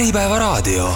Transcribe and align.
Äripäevaraadio. 0.00 0.92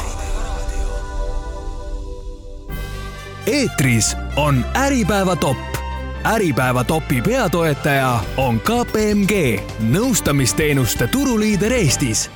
eetris 3.47 4.17
on 4.37 4.65
Äripäeva 4.77 5.37
top. 5.37 5.57
Äripäeva 6.27 6.85
topi 6.85 7.23
peatoetaja 7.23 8.21
on 8.37 8.61
KPMG, 8.61 9.61
nõustamisteenuste 9.81 11.09
turuliider 11.09 11.73
Eestis 11.73 12.31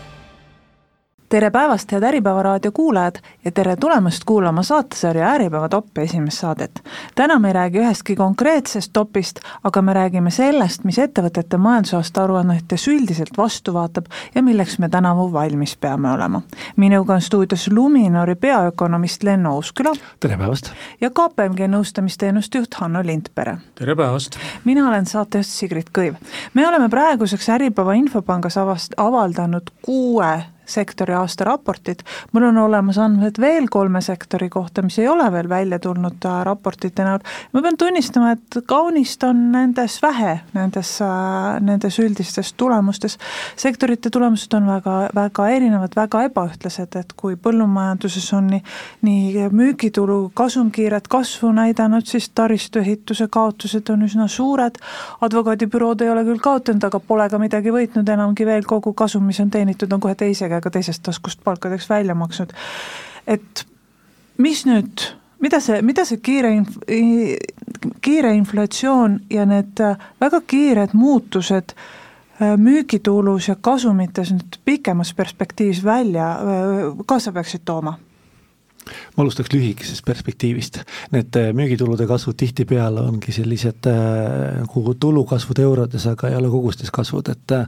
tere 1.29 1.51
päevast, 1.51 1.93
head 1.93 2.03
Äripäeva 2.03 2.43
raadio 2.43 2.73
kuulajad 2.73 3.17
ja 3.45 3.53
tere 3.53 3.77
tulemast 3.77 4.25
kuulama 4.25 4.63
saatesarja 4.63 5.29
Äripäeva 5.29 5.69
top 5.69 5.99
esimest 5.99 6.39
saadet. 6.39 6.83
täna 7.15 7.39
me 7.39 7.49
ei 7.49 7.53
räägi 7.53 7.79
ühestki 7.79 8.17
konkreetsest 8.17 8.91
topist, 8.93 9.41
aga 9.65 9.83
me 9.83 9.93
räägime 9.93 10.31
sellest, 10.31 10.85
mis 10.85 10.99
ettevõtete 10.99 11.59
majandusaasta 11.59 12.25
aruannetes 12.25 12.89
üldiselt 12.89 13.37
vastu 13.37 13.75
vaatab 13.75 14.07
ja 14.35 14.43
milleks 14.43 14.79
me 14.79 14.89
tänavu 14.89 15.33
valmis 15.33 15.77
peame 15.77 16.13
olema. 16.13 16.43
minuga 16.77 17.15
on 17.15 17.21
stuudios 17.21 17.69
Luminori 17.73 18.35
peaökonomist 18.35 19.23
Lenno 19.23 19.55
Uusküla. 19.55 19.93
tere 20.21 20.37
päevast! 20.37 20.73
ja 21.01 21.11
KPMG 21.11 21.69
nõustamisteenuste 21.69 22.59
juht 22.59 22.75
Hanno 22.75 23.03
Lindpere. 23.03 23.59
tere 23.75 23.97
päevast! 23.97 24.39
mina 24.65 24.89
olen 24.89 25.07
saatejuht 25.07 25.47
Sigrid 25.47 25.91
Kõiv. 25.99 26.15
me 26.55 26.69
oleme 26.69 26.89
praeguseks 26.89 27.49
Äripäeva 27.49 27.93
Infopangas 27.93 28.57
avast-, 28.57 28.95
avaldanud 28.97 29.71
kuue 29.83 30.58
sektori 30.69 31.15
aastaraportit, 31.17 32.05
mul 32.33 32.49
on 32.51 32.59
olemas 32.65 32.99
andmed 33.01 33.41
veel 33.41 33.69
kolme 33.73 34.01
sektori 34.05 34.49
kohta, 34.53 34.83
mis 34.85 34.99
ei 34.99 35.09
ole 35.09 35.27
veel 35.33 35.49
välja 35.49 35.79
tulnud 35.83 36.25
äh, 36.29 36.41
raportite 36.47 37.05
näol, 37.07 37.23
ma 37.53 37.63
pean 37.65 37.79
tunnistama, 37.81 38.35
et 38.37 38.59
kaunist 38.69 39.25
on 39.25 39.41
nendes 39.53 39.99
vähe, 40.03 40.39
nendes, 40.55 40.93
äh, 41.05 41.59
nendes 41.65 41.99
üldistes 42.03 42.53
tulemustes. 42.53 43.19
sektorite 43.57 44.11
tulemused 44.11 44.55
on 44.55 44.67
väga, 44.69 44.97
väga 45.15 45.49
erinevad, 45.49 45.97
väga 45.97 46.25
ebaühtlased, 46.29 46.97
et 47.01 47.13
kui 47.17 47.37
põllumajanduses 47.37 48.29
on 48.37 48.53
nii, 48.53 48.63
nii 49.09 49.49
müügitulu 49.53 50.19
kasumkiiret 50.35 51.09
kasvu 51.09 51.53
näidanud, 51.57 52.07
siis 52.07 52.29
taristuehituse 52.35 53.29
kaotused 53.33 53.89
on 53.93 54.05
üsna 54.05 54.29
suured, 54.29 54.79
advokaadibürood 55.25 56.05
ei 56.05 56.13
ole 56.13 56.25
küll 56.29 56.43
kaotanud, 56.45 56.85
aga 56.85 57.01
pole 57.01 57.29
ka 57.31 57.41
midagi 57.41 57.73
võitnud 57.73 58.09
enamgi 58.13 58.47
veel, 58.47 58.67
kogu 58.69 58.93
kasum, 58.93 59.25
mis 59.29 59.41
on 59.41 59.51
teenitud, 59.51 59.93
on 59.93 60.01
kohe 60.01 60.15
teise 60.19 60.49
käega 60.49 60.58
ka 60.65 60.73
teisest 60.75 61.03
taskust 61.03 61.45
palkadeks 61.45 61.89
välja 61.91 62.15
maksnud. 62.15 62.53
et 63.27 63.65
mis 64.39 64.65
nüüd, 64.67 65.07
mida 65.41 65.61
see, 65.61 65.83
mida 65.83 66.05
see 66.09 66.21
kiire 66.25 66.53
inf-, 66.57 66.81
kiire 68.01 68.35
inflatsioon 68.35 69.21
ja 69.31 69.47
need 69.47 69.81
väga 70.21 70.41
kiired 70.47 70.95
muutused 70.99 71.75
äh, 71.75 72.57
müügitulus 72.57 73.49
ja 73.49 73.57
kasumites 73.61 74.33
nüüd 74.35 74.61
pikemas 74.65 75.15
perspektiivis 75.15 75.85
välja 75.85 76.33
äh, 76.33 76.85
kaasa 77.07 77.33
peaksid 77.33 77.65
tooma 77.65 77.99
ma 79.17 79.25
alustaks 79.25 79.53
lühikesest 79.53 80.05
perspektiivist. 80.07 80.81
Need 81.15 81.37
äh, 81.39 81.51
müügitulude 81.57 82.07
kasvud 82.09 82.39
tihtipeale 82.39 83.05
ongi 83.05 83.35
sellised 83.35 83.89
äh, 83.91 84.61
nagu 84.63 84.95
tulukasvud 85.01 85.63
eurodes, 85.63 86.07
aga 86.11 86.31
ei 86.31 86.39
ole 86.39 86.51
kogustes 86.53 86.93
kasvud, 86.95 87.31
et 87.33 87.57
äh, 87.57 87.67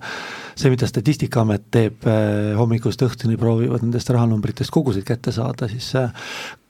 see, 0.55 0.73
mida 0.73 0.89
Statistikaamet 0.91 1.69
teeb 1.73 2.07
hommikust 2.59 3.03
õhtuni, 3.05 3.39
proovivad 3.41 3.85
nendest 3.85 4.11
rahanumbritest 4.12 4.73
koguseid 4.75 5.07
kätte 5.09 5.33
saada, 5.33 5.69
siis 5.71 5.93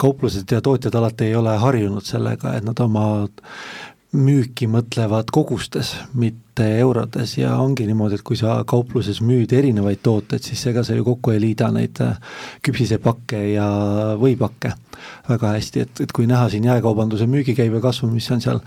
kauplused 0.01 0.53
ja 0.53 0.61
tootjad 0.65 0.95
alati 0.95 1.31
ei 1.31 1.35
ole 1.39 1.57
harjunud 1.59 2.07
sellega, 2.07 2.55
et 2.59 2.67
nad 2.67 2.79
oma 2.85 3.07
müüki 4.17 4.67
mõtlevad 4.71 5.31
kogustes, 5.33 5.93
mitte 6.19 6.67
eurodes. 6.81 7.37
Ja 7.39 7.55
ongi 7.63 7.87
niimoodi, 7.87 8.19
et 8.19 8.27
kui 8.27 8.39
sa 8.39 8.59
kaupluses 8.69 9.21
müüd 9.23 9.53
erinevaid 9.55 10.03
tooteid, 10.03 10.43
siis 10.45 10.65
ega 10.71 10.85
sa 10.87 10.97
ju 10.97 11.07
kokku 11.07 11.35
ei 11.35 11.43
liida 11.43 11.71
neid 11.75 12.01
äh, 12.05 12.19
küpsisepakke 12.67 13.45
ja 13.55 13.69
võipakke 14.21 14.75
väga 15.29 15.55
hästi, 15.57 15.87
et, 15.87 16.03
et 16.05 16.13
kui 16.13 16.27
näha 16.29 16.49
siin 16.51 16.67
jaekaubanduse 16.69 17.29
müügikäibe 17.31 17.81
kasvu, 17.83 18.11
mis 18.13 18.27
on 18.35 18.43
seal 18.43 18.61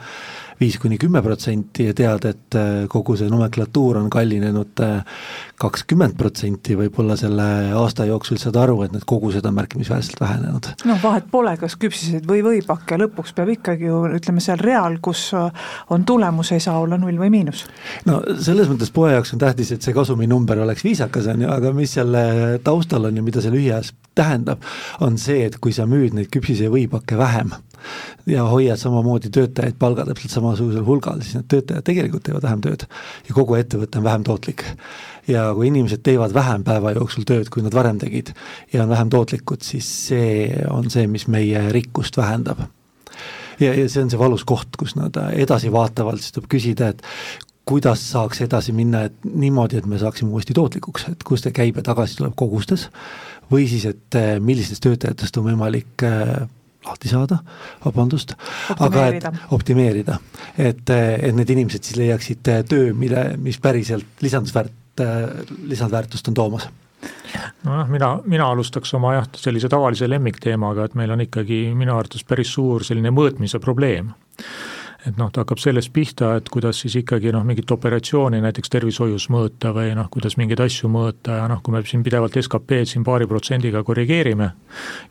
viis 0.59 0.78
kuni 0.81 0.97
kümme 1.02 1.22
protsenti 1.22 1.88
ja 1.90 1.94
tead, 1.97 2.25
et 2.30 2.58
äh, 2.58 2.72
kogu 2.91 3.16
see 3.19 3.30
nomenklatuur 3.31 4.00
on 4.02 4.09
kallinenud 4.14 4.84
äh, 4.84 5.24
kakskümmend 5.62 6.18
protsenti 6.19 6.75
võib-olla 6.78 7.16
selle 7.19 7.46
aasta 7.78 8.08
jooksul, 8.09 8.40
saad 8.41 8.58
aru, 8.59 8.80
et 8.86 8.94
need 8.96 9.06
kogused 9.09 9.46
on 9.47 9.56
märkimisväärselt 9.58 10.22
vähenenud. 10.22 10.69
no 10.90 10.97
vahet 11.03 11.30
pole, 11.31 11.56
kas 11.62 11.78
küpsised 11.80 12.28
või 12.30 12.44
võipakke, 12.46 13.00
lõpuks 13.02 13.36
peab 13.38 13.53
ikkagi 13.56 13.90
ju 13.90 14.03
ütleme 14.19 14.44
seal 14.44 14.62
real, 14.62 15.00
kus 15.03 15.25
äh, 15.38 15.68
on 15.94 16.06
tulemus, 16.06 16.53
ei 16.56 16.63
saa 16.63 16.80
olla 16.84 17.00
null 17.02 17.19
või 17.19 17.31
miinus. 17.34 17.66
no 18.09 18.22
selles 18.40 18.72
mõttes 18.72 18.94
poe 18.94 19.13
jaoks 19.13 19.36
on 19.36 19.44
tähtis, 19.44 19.74
et 19.75 19.86
see 19.86 19.96
kasuminumber 19.96 20.63
oleks 20.66 20.86
viisakas, 20.86 21.30
on 21.34 21.46
ju, 21.46 21.52
aga 21.53 21.74
mis 21.75 21.97
selle 22.00 22.24
taustal 22.63 23.09
on 23.09 23.19
ja 23.19 23.25
mida 23.25 23.44
see 23.44 23.53
lühiajas 23.53 23.94
tähendab, 24.16 24.62
on 25.02 25.18
see, 25.18 25.44
et 25.47 25.58
kui 25.62 25.74
sa 25.74 25.88
müüd 25.90 26.16
neid 26.18 26.30
küpsise 26.34 26.68
ja 26.68 26.74
võipakke 26.74 27.18
vähem 27.18 27.53
ja 28.29 28.45
hoiad 28.49 28.79
samamoodi 28.79 29.31
töötajaid 29.33 29.77
palga 29.79 30.05
täpselt 30.07 30.35
samasugusel 30.35 30.85
hulgal, 30.88 31.21
siis 31.21 31.38
need 31.39 31.49
töötajad 31.51 31.85
tegelikult 31.88 32.25
teevad 32.27 32.47
vähem 32.47 32.63
tööd 32.66 32.85
ja 33.27 33.35
kogu 33.35 33.57
ettevõte 33.59 33.99
on 33.99 34.07
vähem 34.07 34.23
tootlik. 34.27 34.66
ja 35.27 35.49
kui 35.55 35.67
inimesed 35.67 36.03
teevad 36.03 36.33
vähem 36.33 36.63
päeva 36.63 36.91
jooksul 36.97 37.23
tööd, 37.27 37.49
kui 37.49 37.63
nad 37.63 37.73
varem 37.73 37.99
tegid 37.99 38.33
ja 38.73 38.83
on 38.83 38.89
vähem 38.89 39.09
tootlikud, 39.09 39.61
siis 39.63 39.88
see 40.09 40.49
on 40.69 40.89
see, 40.89 41.07
mis 41.07 41.27
meie 41.27 41.69
rikkust 41.71 42.17
vähendab. 42.17 42.59
ja, 43.59 43.73
ja 43.73 43.89
see 43.89 44.03
on 44.03 44.09
see 44.09 44.19
valus 44.19 44.44
koht, 44.44 44.77
kus 44.77 44.95
nad 44.95 45.17
edasivaatavalt 45.31 46.21
siis 46.21 46.35
tuleb 46.35 46.51
küsida, 46.51 46.94
et 46.94 47.03
kuidas 47.65 48.01
saaks 48.11 48.41
edasi 48.44 48.73
minna, 48.75 49.05
et 49.07 49.23
niimoodi, 49.23 49.77
et 49.79 49.85
me 49.88 50.00
saaksime 50.00 50.31
uuesti 50.35 50.55
tootlikuks, 50.55 51.07
et 51.11 51.23
kust 51.23 51.47
see 51.47 51.55
käibe 51.55 51.83
tagasi 51.85 52.19
tuleb 52.19 52.35
kogustes 52.35 52.89
või 53.51 53.67
siis, 53.71 53.85
et 53.88 54.19
millistest 54.44 54.83
töötajatest 54.83 55.39
on 55.39 55.47
võimalik 55.51 56.03
lahti 56.85 57.11
saada, 57.11 57.39
vabandust, 57.85 58.35
aga 58.77 59.07
et 59.13 59.27
optimeerida, 59.55 60.19
et, 60.57 60.89
et 60.89 61.35
need 61.35 61.55
inimesed 61.55 61.83
siis 61.83 61.99
leiaksid 62.01 62.53
töö, 62.69 62.94
mille, 62.97 63.33
mis 63.41 63.59
päriselt 63.63 64.23
lisandusväärt, 64.23 65.03
lisandväärtust 65.69 66.27
on 66.29 66.38
toomas. 66.38 66.69
Nojah, 67.63 67.89
mina, 67.91 68.09
mina 68.29 68.45
alustaks 68.51 68.94
oma 68.95 69.16
jah, 69.17 69.25
sellise 69.35 69.67
tavalise 69.71 70.07
lemmikteemaga, 70.07 70.85
et 70.88 70.95
meil 70.99 71.11
on 71.16 71.23
ikkagi 71.25 71.66
minu 71.75 71.95
arvates 71.97 72.23
päris 72.27 72.53
suur 72.53 72.85
selline 72.85 73.11
mõõtmise 73.11 73.59
probleem 73.63 74.13
et 75.08 75.18
noh, 75.19 75.31
ta 75.31 75.44
hakkab 75.44 75.59
sellest 75.59 75.91
pihta, 75.94 76.34
et 76.40 76.50
kuidas 76.52 76.80
siis 76.84 76.96
ikkagi 77.02 77.31
noh, 77.36 77.44
mingit 77.47 77.72
operatsiooni 77.75 78.40
näiteks 78.44 78.72
tervishoius 78.72 79.28
mõõta 79.34 79.74
või 79.75 79.94
noh, 79.97 80.08
kuidas 80.14 80.38
mingeid 80.40 80.64
asju 80.64 80.91
mõõta 80.91 81.40
ja 81.41 81.47
noh, 81.52 81.64
kui 81.64 81.75
me 81.75 81.84
siin 81.88 82.06
pidevalt 82.06 82.38
SKP-d 82.40 82.91
siin 82.94 83.06
paari 83.08 83.28
protsendiga 83.30 83.84
korrigeerime 83.84 84.50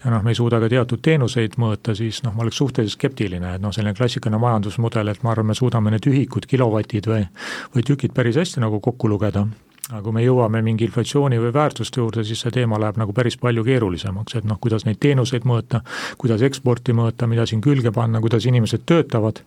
ja 0.04 0.14
noh, 0.14 0.22
me 0.25 0.32
ei 0.32 0.38
suuda 0.38 0.60
ka 0.62 0.70
teatud 0.72 1.02
teenuseid 1.04 1.58
mõõta, 1.60 1.97
siis 1.98 2.22
noh, 2.26 2.36
ma 2.36 2.47
oleks 2.47 2.62
suhteliselt 2.62 2.98
skeptiline, 2.98 3.56
et 3.56 3.64
noh, 3.64 3.75
selline 3.75 3.97
klassikaline 3.98 4.41
majandusmudel, 4.42 5.12
et 5.12 5.26
ma 5.26 5.34
arvan, 5.34 5.52
me 5.52 5.58
suudame 5.58 5.92
need 5.92 6.08
ühikud, 6.08 6.48
kilovatid 6.48 7.10
või, 7.12 7.26
või 7.76 7.86
tükid 7.86 8.16
päris 8.16 8.41
hästi 8.41 8.64
nagu 8.64 8.81
kokku 8.81 9.12
lugeda 9.12 9.47
aga 9.91 10.03
kui 10.04 10.15
me 10.15 10.22
jõuame 10.22 10.62
mingi 10.62 10.87
inflatsiooni 10.87 11.41
või 11.43 11.50
väärtuste 11.54 12.00
juurde, 12.00 12.25
siis 12.25 12.44
see 12.44 12.54
teema 12.54 12.78
läheb 12.81 13.00
nagu 13.00 13.15
päris 13.16 13.37
palju 13.41 13.65
keerulisemaks, 13.66 14.38
et 14.38 14.47
noh, 14.48 14.60
kuidas 14.62 14.87
neid 14.87 15.00
teenuseid 15.03 15.47
mõõta, 15.48 15.82
kuidas 16.22 16.44
eksporti 16.47 16.94
mõõta, 16.97 17.26
mida 17.31 17.47
siin 17.48 17.60
külge 17.65 17.91
panna, 17.94 18.20
kuidas 18.22 18.47
inimesed 18.47 18.87
töötavad, 18.87 19.43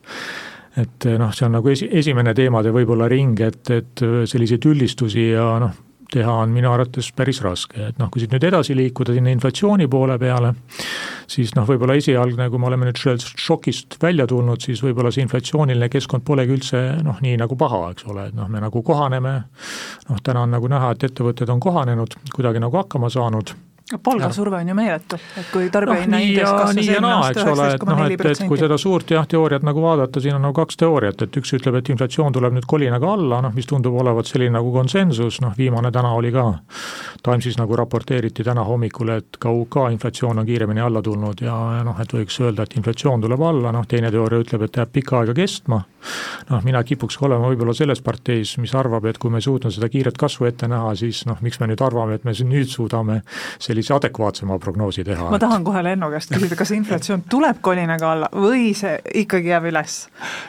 et 0.81 1.07
noh, 1.21 1.31
see 1.33 1.47
on 1.47 1.55
nagu 1.55 1.71
esi, 1.71 1.87
esimene 1.87 2.35
teemade 2.35 2.73
võib-olla 2.75 3.07
ring, 3.11 3.39
et, 3.39 3.71
et 3.71 4.05
selliseid 4.27 4.67
üldistusi 4.67 5.29
ja 5.31 5.47
noh, 5.63 5.79
teha 6.15 6.37
on 6.45 6.53
minu 6.55 6.71
arvates 6.71 7.11
päris 7.15 7.41
raske, 7.43 7.89
et 7.89 7.99
noh, 8.01 8.09
kui 8.11 8.23
siit 8.23 8.33
nüüd 8.33 8.47
edasi 8.47 8.75
liikuda 8.77 9.15
sinna 9.15 9.33
inflatsiooni 9.35 9.87
poole 9.91 10.17
peale, 10.21 10.53
siis 11.31 11.53
noh, 11.57 11.67
võib-olla 11.67 11.97
esialgne, 11.99 12.49
kui 12.51 12.61
me 12.61 12.69
oleme 12.71 12.89
nüüd 12.89 13.01
sellest 13.01 13.35
šokist 13.41 13.99
välja 14.01 14.27
tulnud, 14.31 14.63
siis 14.63 14.83
võib-olla 14.85 15.11
see 15.13 15.25
inflatsiooniline 15.25 15.91
keskkond 15.91 16.25
polegi 16.27 16.55
üldse 16.55 16.83
noh, 17.05 17.19
nii 17.25 17.37
nagu 17.41 17.59
paha, 17.59 17.83
eks 17.95 18.07
ole, 18.11 18.29
et 18.31 18.37
noh, 18.37 18.49
me 18.51 18.63
nagu 18.63 18.83
kohaneme, 18.85 19.37
noh, 20.09 20.25
täna 20.25 20.45
on 20.45 20.55
nagu 20.55 20.71
näha, 20.71 20.95
et 20.95 21.07
ettevõtted 21.09 21.51
on 21.51 21.63
kohanenud, 21.63 22.19
kuidagi 22.35 22.63
nagu 22.63 22.83
hakkama 22.83 23.11
saanud 23.13 23.55
palgasurve 24.03 24.57
on 24.57 24.67
ju 24.67 24.75
meeletu, 24.75 25.17
et 25.37 25.49
kui 25.53 25.67
tarbijahinna 25.69 26.17
no, 26.17 26.23
indeks 26.25 26.49
kasvas 26.49 26.87
eelmine 26.89 27.09
aasta 27.13 27.43
üheksateist 27.43 27.81
koma 27.83 27.97
neli 27.99 28.17
protsenti. 28.17 28.49
kui 28.49 28.57
seda 28.57 28.77
suurt 28.81 29.11
jah, 29.13 29.27
teooriat 29.29 29.65
nagu 29.67 29.83
vaadata, 29.83 30.21
siin 30.23 30.33
on 30.39 30.41
nagu 30.47 30.55
kaks 30.57 30.79
teooriat, 30.81 31.21
et 31.21 31.37
üks 31.37 31.53
ütleb, 31.53 31.77
et 31.77 31.91
inflatsioon 31.93 32.33
tuleb 32.33 32.55
nüüd 32.57 32.65
kolinaga 32.65 33.11
alla, 33.13 33.43
noh 33.45 33.53
mis 33.53 33.69
tundub 33.69 33.93
olevat 34.01 34.25
selline 34.25 34.55
nagu 34.57 34.71
konsensus, 34.73 35.37
noh 35.45 35.53
viimane 35.57 35.91
täna 35.93 36.15
oli 36.17 36.31
ka, 36.33 36.47
Timesis 37.25 37.59
nagu 37.61 37.77
raporteeriti 37.77 38.43
täna 38.45 38.63
hommikul, 38.65 39.11
et 39.19 39.37
ka 39.41 39.53
UK 39.53 39.77
inflatsioon 39.93 40.41
on 40.41 40.49
kiiremini 40.49 40.81
alla 40.81 41.03
tulnud 41.05 41.45
ja, 41.45 41.55
noh, 41.85 42.01
et 42.01 42.17
võiks 42.17 42.39
öelda, 42.41 42.65
et 42.65 42.73
inflatsioon 42.81 43.21
tuleb 43.21 43.45
alla, 43.45 43.73
noh 43.75 43.85
teine 43.89 44.09
teooria 44.13 44.41
ütleb, 44.41 44.65
et 44.65 44.81
jääb 44.81 44.93
pikka 44.97 45.21
aega 45.21 45.37
kestma, 45.37 45.83
noh 46.49 46.65
mina 46.65 46.81
kipuks 46.85 47.21
olema 47.21 47.53
võib-olla 47.53 47.77
selles 47.77 48.01
parteis, 48.01 48.57
mis 48.61 48.73
arvab, 48.73 49.05
et 49.05 49.21
kui 49.21 49.29
me 49.29 49.41
ei 49.41 49.45
suutnud 49.45 49.73
seda 49.73 49.89
kiiret 49.93 50.17
kasvu 50.17 50.49
ette 50.49 50.69
näha, 50.69 50.93
siis 50.97 51.21
noh, 51.29 51.37
miks 51.45 51.61
me 51.61 51.69
nüüd 51.69 51.85
arvame, 51.85 52.17
et 52.17 52.25
me 52.25 52.33
nüüd 52.33 52.69
suudame 52.69 53.21
sellise 53.75 53.93
adekvaatsema 53.97 54.59
prognoosi 54.59 55.03
teha. 55.03 55.29
ma 55.29 55.39
tahan 55.41 55.63
kohe 55.67 55.83
Lenno 55.83 56.09
käest 56.13 56.31
küsida, 56.33 56.55
kas 56.57 56.71
inflatsioon 56.75 57.25
tuleb 57.29 57.61
kolinaga 57.65 58.11
alla 58.15 58.29
või 58.33 58.71
see 58.77 58.95
ikkagi 59.25 59.51
jääb 59.53 59.69
üles? 59.71 59.97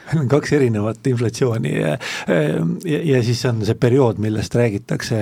meil 0.06 0.22
on 0.24 0.30
kaks 0.30 0.54
erinevat 0.56 1.12
inflatsiooni 1.12 1.74
ja, 1.74 1.96
ja, 2.86 3.02
ja 3.12 3.22
siis 3.26 3.42
on 3.50 3.64
see 3.66 3.78
periood, 3.80 4.20
millest 4.22 4.54
räägitakse, 4.56 5.18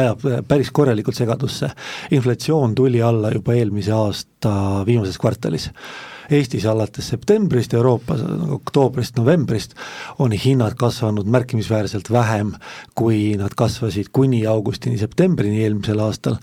ajab 0.00 0.26
päris 0.48 0.70
korralikult 0.70 0.96
korralikult 0.96 1.16
segadusse. 1.16 1.70
inflatsioon 2.10 2.74
tuli 2.74 3.02
alla 3.02 3.30
juba 3.30 3.54
eelmise 3.54 3.92
aasta 3.92 4.84
viimases 4.86 5.18
kvartalis 5.18 5.70
Eestis 6.30 6.66
alates 6.66 7.08
septembrist, 7.12 7.74
Euroopas 7.74 8.22
oktoobrist-novembrist 8.56 9.76
on 10.18 10.32
hinnad 10.32 10.74
kasvanud 10.78 11.28
märkimisväärselt 11.30 12.10
vähem, 12.12 12.54
kui 12.94 13.36
nad 13.38 13.54
kasvasid 13.56 14.10
kuni 14.12 14.44
augustini-septembrini 14.46 15.62
eelmisel 15.62 16.00
aastal. 16.00 16.36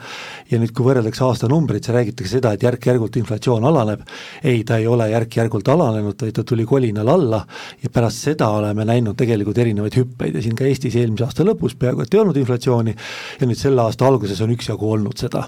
ja 0.51 0.59
nüüd, 0.59 0.71
kui 0.75 0.85
võrreldakse 0.85 1.23
aastanumbreid, 1.25 1.83
siis 1.83 1.95
räägitakse 1.95 2.37
seda, 2.37 2.53
et 2.53 2.63
järk-järgult 2.63 3.17
inflatsioon 3.17 3.65
alaneb, 3.65 4.03
ei, 4.43 4.63
ta 4.63 4.77
ei 4.77 4.87
ole 4.87 5.09
järk-järgult 5.09 5.67
alanenud, 5.67 6.15
vaid 6.21 6.35
ta 6.35 6.43
tuli 6.43 6.65
kolinal 6.65 7.07
alla 7.07 7.41
ja 7.83 7.89
pärast 7.89 8.23
seda 8.27 8.49
oleme 8.53 8.85
näinud 8.85 9.17
tegelikult 9.17 9.57
erinevaid 9.57 9.97
hüppeid 9.97 10.37
ja 10.37 10.43
siin 10.43 10.55
ka 10.55 10.67
Eestis 10.67 10.95
eelmise 10.99 11.27
aasta 11.27 11.45
lõpus 11.47 11.75
peaaegu 11.79 12.03
et 12.03 12.13
ei 12.13 12.21
olnud 12.21 12.37
inflatsiooni 12.39 12.95
ja 13.39 13.47
nüüd 13.49 13.59
selle 13.59 13.81
aasta 13.83 14.07
alguses 14.07 14.41
on 14.43 14.53
üksjagu 14.53 14.91
olnud 14.95 15.19
seda. 15.19 15.45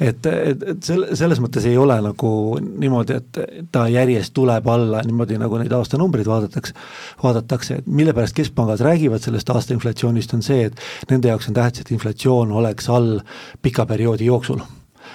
et, 0.00 0.26
et, 0.26 0.66
et 0.74 0.84
selle, 0.84 1.16
selles 1.18 1.40
mõttes 1.42 1.66
ei 1.68 1.76
ole 1.78 1.98
nagu 2.04 2.32
niimoodi, 2.60 3.18
et 3.18 3.42
ta 3.72 3.86
järjest 3.88 4.34
tuleb 4.34 4.68
alla 4.68 5.00
niimoodi, 5.06 5.38
nagu 5.40 5.58
neid 5.60 5.72
aastanumbreid 5.72 6.28
vaadatakse, 6.28 6.74
vaadatakse, 7.22 7.80
et 7.80 7.86
mille 7.86 8.12
pärast 8.12 8.36
keskpangad 8.36 8.84
räägivad 8.84 9.24
sellest 9.24 9.50
aasta 9.50 9.74
inflatsioonist, 9.74 10.34
on 10.34 10.44
see, 10.44 10.68
et 10.68 11.10
nende 11.10 11.32
jaoks 11.32 11.48
on 11.48 11.58
tähtis, 11.58 11.86
et 11.86 11.96
inflatsioon 11.96 12.52
oleks 12.52 12.88
all 12.92 13.18
pika 13.62 13.86
perioodi 13.86 14.28
jooksul 14.28 14.62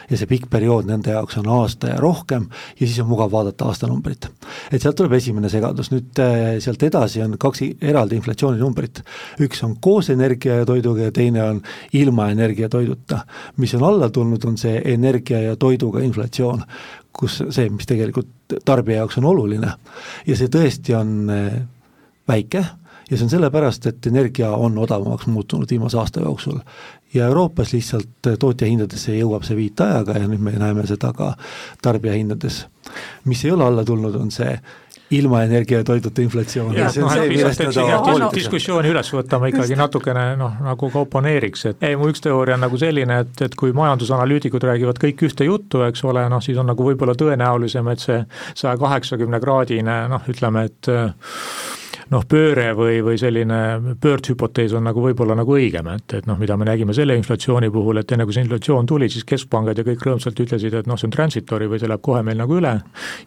ja 0.10 0.18
see 0.20 0.30
pikk 0.30 0.50
periood 0.52 0.88
nende 0.90 1.14
jaoks 1.16 1.38
on 1.42 1.50
aasta 1.58 1.94
ja 1.94 2.00
rohkem 2.02 2.48
ja 2.80 2.84
siis 2.86 3.00
on 3.04 3.10
mugav 3.12 3.32
vaadata 3.32 3.68
aastanumbrit. 3.68 4.30
et 4.72 4.82
sealt 4.82 4.96
tuleb 5.00 5.18
esimene 5.20 5.50
segadus, 5.50 5.92
nüüd 5.92 6.22
äh, 6.24 6.58
sealt 6.64 6.84
edasi 6.84 7.24
on 7.24 7.38
kaks 7.40 7.64
eraldi 7.82 8.20
inflatsiooninumbrit. 8.20 9.04
üks 9.44 9.64
on 9.64 9.76
koos 9.82 10.10
energia 10.14 10.62
ja 10.62 10.66
toiduga 10.66 11.10
ja 11.10 11.12
teine 11.12 11.44
on 11.44 11.62
ilma 11.94 12.30
energia 12.32 12.66
ja 12.66 12.70
toiduta. 12.70 13.26
mis 13.58 13.74
on 13.76 13.84
alla 13.84 14.10
tulnud, 14.10 14.46
on 14.46 14.58
see 14.58 14.82
energia 14.86 15.42
ja 15.42 15.56
toiduga 15.56 16.02
inflatsioon 16.06 16.64
kus 17.18 17.42
see, 17.50 17.70
mis 17.74 17.90
tegelikult 17.90 18.58
tarbija 18.66 19.02
jaoks 19.02 19.18
on 19.18 19.26
oluline 19.32 19.72
ja 20.28 20.38
see 20.38 20.52
tõesti 20.54 20.96
on 20.98 21.16
eh, 21.34 21.56
väike 22.30 22.64
ja 23.12 23.18
see 23.18 23.26
on 23.26 23.30
sellepärast, 23.30 23.86
et 23.86 24.08
energia 24.08 24.52
on 24.52 24.78
odavamaks 24.78 25.28
muutunud 25.28 25.70
viimase 25.70 25.98
aasta 25.98 26.22
jooksul. 26.22 26.60
ja 27.14 27.28
Euroopas 27.28 27.74
lihtsalt 27.74 28.34
tootjahindadesse 28.40 29.16
jõuab 29.16 29.46
see 29.48 29.56
viitajaga 29.56 30.18
ja 30.20 30.28
nüüd 30.28 30.44
me 30.44 30.52
näeme 30.52 30.88
seda 30.88 31.14
ka 31.14 31.36
tarbijahindades. 31.82 32.66
mis 33.26 33.46
ei 33.46 33.52
ole 33.52 33.64
alla 33.64 33.86
tulnud, 33.86 34.16
on 34.16 34.32
see 34.32 34.60
ilma 35.12 35.44
energia 35.44 35.78
ja 35.78 35.84
toiduta 35.84 36.22
inflatsioon. 36.22 36.76
Noh, 36.76 38.32
diskussiooni 38.36 38.92
üles 38.92 39.12
võtama 39.14 39.48
ikkagi 39.52 39.78
natukene 39.80 40.26
noh, 40.40 40.58
nagu 40.66 40.90
ka 40.92 41.04
oponeeriks, 41.06 41.66
et 41.72 41.88
ei, 41.88 41.96
mu 41.96 42.10
üks 42.12 42.24
teooria 42.24 42.58
on 42.58 42.66
nagu 42.66 42.80
selline, 42.80 43.22
et, 43.24 43.42
et 43.48 43.56
kui 43.56 43.72
majandusanalüütikud 43.78 44.68
räägivad 44.68 45.00
kõik 45.00 45.24
ühte 45.30 45.48
juttu, 45.48 45.86
eks 45.88 46.04
ole, 46.04 46.28
noh 46.32 46.44
siis 46.44 46.60
on 46.60 46.68
nagu 46.68 46.90
võib-olla 46.90 47.16
tõenäolisem, 47.16 47.88
et 47.94 48.04
see 48.04 48.20
saja 48.54 48.76
kaheksakümne 48.82 49.40
kraadine 49.44 50.00
noh, 50.12 50.28
ütleme, 50.28 50.68
et 50.68 50.92
noh, 52.12 52.24
pööre 52.30 52.70
või, 52.78 53.00
või 53.06 53.18
selline 53.20 53.60
pöördhüpotees 54.02 54.74
on 54.78 54.88
nagu 54.88 55.02
võib-olla 55.04 55.36
nagu 55.38 55.56
õigem, 55.58 55.90
et, 55.94 56.18
et 56.20 56.30
noh, 56.30 56.40
mida 56.40 56.58
me 56.58 56.68
nägime 56.68 56.96
selle 56.96 57.18
inflatsiooni 57.20 57.70
puhul, 57.74 58.02
et 58.02 58.12
enne 58.16 58.26
kui 58.28 58.36
see 58.36 58.46
inflatsioon 58.46 58.90
tuli, 58.90 59.10
siis 59.12 59.28
keskpangad 59.28 59.78
ja 59.80 59.86
kõik 59.88 60.06
rõõmsalt 60.08 60.42
ütlesid, 60.46 60.80
et 60.80 60.90
noh, 60.90 61.00
see 61.00 61.10
on 61.10 61.16
transitory 61.16 61.70
või 61.72 61.82
see 61.82 61.92
läheb 61.92 62.04
kohe 62.06 62.24
meil 62.26 62.40
nagu 62.40 62.60
üle, 62.60 62.74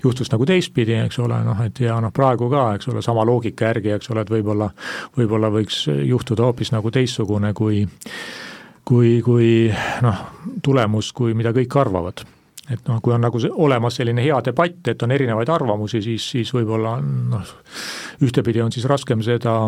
juhtus 0.04 0.32
nagu 0.32 0.48
teistpidi, 0.48 0.96
eks 1.04 1.20
ole, 1.22 1.40
noh 1.46 1.64
et 1.64 1.82
ja 1.84 2.00
noh, 2.02 2.14
praegu 2.14 2.50
ka, 2.52 2.66
eks 2.78 2.90
ole, 2.92 3.04
sama 3.04 3.26
loogika 3.28 3.70
järgi, 3.70 3.94
eks 3.96 4.12
ole, 4.14 4.24
et 4.24 4.32
võib-olla, 4.32 4.70
võib-olla 5.18 5.52
võiks 5.52 5.84
juhtuda 5.88 6.48
hoopis 6.48 6.72
nagu 6.76 6.92
teistsugune, 6.94 7.54
kui 7.56 7.84
kui, 8.90 9.20
kui 9.22 9.48
noh, 10.02 10.22
tulemus, 10.64 11.12
kui 11.14 11.36
mida 11.38 11.52
kõik 11.54 11.76
arvavad 11.78 12.24
et 12.70 12.88
noh, 12.88 13.00
kui 13.02 13.14
on 13.14 13.22
nagu 13.24 13.40
see, 13.42 13.50
olemas 13.50 13.96
selline 13.98 14.22
hea 14.24 14.40
debatt, 14.46 14.82
et 14.92 15.02
on 15.02 15.14
erinevaid 15.14 15.48
arvamusi, 15.50 16.02
siis, 16.04 16.26
siis 16.36 16.52
võib-olla 16.54 16.96
noh, 17.02 17.54
ühtepidi 18.22 18.62
on 18.64 18.72
siis 18.72 18.88
raskem 18.90 19.24
seda 19.26 19.62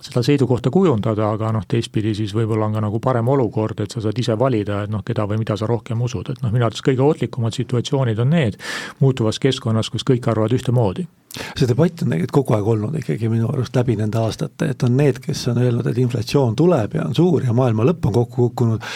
seda 0.00 0.22
seisukohta 0.24 0.70
kujundada, 0.72 1.26
aga 1.34 1.50
noh, 1.52 1.64
teistpidi 1.68 2.14
siis 2.16 2.32
võib-olla 2.32 2.70
on 2.70 2.76
ka 2.76 2.80
nagu 2.86 3.00
parem 3.04 3.28
olukord, 3.28 3.82
et 3.84 3.92
sa 3.92 4.00
saad 4.00 4.18
ise 4.18 4.36
valida, 4.38 4.82
et 4.86 4.92
noh, 4.92 5.04
keda 5.04 5.26
või 5.28 5.42
mida 5.42 5.58
sa 5.60 5.68
rohkem 5.68 6.00
usud, 6.00 6.32
et 6.32 6.40
noh, 6.40 6.52
minu 6.54 6.64
arvates 6.64 6.84
kõige 6.86 7.04
ohtlikumad 7.04 7.56
situatsioonid 7.56 8.22
on 8.24 8.32
need 8.32 8.56
muutuvas 9.00 9.38
keskkonnas, 9.42 9.92
kus 9.92 10.06
kõik 10.08 10.30
arvavad 10.32 10.56
ühtemoodi 10.56 11.04
see 11.30 11.68
debatt 11.68 12.02
on 12.02 12.10
tegelikult 12.10 12.32
kogu 12.40 12.56
aeg 12.56 12.68
olnud 12.72 12.96
ikkagi 12.98 13.28
minu 13.30 13.48
arust 13.52 13.76
läbi 13.78 13.94
nende 13.98 14.18
aastate, 14.18 14.72
et 14.72 14.82
on 14.86 14.96
need, 14.98 15.20
kes 15.22 15.44
on 15.52 15.60
öelnud, 15.62 15.86
et 15.86 15.98
inflatsioon 16.02 16.56
tuleb 16.58 16.96
ja 16.98 17.06
on 17.06 17.14
suur 17.14 17.44
ja 17.46 17.54
maailma 17.54 17.86
lõpp 17.86 18.08
on 18.10 18.16
kokku 18.16 18.48
kukkunud, 18.48 18.86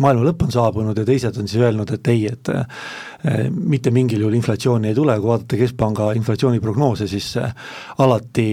maailma 0.00 0.24
lõpp 0.30 0.46
on 0.46 0.54
saabunud 0.54 0.98
ja 0.98 1.04
teised 1.08 1.36
on 1.40 1.50
siis 1.50 1.60
öelnud, 1.62 1.92
et 1.92 2.08
ei, 2.12 2.24
et 2.32 2.50
eh, 2.52 3.50
mitte 3.52 3.92
mingil 3.94 4.24
juhul 4.24 4.38
inflatsiooni 4.38 4.88
ei 4.88 4.96
tule, 4.96 5.18
kui 5.20 5.30
vaadata 5.30 5.58
Keskpanga 5.60 6.08
inflatsiooniprognoose, 6.16 7.08
siis 7.10 7.28
eh, 7.42 7.52
alati 8.04 8.48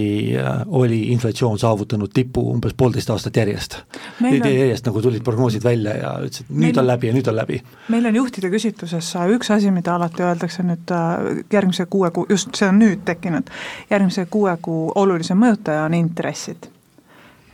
oli 0.66 1.00
inflatsioon 1.14 1.58
saavutanud 1.58 2.12
tipu 2.14 2.44
umbes 2.52 2.76
poolteist 2.76 3.10
aastat 3.10 3.40
järjest. 3.40 3.78
On... 4.20 4.36
järjest 4.36 4.86
nagu 4.86 5.02
tulid 5.02 5.24
prognoosid 5.24 5.64
välja 5.64 5.96
ja 5.96 6.12
ütlesid, 6.20 6.52
nüüd 6.52 6.68
meil... 6.68 6.82
on 6.84 6.90
läbi 6.92 7.08
ja 7.08 7.16
nüüd 7.16 7.32
on 7.32 7.38
läbi. 7.40 7.62
meil 7.88 8.12
on 8.12 8.20
juhtide 8.20 8.52
küsitluses 8.52 9.14
üks 9.36 9.50
asi, 9.54 9.72
mida 9.72 9.96
alati 9.96 10.24
öeldakse 10.26 10.64
nüüd 10.66 10.92
järgmise 11.52 11.86
kuue 11.90 12.10
kuu, 12.14 12.26
just 12.28 12.54
see 12.58 12.68
on 12.68 12.80
nüüd 12.82 13.04
tekkinud, 13.08 13.29
rääkinud, 13.30 13.50
järgmise 13.90 14.26
kuue 14.30 14.56
kuu 14.62 14.92
olulisem 14.94 15.38
mõjutaja 15.38 15.84
on 15.84 15.94
intressid. 15.94 16.68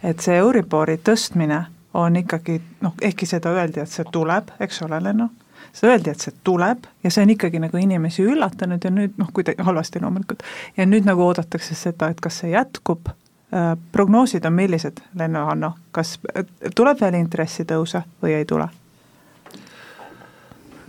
et 0.02 0.20
see 0.20 0.36
Euribori 0.36 0.98
tõstmine 0.98 1.64
on 1.94 2.16
ikkagi 2.16 2.60
noh, 2.80 2.94
ehkki 3.02 3.26
seda 3.26 3.50
öeldi, 3.50 3.80
et 3.80 3.90
see 3.90 4.04
tuleb, 4.12 4.50
eks 4.60 4.82
ole, 4.82 5.00
Lenno, 5.02 5.30
seda 5.72 5.92
öeldi, 5.92 6.10
et 6.10 6.20
see 6.20 6.34
tuleb 6.44 6.84
ja 7.02 7.10
see 7.10 7.22
on 7.22 7.30
ikkagi 7.30 7.58
nagu 7.58 7.76
inimesi 7.76 8.22
üllatanud 8.22 8.84
ja 8.84 8.90
nüüd 8.90 9.16
noh, 9.16 9.32
kuidagi 9.32 9.62
halvasti 9.62 10.00
loomulikult, 10.00 10.42
ja 10.76 10.86
nüüd 10.86 11.08
nagu 11.08 11.24
oodatakse 11.24 11.74
seda, 11.74 12.08
et 12.08 12.20
kas 12.20 12.42
see 12.42 12.52
jätkub, 12.52 13.08
äh, 13.08 13.74
prognoosid 13.92 14.44
on 14.44 14.52
millised, 14.52 15.00
Lenno, 15.14 15.46
Hanno, 15.46 15.72
kas 15.90 16.18
äh, 16.36 16.44
tuleb 16.74 17.00
veel 17.00 17.18
intressitõuse 17.24 18.04
või 18.22 18.36
ei 18.36 18.44
tule? 18.44 18.68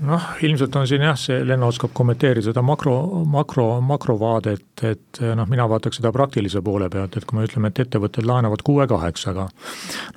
Noh, 0.06 0.26
ilmselt 0.46 0.76
on 0.78 0.88
siin 0.90 1.04
jah, 1.06 1.18
see 1.20 1.40
Lenno 1.48 1.70
oskab 1.72 1.94
kommenteerida 1.98 2.50
seda 2.50 2.62
makro, 2.66 2.96
makro, 3.30 3.68
makrovaadet, 3.86 4.84
et 4.88 5.22
noh, 5.38 5.48
mina 5.50 5.68
vaataks 5.70 6.00
seda 6.00 6.12
praktilise 6.16 6.62
poole 6.66 6.90
pealt, 6.94 7.18
et 7.18 7.26
kui 7.28 7.40
me 7.40 7.46
ütleme, 7.48 7.72
et 7.72 7.82
ettevõtted 7.86 8.28
laenavad 8.28 8.64
kuue-kaheksaga, 8.68 9.48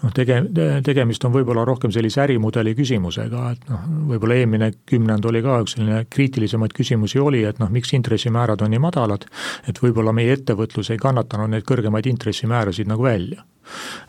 noh, 0.03 0.15
tege-, 0.17 0.43
tegemist 0.87 1.25
on 1.29 1.35
võib-olla 1.35 1.65
rohkem 1.69 1.93
sellise 1.94 2.23
ärimudeli 2.25 2.75
küsimusega, 2.79 3.44
et 3.55 3.71
noh, 3.73 3.87
võib-olla 4.12 4.41
eelmine 4.41 4.73
kümnend 4.90 5.28
oli 5.31 5.45
ka 5.45 5.61
üks 5.64 5.76
selline 5.76 6.02
kriitilisemaid 6.11 6.75
küsimusi 6.76 7.23
oli, 7.23 7.45
et 7.49 7.62
noh, 7.62 7.71
miks 7.73 7.95
intressimäärad 7.97 8.64
on 8.64 8.75
nii 8.75 8.83
madalad, 8.83 9.28
et 9.71 9.81
võib-olla 9.83 10.14
meie 10.16 10.37
ettevõtlus 10.37 10.93
ei 10.93 11.00
kannatanud 11.00 11.55
neid 11.55 11.66
kõrgemaid 11.69 12.11
intressimäärasid 12.11 12.90
nagu 12.90 13.09
välja 13.09 13.45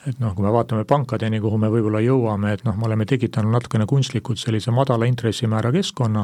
et 0.07 0.19
noh, 0.19 0.33
kui 0.35 0.45
me 0.45 0.51
vaatame 0.53 0.85
pankadeni, 0.89 1.39
kuhu 1.41 1.57
me 1.61 1.69
võib-olla 1.71 2.01
jõuame, 2.03 2.53
et 2.55 2.63
noh, 2.65 2.75
me 2.77 2.87
oleme 2.87 3.05
tekitanud 3.09 3.53
natukene 3.53 3.85
kunstlikult 3.89 4.41
sellise 4.41 4.73
madala 4.75 5.07
intressimäära 5.09 5.71
keskkonna, 5.73 6.23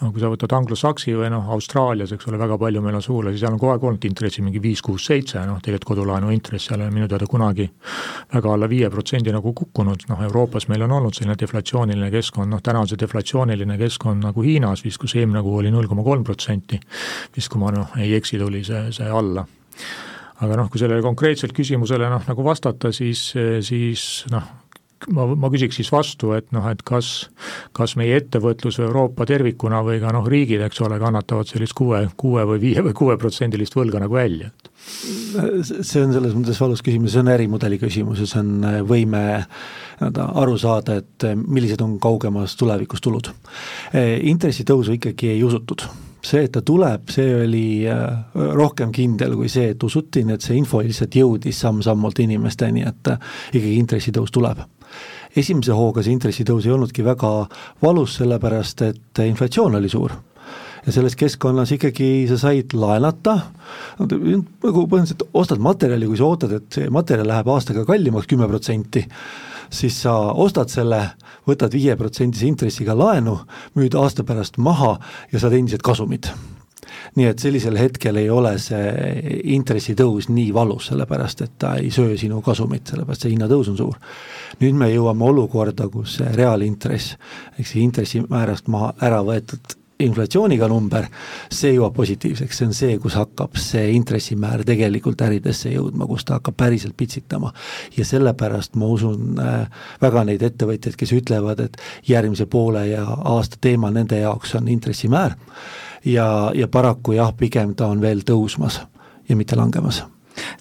no 0.00 0.10
kui 0.12 0.22
sa 0.22 0.30
võtad 0.32 0.54
anglosaksi 0.58 1.14
või 1.18 1.30
noh, 1.34 1.50
Austraalias, 1.54 2.12
eks 2.14 2.28
ole, 2.30 2.40
väga 2.40 2.58
palju 2.58 2.82
meil 2.84 2.98
on 2.98 3.04
sugulasi, 3.04 3.40
seal 3.40 3.54
on 3.54 3.60
kogu 3.62 3.74
aeg 3.74 3.86
olnud 3.90 4.08
intressi 4.08 4.44
mingi 4.44 4.62
viis, 4.62 4.82
kuus, 4.84 5.06
seitse, 5.08 5.40
noh 5.46 5.62
tegelikult 5.62 5.92
kodulaenu 5.92 6.32
intress 6.34 6.68
seal 6.68 6.82
on 6.84 6.92
minu 6.94 7.08
teada 7.08 7.26
kunagi 7.30 7.68
väga 8.34 8.52
alla 8.54 8.68
viie 8.70 8.90
protsendi 8.92 9.32
nagu 9.34 9.52
kukkunud, 9.56 10.08
noh 10.10 10.24
Euroopas 10.26 10.68
meil 10.72 10.84
on 10.86 10.96
olnud 10.98 11.16
selline 11.16 11.38
deflatsiooniline 11.38 12.10
keskkond, 12.14 12.52
noh 12.52 12.62
täna 12.64 12.82
on 12.82 12.90
see 12.90 13.00
deflatsiooniline 13.00 13.78
keskkond 13.80 14.26
nagu 14.26 14.44
Hiinas 14.44 14.84
vist, 14.84 15.00
kus 15.00 15.16
eelmine 15.16 15.42
kuu 15.46 15.60
oli 15.62 15.72
null 15.74 15.88
koma 15.88 16.04
kolm 16.06 16.26
protsenti, 16.26 16.80
vist 17.36 17.52
kui 17.52 17.62
ma 17.62 17.72
noh 17.74 17.96
ei 17.98 18.14
eksi, 18.18 18.38
tuli 18.42 18.64
see, 18.66 18.88
see 18.94 19.08
alla 19.08 19.46
aga 20.44 20.60
noh, 20.60 20.70
kui 20.70 20.80
sellele 20.80 21.04
konkreetselt 21.04 21.54
küsimusele 21.56 22.08
noh, 22.12 22.24
nagu 22.28 22.46
vastata, 22.46 22.92
siis, 22.94 23.30
siis 23.66 24.08
noh, 24.32 24.46
ma, 25.14 25.26
ma 25.38 25.50
küsiks 25.52 25.78
siis 25.78 25.90
vastu, 25.92 26.32
et 26.36 26.48
noh, 26.54 26.66
et 26.70 26.82
kas, 26.86 27.28
kas 27.76 27.94
meie 27.98 28.18
ettevõtlus 28.18 28.80
Euroopa 28.82 29.26
tervikuna 29.28 29.80
või 29.86 30.00
ka 30.02 30.12
noh, 30.14 30.26
riigid, 30.28 30.62
eks 30.66 30.82
ole, 30.86 30.98
kannatavad 31.02 31.48
sellist 31.50 31.76
kuue, 31.78 32.04
kuue 32.20 32.44
või 32.48 32.62
viie 32.62 32.84
või 32.84 32.96
kuueprotsendilist 32.98 33.76
võlga 33.78 34.02
nagu 34.02 34.18
välja, 34.18 34.50
see 34.78 36.02
on 36.02 36.14
selles 36.16 36.34
mõttes 36.36 36.60
valus 36.62 36.82
küsimus, 36.84 37.14
see 37.14 37.22
on 37.22 37.32
ärimudeli 37.34 37.80
küsimus 37.80 38.22
ja 38.22 38.28
see 38.30 38.42
on 38.42 38.52
äh, 38.66 38.80
võime 38.86 39.22
nii-öelda 39.38 40.28
aru 40.42 40.58
saada, 40.60 40.98
et 41.02 41.28
äh, 41.28 41.38
millised 41.38 41.82
on 41.84 41.96
kaugemas 42.02 42.56
tulevikus 42.58 43.02
tulud. 43.04 43.32
Äh, 43.92 44.16
intressitõusu 44.30 44.98
ikkagi 44.98 45.34
ei 45.34 45.42
usutud 45.46 45.86
see, 46.28 46.44
et 46.46 46.52
ta 46.54 46.62
tuleb, 46.66 47.08
see 47.12 47.28
oli 47.42 47.66
äh, 47.88 48.38
rohkem 48.58 48.92
kindel 48.94 49.36
kui 49.38 49.50
see, 49.52 49.72
et 49.74 49.84
usuti, 49.84 50.24
nii 50.26 50.38
et 50.38 50.44
see 50.44 50.58
info 50.58 50.82
lihtsalt 50.84 51.18
jõudis 51.18 51.60
samm-sammult 51.64 52.22
inimesteni, 52.24 52.84
et 52.88 53.12
äh, 53.12 53.20
ikkagi 53.52 53.76
intressitõus 53.80 54.34
tuleb. 54.34 54.64
esimese 55.36 55.74
hooga 55.76 56.02
see 56.02 56.14
intressitõus 56.16 56.66
ei 56.66 56.72
olnudki 56.72 57.04
väga 57.04 57.32
valus, 57.82 58.16
sellepärast 58.18 58.82
et 58.86 59.20
inflatsioon 59.22 59.76
oli 59.78 59.88
suur 59.92 60.16
ja 60.86 60.92
selles 60.92 61.16
keskkonnas 61.20 61.72
ikkagi 61.76 62.26
sa 62.30 62.38
said 62.40 62.72
laenata, 62.72 63.34
nagu 64.00 64.86
põhimõtteliselt 64.88 65.26
ostad 65.36 65.60
materjali, 65.62 66.08
kui 66.08 66.16
sa 66.16 66.28
ootad, 66.28 66.54
et 66.56 66.78
see 66.78 66.88
materjal 66.92 67.28
läheb 67.28 67.50
aastaga 67.52 67.84
kallimaks 67.88 68.30
kümme 68.30 68.48
protsenti, 68.48 69.04
siis 69.70 70.02
sa 70.02 70.14
ostad 70.32 70.70
selle, 70.72 71.00
võtad 71.48 71.72
viieprotsendise 71.72 72.46
intressiga 72.46 72.96
laenu, 72.96 73.38
müüd 73.78 73.96
aasta 73.98 74.24
pärast 74.24 74.58
maha 74.58 74.98
ja 75.32 75.40
saad 75.40 75.56
endiselt 75.58 75.82
kasumit 75.82 76.32
nii 77.16 77.26
et 77.30 77.42
sellisel 77.42 77.76
hetkel 77.78 78.18
ei 78.20 78.28
ole 78.30 78.54
see 78.62 79.40
intressitõus 79.54 80.28
nii 80.32 80.52
valus, 80.54 80.90
sellepärast 80.90 81.42
et 81.44 81.56
ta 81.60 81.74
ei 81.80 81.90
söö 81.94 82.16
sinu 82.20 82.40
kasumit, 82.44 82.86
sellepärast 82.90 83.26
see 83.26 83.34
hinnatõus 83.34 83.72
on 83.72 83.78
suur. 83.80 83.98
nüüd 84.60 84.78
me 84.78 84.90
jõuame 84.92 85.24
olukorda, 85.28 85.88
kus 85.88 86.18
see 86.18 86.30
reaalintress 86.36 87.16
ehk 87.58 87.66
see 87.66 87.84
intressimäärast 87.84 88.68
maha 88.68 88.94
ära 89.02 89.22
võetud 89.24 89.76
inflatsiooniga 90.02 90.68
number, 90.70 91.06
see 91.52 91.72
jõuab 91.74 91.96
positiivseks, 91.96 92.58
see 92.58 92.68
on 92.68 92.74
see, 92.76 92.98
kus 93.02 93.16
hakkab 93.18 93.56
see 93.58 93.88
intressimäär 93.96 94.62
tegelikult 94.66 95.22
äridesse 95.26 95.72
jõudma, 95.72 96.06
kus 96.06 96.26
ta 96.28 96.38
hakkab 96.38 96.56
päriselt 96.58 96.96
pitsitama. 96.96 97.52
ja 97.96 98.04
sellepärast 98.04 98.76
ma 98.76 98.86
usun 98.86 99.40
äh, 99.42 99.66
väga 100.02 100.24
neid 100.24 100.42
ettevõtjaid, 100.42 100.96
kes 100.96 101.12
ütlevad, 101.12 101.60
et 101.60 101.80
järgmise 102.08 102.46
poole 102.46 102.86
ja 102.88 103.04
aasta 103.06 103.58
teema 103.60 103.90
nende 103.90 104.20
jaoks 104.20 104.54
on 104.54 104.68
intressimäär. 104.68 105.34
Ja, 106.04 106.52
ja 106.54 106.68
paraku 106.68 107.12
jah, 107.12 107.34
pigem 107.36 107.74
ta 107.74 107.86
on 107.86 108.00
veel 108.00 108.22
tõusmas 108.26 108.80
ja 109.28 109.36
mitte 109.36 109.56
langemas 109.58 110.04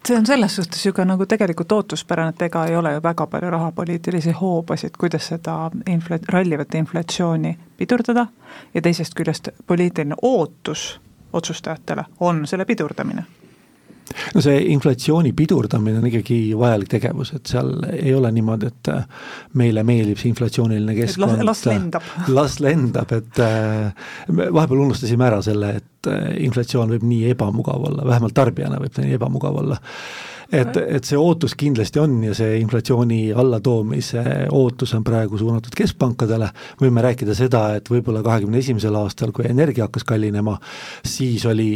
see 0.07 0.17
on 0.17 0.25
selles 0.25 0.55
suhtes 0.55 0.85
ju 0.85 0.93
ka 0.93 1.05
nagu 1.05 1.25
tegelikult 1.25 1.71
ootuspärane, 1.71 2.29
et 2.29 2.41
ega 2.41 2.65
ei 2.65 2.75
ole 2.75 2.93
ju 2.93 3.03
väga 3.03 3.27
palju 3.27 3.49
rahapoliitilisi 3.49 4.31
hoobasid, 4.31 4.97
kuidas 4.99 5.27
seda 5.27 5.71
infla-, 5.89 6.19
rallivat 6.29 6.75
inflatsiooni 6.75 7.57
pidurdada. 7.77 8.27
Ja 8.73 8.81
teisest 8.81 9.13
küljest 9.13 9.49
poliitiline 9.67 10.15
ootus 10.21 10.99
otsustajatele 11.33 12.05
on 12.19 12.47
selle 12.47 12.65
pidurdamine 12.65 13.23
no 14.35 14.43
see 14.43 14.59
inflatsiooni 14.73 15.33
pidurdamine 15.37 16.01
on 16.01 16.07
ikkagi 16.09 16.39
vajalik 16.57 16.91
tegevus, 16.91 17.33
et 17.37 17.51
seal 17.51 17.73
ei 17.91 18.13
ole 18.15 18.31
niimoodi, 18.35 18.71
et 18.71 18.91
äh, 18.93 19.03
meile 19.59 19.83
meeldib 19.87 20.21
see 20.21 20.31
inflatsiooniline 20.31 20.95
keskkond. 20.97 21.43
las 21.47 21.65
lendab. 21.67 22.13
las 22.31 22.59
lendab, 22.63 23.11
et 23.17 23.43
äh, 23.43 24.07
vahepeal 24.29 24.85
unustasime 24.87 25.27
ära 25.27 25.41
selle, 25.45 25.75
et 25.81 26.11
äh, 26.11 26.31
inflatsioon 26.47 26.95
võib 26.95 27.05
nii 27.07 27.33
ebamugav 27.35 27.91
olla, 27.91 28.07
vähemalt 28.07 28.37
tarbijana 28.37 28.81
võib 28.81 28.95
ta 28.95 29.05
nii 29.05 29.19
ebamugav 29.19 29.61
olla 29.63 29.81
et, 30.51 30.77
et 30.77 31.07
see 31.07 31.19
ootus 31.19 31.55
kindlasti 31.59 31.99
on 32.01 32.17
ja 32.23 32.33
see 32.37 32.57
inflatsiooni 32.61 33.19
allatoomise 33.35 34.23
ootus 34.55 34.93
on 34.97 35.03
praegu 35.07 35.39
suunatud 35.39 35.75
keskpankadele, 35.75 36.49
võime 36.81 37.03
rääkida 37.03 37.35
seda, 37.37 37.69
et 37.77 37.91
võib-olla 37.91 38.23
kahekümne 38.25 38.61
esimesel 38.63 38.95
aastal, 38.99 39.33
kui 39.35 39.47
energia 39.49 39.87
hakkas 39.87 40.07
kallinema, 40.07 40.57
siis 41.05 41.45
oli 41.49 41.71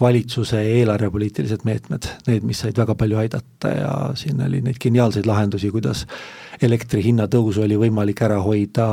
valitsuse 0.00 0.60
eelarvepoliitilised 0.78 1.64
meetmed, 1.68 2.06
need, 2.26 2.44
mis 2.46 2.62
said 2.64 2.78
väga 2.78 2.94
palju 2.98 3.18
aidata 3.20 3.72
ja 3.74 3.92
siin 4.18 4.40
oli 4.44 4.62
neid 4.64 4.78
geniaalseid 4.80 5.28
lahendusi, 5.28 5.70
kuidas 5.74 6.06
elektri 6.62 7.02
hinna 7.04 7.26
tõusu 7.30 7.64
oli 7.64 7.76
võimalik 7.80 8.20
ära 8.24 8.40
hoida 8.44 8.86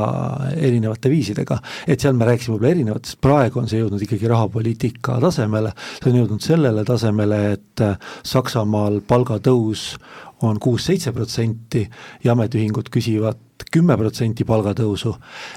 erinevate 0.56 1.10
viisidega. 1.12 1.58
et 1.86 2.00
seal 2.00 2.16
me 2.16 2.28
rääkisime 2.28 2.56
võib-olla 2.56 2.74
erinevatest, 2.74 3.20
praegu 3.20 3.60
on 3.60 3.68
see 3.68 3.80
jõudnud 3.80 4.04
ikkagi 4.04 4.28
rahapoliitika 4.28 5.18
tasemele, 5.20 5.72
see 6.02 6.12
on 6.12 6.20
jõudnud 6.22 6.44
sellele 6.44 6.84
tasemele, 6.84 7.42
et 7.52 7.84
Saksamaal 8.24 9.00
palgatõus 9.06 9.96
on 10.42 10.58
kuus-seitse 10.60 11.12
protsenti 11.12 11.88
ja 12.24 12.32
ametiühingud 12.32 12.90
küsivad 12.94 13.66
kümme 13.72 13.96
protsenti 13.98 14.44
palgatõusu, 14.48 15.14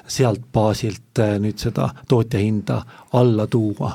sealt 0.07 0.47
baasilt 0.53 1.21
nüüd 1.39 1.59
seda 1.61 1.91
tootja 2.09 2.39
hinda 2.41 2.81
alla 3.13 3.47
tuua 3.47 3.93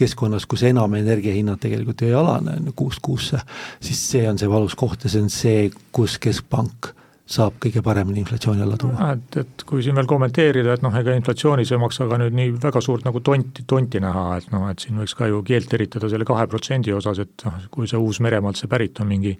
keskkonnas, 0.00 0.46
kus 0.50 0.64
enam 0.68 0.94
energiahinnad 0.98 1.60
tegelikult 1.62 2.06
ei 2.06 2.14
alane, 2.16 2.56
on 2.60 2.70
ju 2.70 2.76
kuust 2.76 3.04
kuusse, 3.04 3.42
siis 3.80 4.00
see 4.14 4.24
on 4.30 4.40
see 4.40 4.50
valus 4.50 4.76
koht 4.78 5.04
ja 5.04 5.12
see 5.12 5.26
on 5.26 5.30
see, 5.34 5.68
kus 5.92 6.18
keskpank 6.22 6.94
saab 7.30 7.60
kõige 7.62 7.82
paremini 7.86 8.24
inflatsiooni 8.24 8.62
alla 8.64 8.76
tuua. 8.80 9.12
et, 9.14 9.36
et 9.44 9.62
kui 9.66 9.84
siin 9.84 9.94
veel 9.94 10.08
kommenteerida, 10.10 10.74
et 10.74 10.82
noh, 10.82 10.94
ega 10.98 11.14
inflatsioonis 11.14 11.70
ei 11.70 11.78
maksa 11.78 12.08
ka 12.10 12.18
nüüd 12.18 12.34
nii 12.34 12.56
väga 12.62 12.82
suurt 12.82 13.06
nagu 13.06 13.22
tonti, 13.26 13.62
tonti 13.70 14.02
näha, 14.02 14.24
et 14.40 14.50
noh, 14.54 14.66
et 14.72 14.82
siin 14.82 14.98
võiks 14.98 15.14
ka 15.18 15.28
ju 15.30 15.42
keelt 15.46 15.74
eritada 15.78 16.10
selle 16.10 16.26
kahe 16.26 16.48
protsendi 16.50 16.94
osas, 16.96 17.22
et 17.22 17.46
noh, 17.46 17.60
kui 17.70 17.86
see 17.90 18.00
Uus-Meremaalt 18.00 18.58
see 18.58 18.70
pärit 18.72 18.98
on 19.04 19.10
mingi, 19.12 19.36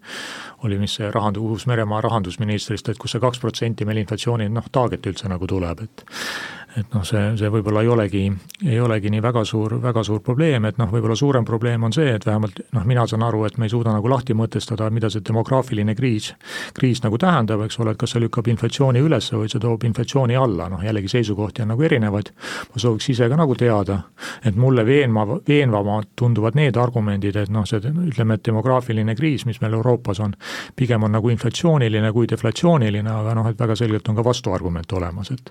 oli 0.67 0.79
mis 0.79 0.95
see 1.01 1.11
rahandus, 1.11 1.43
Uus-Meremaa 1.43 2.01
rahandusministrist, 2.07 2.93
et 2.93 3.01
kus 3.01 3.17
see 3.17 3.25
kaks 3.27 3.43
protsenti 3.43 3.89
meil 3.89 4.05
inflatsiooni 4.05 4.47
noh, 4.55 4.71
target 4.71 5.11
üldse 5.11 5.33
nagu 5.33 5.51
tuleb, 5.51 5.83
et 5.89 6.07
et 6.79 6.95
noh, 6.95 7.03
see, 7.07 7.21
see 7.39 7.49
võib-olla 7.51 7.83
ei 7.83 7.89
olegi, 7.91 8.23
ei 8.63 8.79
olegi 8.81 9.11
nii 9.11 9.23
väga 9.25 9.43
suur, 9.49 9.75
väga 9.83 10.05
suur 10.07 10.21
probleem, 10.23 10.69
et 10.69 10.79
noh, 10.79 10.91
võib-olla 10.93 11.17
suurem 11.19 11.45
probleem 11.47 11.83
on 11.87 11.95
see, 11.95 12.13
et 12.15 12.27
vähemalt 12.27 12.61
noh, 12.77 12.85
mina 12.87 13.07
saan 13.11 13.25
aru, 13.27 13.43
et 13.49 13.59
me 13.59 13.67
ei 13.67 13.73
suuda 13.73 13.91
nagu 13.95 14.11
lahti 14.11 14.37
mõtestada, 14.39 14.87
mida 14.95 15.11
see 15.11 15.25
demograafiline 15.27 15.97
kriis, 15.99 16.31
kriis 16.77 17.03
nagu 17.03 17.19
tähendab, 17.19 17.65
eks 17.67 17.81
ole, 17.83 17.95
et 17.95 18.01
kas 18.01 18.15
see 18.15 18.23
lükkab 18.23 18.51
inflatsiooni 18.53 19.03
üles 19.03 19.31
või 19.35 19.51
see 19.51 19.63
toob 19.63 19.87
inflatsiooni 19.89 20.39
alla, 20.39 20.69
noh 20.71 20.85
jällegi 20.87 21.11
seisukohti 21.11 21.65
on 21.65 21.73
nagu 21.75 21.87
erinevaid, 21.89 22.31
ma 22.71 22.85
sooviks 22.85 23.11
ise 23.15 23.29
ka 23.31 23.41
nagu 23.41 23.57
teada, 23.59 23.99
et 24.47 24.55
mulle 24.55 24.87
veenma, 24.87 25.27
veenvamad 25.49 26.13
tunduvad 26.19 26.59
need 26.59 26.79
argumendid, 26.79 27.41
et 27.43 27.51
noh, 27.51 27.67
see 27.67 27.83
ütleme, 27.83 28.39
et 28.39 28.47
demograafiline 28.47 29.17
kriis, 29.19 29.47
mis 29.49 29.59
meil 29.65 29.75
Euroopas 29.81 30.23
on, 30.23 30.37
pigem 30.79 31.03
on 31.09 31.19
nagu 31.19 31.35
inflatsiooniline 31.35 32.15
kui 32.15 32.31
deflatsiooniline, 32.31 33.11
aga 33.11 33.35
noh, 33.39 33.51
et 33.51 33.59
väga 33.59 33.75
selgelt 33.79 34.07
on 34.09 34.19
ka 34.21 34.25
vastuargument 34.31 34.99
olemas, 34.99 35.35
et 35.35 35.51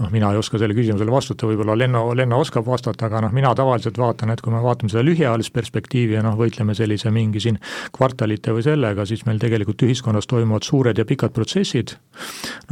noh, 0.00 0.12
mina 0.12 0.34
ei 0.34 0.40
oska 0.40 0.49
oska 0.50 0.58
sellele 0.58 0.74
küsimusele 0.74 1.12
vastata, 1.12 1.46
võib-olla 1.46 1.76
Lenno, 1.78 2.10
Lenno 2.16 2.40
oskab 2.42 2.66
vastata, 2.66 3.06
aga 3.06 3.20
noh, 3.22 3.30
mina 3.34 3.52
tavaliselt 3.54 3.98
vaatan, 3.98 4.32
et 4.34 4.40
kui 4.42 4.50
me 4.50 4.58
vaatame 4.62 4.90
seda 4.90 5.04
lühiajalist 5.06 5.52
perspektiivi 5.54 6.16
ja 6.16 6.24
noh, 6.26 6.34
võitleme 6.38 6.74
sellise 6.74 7.12
mingi 7.14 7.38
siin 7.44 7.60
kvartalite 7.94 8.50
või 8.56 8.64
sellega, 8.66 9.06
siis 9.06 9.22
meil 9.28 9.38
tegelikult 9.38 9.84
ühiskonnas 9.86 10.26
toimuvad 10.26 10.66
suured 10.66 10.98
ja 10.98 11.06
pikad 11.06 11.30
protsessid, 11.36 11.94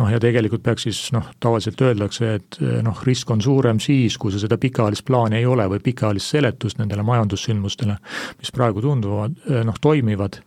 noh 0.00 0.10
ja 0.10 0.18
tegelikult 0.18 0.64
peaks 0.66 0.88
siis 0.88 1.02
noh, 1.14 1.28
tavaliselt 1.38 1.78
öeldakse, 1.86 2.32
et 2.40 2.58
noh, 2.82 2.98
risk 3.06 3.30
on 3.30 3.44
suurem 3.44 3.78
siis, 3.78 4.18
kui 4.18 4.34
sa 4.34 4.42
seda 4.42 4.58
pikaajalist 4.58 5.06
plaani 5.06 5.38
ei 5.38 5.46
ole 5.46 5.68
või 5.70 5.78
pikaajalist 5.84 6.34
seletust 6.34 6.82
nendele 6.82 7.06
majandussündmustele, 7.06 7.94
mis 8.42 8.52
praegu 8.54 8.82
tunduvad, 8.82 9.38
noh, 9.68 9.78
toimivad, 9.80 10.40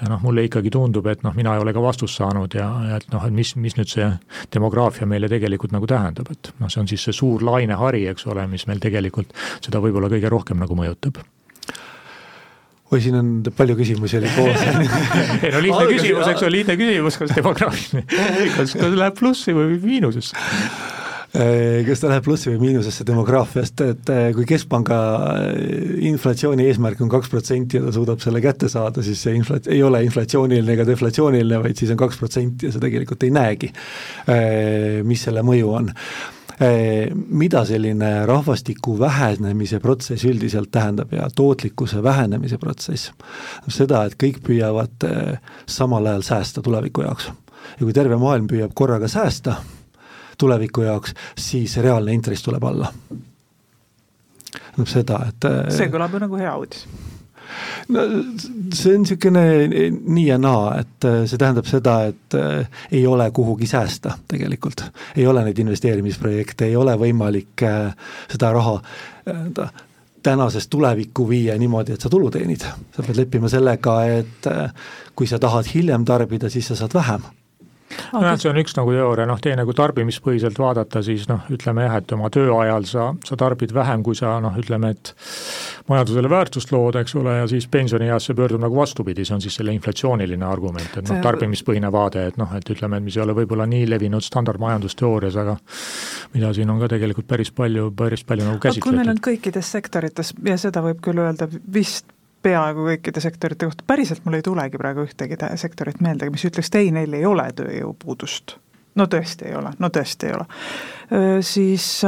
ja 0.00 0.08
noh, 0.08 0.24
mulle 0.24 0.46
ikkagi 0.48 0.72
tundub, 0.72 1.12
et 1.12 1.28
noh, 1.28 1.36
mina 1.36 1.58
ei 1.58 1.60
ole 1.60 1.76
ka 1.76 1.84
vastust 1.84 2.16
saanud 2.16 2.56
ja, 2.56 2.72
ja 2.88 3.02
et 3.02 3.12
noh, 3.12 3.28
et 3.28 3.36
mis, 3.36 3.52
mis 3.60 3.76
nüüd 3.76 3.92
see 3.92 4.08
demograafia 4.54 5.04
meile 5.10 5.28
tegelikult 5.28 5.76
nagu 5.76 5.88
tähendab, 5.90 6.32
et 6.32 6.54
noh, 6.56 6.69
see 6.70 6.82
on 6.82 6.88
siis 6.90 7.04
see 7.08 7.16
suur 7.16 7.44
lainehari, 7.46 8.06
eks 8.12 8.26
ole, 8.30 8.46
mis 8.50 8.66
meil 8.70 8.82
tegelikult 8.82 9.34
seda 9.60 9.82
võib-olla 9.82 10.10
kõige 10.12 10.32
rohkem 10.32 10.60
nagu 10.62 10.78
mõjutab. 10.78 11.22
Oi, 12.90 12.98
siin 12.98 13.14
on 13.14 13.26
palju 13.54 13.76
küsimusi 13.78 14.18
oli 14.18 14.30
koos. 14.34 14.64
Ei 15.46 15.52
no 15.54 15.60
lihtne 15.62 15.84
küsimus, 15.92 16.24
eks 16.26 16.42
ole, 16.42 16.56
lihtne 16.56 16.74
küsimus, 16.80 17.20
kas 17.20 17.36
demograafiline, 17.36 18.06
kas, 18.56 18.74
kas 18.74 18.96
läheb 18.98 19.20
plussi 19.20 19.54
või 19.54 19.76
miinusesse? 19.84 20.34
Äh, 21.30 21.84
kas 21.86 22.00
ta 22.02 22.08
läheb 22.10 22.24
plussi 22.26 22.50
või 22.50 22.58
miinusesse 22.64 23.04
demograafiast, 23.06 23.82
et 23.86 24.10
äh, 24.10 24.24
kui 24.34 24.42
keskpanga 24.50 24.96
äh, 25.36 25.60
inflatsiooni 26.10 26.66
eesmärk 26.66 27.04
on 27.06 27.12
kaks 27.12 27.30
protsenti 27.30 27.78
ja 27.78 27.84
ta 27.84 27.94
suudab 27.94 28.18
selle 28.24 28.42
kätte 28.42 28.66
saada, 28.72 29.04
siis 29.06 29.22
see 29.22 29.36
inflat-, 29.38 29.70
ei 29.70 29.78
ole 29.86 30.02
inflatsiooniline 30.08 30.74
ega 30.74 30.88
deflatsiooniline, 30.88 31.62
vaid 31.62 31.78
siis 31.78 31.94
on 31.94 32.02
kaks 32.02 32.18
protsenti 32.18 32.66
ja 32.66 32.74
sa 32.74 32.82
tegelikult 32.82 33.22
ei 33.22 33.30
näegi, 33.36 33.70
mis 35.06 35.22
selle 35.28 35.46
mõju 35.46 35.70
on 35.78 35.94
mida 37.28 37.62
selline 37.64 38.26
rahvastiku 38.28 38.98
vähenemise 39.00 39.78
protsess 39.80 40.26
üldiselt 40.28 40.68
tähendab 40.70 41.12
ja 41.16 41.28
tootlikkuse 41.36 42.02
vähenemise 42.02 42.58
protsess, 42.60 43.14
seda, 43.68 44.02
et 44.04 44.18
kõik 44.20 44.42
püüavad 44.44 45.06
samal 45.64 46.10
ajal 46.10 46.26
säästa 46.26 46.62
tuleviku 46.62 47.06
jaoks. 47.06 47.30
ja 47.80 47.84
kui 47.84 47.92
terve 47.96 48.16
maailm 48.20 48.48
püüab 48.50 48.74
korraga 48.74 49.08
säästa, 49.08 49.54
tuleviku 50.38 50.82
jaoks, 50.82 51.14
siis 51.38 51.76
reaalne 51.76 52.12
intress 52.12 52.42
tuleb 52.42 52.64
alla. 52.64 52.92
tähendab 54.76 54.86
seda, 54.86 55.24
et 55.28 55.44
äh, 55.44 55.72
see 55.72 55.88
kõlab 55.88 56.12
ju 56.12 56.20
nagu 56.26 56.36
hea 56.40 56.52
uudis 56.56 56.86
no 57.88 58.06
see 58.74 58.94
on 58.94 59.04
niisugune 59.04 59.44
nii 59.90 60.26
ja 60.26 60.38
naa, 60.38 60.74
et 60.80 61.08
äh, 61.08 61.20
see 61.30 61.40
tähendab 61.40 61.68
seda, 61.70 61.96
et 62.12 62.38
äh, 62.38 62.82
ei 62.92 63.06
ole 63.06 63.30
kuhugi 63.30 63.66
säästa 63.70 64.16
tegelikult. 64.28 64.84
ei 65.16 65.26
ole 65.26 65.44
neid 65.44 65.58
investeerimisprojekte, 65.58 66.70
ei 66.70 66.76
ole 66.76 66.96
võimalik 67.00 67.66
seda 68.30 68.52
raha 68.52 68.80
tänasest 70.22 70.70
tulevikku 70.70 71.28
viia 71.28 71.56
niimoodi, 71.58 71.94
et 71.96 72.00
sa 72.00 72.08
tulu 72.12 72.30
teenid. 72.30 72.64
sa 72.96 73.02
pead 73.02 73.16
leppima 73.16 73.48
sellega, 73.48 74.00
et 74.04 74.48
kui 75.16 75.26
sa 75.26 75.38
tahad 75.38 75.68
hiljem 75.74 76.04
tarbida, 76.04 76.50
siis 76.50 76.68
sa 76.68 76.76
saad 76.76 76.94
vähem 76.94 77.28
nojah, 78.12 78.38
see 78.40 78.50
on 78.50 78.60
üks 78.60 78.74
nagu 78.78 78.92
teooria, 78.94 79.26
noh 79.28 79.40
teine, 79.42 79.64
kui 79.68 79.76
tarbimispõhiselt 79.76 80.58
vaadata, 80.60 81.02
siis 81.04 81.26
noh, 81.30 81.46
ütleme 81.52 81.86
jah, 81.86 81.96
et 82.00 82.12
oma 82.16 82.30
tööajal 82.32 82.86
sa, 82.88 83.06
sa 83.26 83.38
tarbid 83.40 83.74
vähem, 83.74 84.04
kui 84.06 84.18
sa 84.18 84.36
noh, 84.42 84.56
ütleme, 84.60 84.92
et 84.94 85.12
majandusele 85.90 86.30
väärtust 86.30 86.72
lood, 86.74 86.98
eks 87.00 87.16
ole, 87.18 87.36
ja 87.40 87.48
siis 87.50 87.66
pensionieas 87.70 88.28
see 88.28 88.38
pöördub 88.38 88.62
nagu 88.62 88.78
vastupidi, 88.78 89.24
see 89.26 89.36
on 89.36 89.44
siis 89.44 89.58
selle 89.60 89.74
inflatsiooniline 89.76 90.46
argument, 90.46 91.00
et 91.00 91.10
noh, 91.10 91.22
tarbimispõhine 91.24 91.90
vaade, 91.92 92.26
et 92.30 92.38
noh, 92.40 92.54
et 92.56 92.74
ütleme, 92.74 93.00
et 93.00 93.08
mis 93.08 93.18
ei 93.18 93.24
ole 93.24 93.36
võib-olla 93.40 93.66
nii 93.70 93.88
levinud 93.90 94.24
standardmajandusteoorias, 94.26 95.40
aga 95.42 95.58
mida 96.36 96.54
siin 96.56 96.70
on 96.70 96.80
ka 96.82 96.90
tegelikult 96.94 97.28
päris 97.30 97.52
palju, 97.54 97.90
päris 97.96 98.24
palju 98.26 98.46
nagu 98.46 98.62
käsitletud. 98.62 98.88
kui 98.88 99.00
meil 99.02 99.14
on 99.14 99.22
kõikides 99.24 99.74
sektorites 99.76 100.34
ja 100.46 100.58
seda 100.60 100.84
võib 100.84 101.02
küll 101.04 101.22
öelda 101.22 101.50
vist 101.50 102.08
peaaegu 102.42 102.86
kõikide 102.88 103.22
sektorite 103.22 103.68
kohta, 103.68 103.84
päriselt 103.86 104.24
mul 104.24 104.38
ei 104.38 104.44
tulegi 104.44 104.80
praegu 104.80 105.04
ühtegi 105.06 105.38
sektorit 105.60 106.00
meelde, 106.04 106.30
mis 106.32 106.44
ütleks, 106.48 106.72
ei, 106.78 106.90
neil 106.94 107.12
ei 107.16 107.26
ole 107.26 107.50
tööjõupuudust. 107.56 108.56
no 108.94 109.06
tõesti 109.06 109.48
ei 109.48 109.54
ole, 109.56 109.72
no 109.78 109.88
tõesti 109.88 110.28
ei 110.28 110.36
ole. 110.36 110.46
Siis 111.46 112.02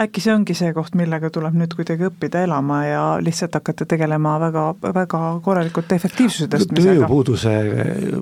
äkki 0.00 0.22
see 0.22 0.34
ongi 0.34 0.54
see 0.54 0.72
koht, 0.74 0.94
millega 0.98 1.30
tuleb 1.32 1.56
nüüd 1.58 1.74
kuidagi 1.76 2.06
õppida 2.10 2.44
elama 2.46 2.80
ja 2.86 3.04
lihtsalt 3.22 3.54
hakata 3.58 3.86
tegelema 3.88 4.36
väga, 4.40 4.66
väga 4.94 5.22
korralikult 5.44 5.92
efektiivsuse 5.92 6.50
tõstmisega. 6.50 6.90
tööjõupuuduse 6.90 7.54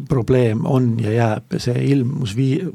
probleem 0.08 0.64
on 0.66 0.94
ja 1.02 1.16
jääb, 1.16 1.58
see 1.60 1.84
ilmus 1.92 2.36
vii-, 2.36 2.68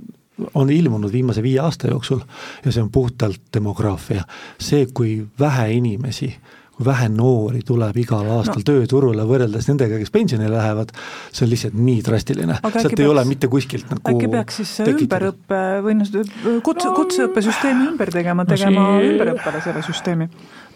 on 0.54 0.70
ilmunud 0.74 1.12
viimase 1.14 1.44
viie 1.46 1.62
aasta 1.62 1.90
jooksul 1.94 2.22
ja 2.66 2.72
see 2.72 2.84
on 2.84 2.92
puhtalt 2.92 3.42
demograafia. 3.54 4.26
see, 4.60 4.88
kui 4.94 5.22
vähe 5.40 5.72
inimesi 5.78 6.34
äh, 6.34 6.63
kui 6.74 6.86
vähe 6.88 7.08
noori 7.14 7.62
tuleb 7.66 7.98
igal 8.02 8.28
aastal 8.38 8.62
no. 8.62 8.66
tööturule 8.66 9.26
võrreldes 9.30 9.68
nendega, 9.70 10.00
kes 10.02 10.12
pensionile 10.14 10.52
lähevad, 10.56 10.94
see 11.30 11.46
on 11.46 11.52
lihtsalt 11.52 11.78
nii 11.78 12.02
drastiline, 12.06 12.58
sealt 12.64 12.96
ei 12.96 12.98
peaks, 12.98 13.12
ole 13.12 13.26
mitte 13.30 13.50
kuskilt 13.52 13.92
nagu 13.94 14.14
äkki 14.14 14.30
peaks 14.34 14.60
siis 14.62 14.74
ümberõppe 14.90 15.62
või 15.86 15.98
noh, 16.00 16.12
kutse 16.66 16.90
no,, 16.90 16.96
kutseõppesüsteemi 16.98 17.88
ümber 17.92 18.14
tegema, 18.16 18.48
tegema 18.50 18.74
no, 18.74 18.98
see... 18.98 19.14
ümberõppele 19.14 19.64
selle 19.68 19.86
süsteemi? 19.86 20.30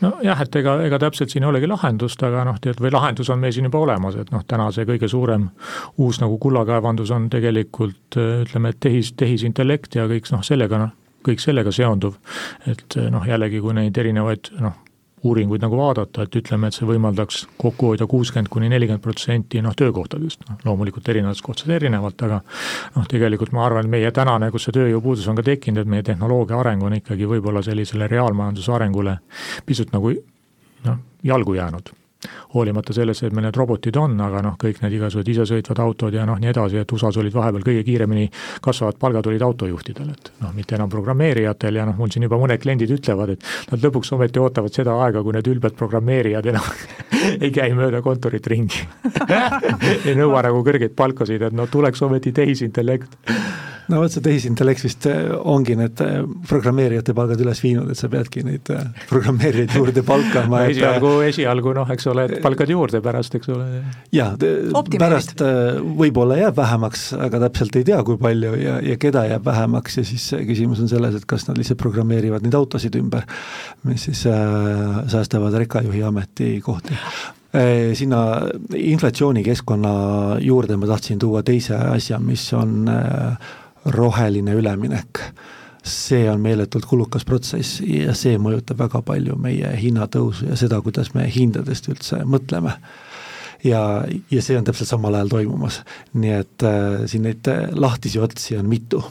nojah, 0.05 0.45
et 0.45 0.59
ega, 0.61 0.77
ega 0.85 1.01
täpselt 1.01 1.33
siin 1.33 1.47
ei 1.47 1.51
olegi 1.51 1.69
lahendust, 1.71 2.21
aga 2.29 2.45
noh, 2.45 2.61
tead, 2.61 2.77
või 2.83 2.93
lahendus 2.93 3.33
on 3.33 3.41
meil 3.41 3.55
siin 3.55 3.65
juba 3.69 3.81
olemas, 3.81 4.19
et 4.21 4.29
noh, 4.33 4.45
täna 4.47 4.69
see 4.75 4.85
kõige 4.85 5.09
suurem 5.09 5.49
uus 5.97 6.21
nagu 6.21 6.37
kullakaevandus 6.41 7.13
on 7.17 7.29
tegelikult 7.33 8.19
ütleme, 8.21 8.73
et 8.73 8.81
tehis, 8.85 9.15
tehisintellekt 9.17 9.97
ja 9.97 10.05
kõik 10.09 10.29
noh, 10.33 10.45
sellega 10.45 10.85
noh, 10.85 10.93
kõik 11.25 11.41
sellega 11.41 11.73
seonduv. 11.73 12.19
et 12.69 12.99
noh, 13.11 13.25
jällegi, 13.25 13.63
kui 13.63 13.73
neid 13.73 13.97
erinevaid 13.97 14.53
noh, 14.61 14.77
uuringuid 15.23 15.63
nagu 15.63 15.77
vaadata, 15.77 16.27
et 16.27 16.35
ütleme, 16.37 16.69
et 16.69 16.77
see 16.77 16.87
võimaldaks 16.87 17.43
kokku 17.57 17.91
hoida 17.91 18.07
kuuskümmend 18.09 18.51
kuni 18.53 18.69
nelikümmend 18.69 19.03
protsenti 19.03 19.61
noh, 19.65 19.75
töökohtadest, 19.77 20.45
noh 20.49 20.63
loomulikult 20.67 21.09
erinevates 21.09 21.41
kohtades 21.45 21.75
erinevalt, 21.79 22.21
aga 22.27 22.41
noh, 22.95 23.07
tegelikult 23.09 23.53
ma 23.57 23.65
arvan, 23.65 23.87
et 23.87 23.95
meie 23.97 24.13
tänane, 24.13 24.51
kus 24.53 24.67
see 24.67 24.77
tööjõupuudus 24.77 25.27
on 25.31 25.39
ka 25.39 25.47
tekkinud, 25.49 25.81
et 25.83 25.93
meie 25.95 26.05
tehnoloogia 26.05 26.59
areng 26.61 26.85
on 26.85 26.99
ikkagi 26.99 27.29
võib-olla 27.29 27.65
sellisele 27.65 28.09
reaalmajanduse 28.11 28.75
arengule 28.77 29.19
pisut 29.65 29.95
nagu 29.95 30.13
noh, 30.85 31.01
jalgu 31.25 31.57
jäänud 31.57 31.96
hoolimata 32.53 32.93
sellest, 32.95 33.23
et 33.23 33.35
meil 33.35 33.47
need 33.47 33.57
robotid 33.57 33.97
on, 33.99 34.15
aga 34.23 34.41
noh, 34.45 34.55
kõik 34.59 34.81
need 34.83 34.97
igasugused 34.97 35.31
isesõitvad 35.33 35.81
autod 35.83 36.17
ja 36.17 36.25
noh, 36.27 36.39
nii 36.41 36.51
edasi, 36.51 36.81
et 36.81 36.93
USA-s 36.93 37.19
olid 37.21 37.35
vahepeal 37.35 37.65
kõige 37.65 37.83
kiiremini 37.87 38.27
kasvavad 38.63 38.99
palgad 39.01 39.29
olid 39.29 39.45
autojuhtidel, 39.45 40.09
et 40.15 40.31
noh, 40.41 40.53
mitte 40.57 40.77
enam 40.77 40.89
programmeerijatel 40.93 41.81
ja 41.81 41.85
noh, 41.89 41.97
mul 41.99 42.11
siin 42.13 42.27
juba 42.27 42.39
mõned 42.41 42.61
kliendid 42.63 42.93
ütlevad, 42.97 43.35
et 43.35 43.71
nad 43.71 43.87
lõpuks 43.87 44.13
ometi 44.17 44.41
ootavad 44.41 44.73
seda 44.73 44.97
aega, 45.05 45.23
kui 45.23 45.37
need 45.37 45.51
ülbed 45.53 45.77
programmeerijad 45.77 46.49
enam 46.53 46.67
ei 47.43 47.51
käi 47.53 47.69
mööda 47.77 48.01
kontorit 48.05 48.47
ringi 48.49 48.83
ei 50.07 50.15
nõua 50.17 50.43
nagu 50.47 50.63
kõrgeid 50.65 50.95
palkasid, 50.97 51.49
et 51.49 51.55
no 51.55 51.67
tuleks 51.71 52.01
ometi 52.07 52.33
tehisintellekt 52.35 53.17
no 53.91 54.01
vot, 54.01 54.11
see 54.11 54.23
tehisintellekt 54.23 54.83
vist 54.83 55.05
äh, 55.09 55.29
ongi 55.37 55.75
need 55.79 56.01
äh, 56.03 56.19
programmeerijate 56.49 57.15
palgad 57.17 57.41
üles 57.43 57.61
viinud, 57.63 57.89
et 57.91 57.99
sa 57.99 58.09
peadki 58.11 58.43
neid 58.45 58.71
äh, 58.73 58.89
programmeerijaid 59.09 59.75
juurde 59.77 60.03
palkama 60.07 60.63
no, 60.63 60.73
esialgu, 60.73 61.11
esialgu 61.27 61.73
noh, 61.77 61.93
eks 61.95 62.09
ole, 62.11 62.27
et 62.27 62.43
palkad 62.43 62.71
juurde 62.71 63.01
pärast, 63.03 63.37
eks 63.39 63.51
ole. 63.53 63.67
jaa, 64.15 64.33
pärast 64.97 65.43
võib-olla 66.01 66.39
jääb 66.41 66.59
vähemaks, 66.59 67.07
aga 67.27 67.41
täpselt 67.47 67.79
ei 67.79 67.87
tea, 67.87 68.01
kui 68.07 68.19
palju 68.21 68.53
ja, 68.59 68.77
ja 68.83 68.97
keda 69.01 69.23
jääb 69.31 69.47
vähemaks 69.47 70.01
ja 70.01 70.05
siis 70.07 70.27
küsimus 70.49 70.83
on 70.83 70.91
selles, 70.91 71.15
et 71.17 71.27
kas 71.29 71.47
nad 71.47 71.59
lihtsalt 71.59 71.79
programmeerivad 71.81 72.45
neid 72.45 72.57
autosid 72.59 72.97
ümber, 72.99 73.27
mis 73.87 74.07
siis 74.09 74.25
äh, 74.31 75.03
säästavad 75.11 75.55
rekajuhi 75.63 76.03
ametikohti 76.07 76.99
sinna 77.97 78.17
inflatsioonikeskkonna 78.75 79.91
juurde 80.43 80.75
ma 80.77 80.89
tahtsin 80.89 81.17
tuua 81.17 81.39
teise 81.47 81.77
asja, 81.95 82.19
mis 82.21 82.43
on 82.53 82.83
roheline 83.93 84.55
üleminek, 84.57 85.21
see 85.87 86.25
on 86.29 86.41
meeletult 86.43 86.85
kulukas 86.85 87.25
protsess 87.25 87.81
ja 87.85 88.15
see 88.17 88.39
mõjutab 88.41 88.81
väga 88.83 89.01
palju 89.07 89.37
meie 89.39 89.71
hinnatõusu 89.79 90.49
ja 90.49 90.57
seda, 90.59 90.81
kuidas 90.83 91.13
me 91.15 91.27
hindadest 91.31 91.87
üldse 91.91 92.23
mõtleme. 92.27 92.75
Ja, 93.65 94.03
ja 94.31 94.41
see 94.43 94.57
on 94.59 94.67
täpselt 94.67 94.89
samal 94.89 95.15
ajal 95.17 95.31
toimumas. 95.31 95.81
nii 96.13 96.33
et 96.35 96.63
äh, 96.67 97.07
siin 97.09 97.25
neid 97.25 97.47
lahtisi 97.73 98.19
otsi 98.21 98.57
on 98.57 98.67
mitu 98.69 99.01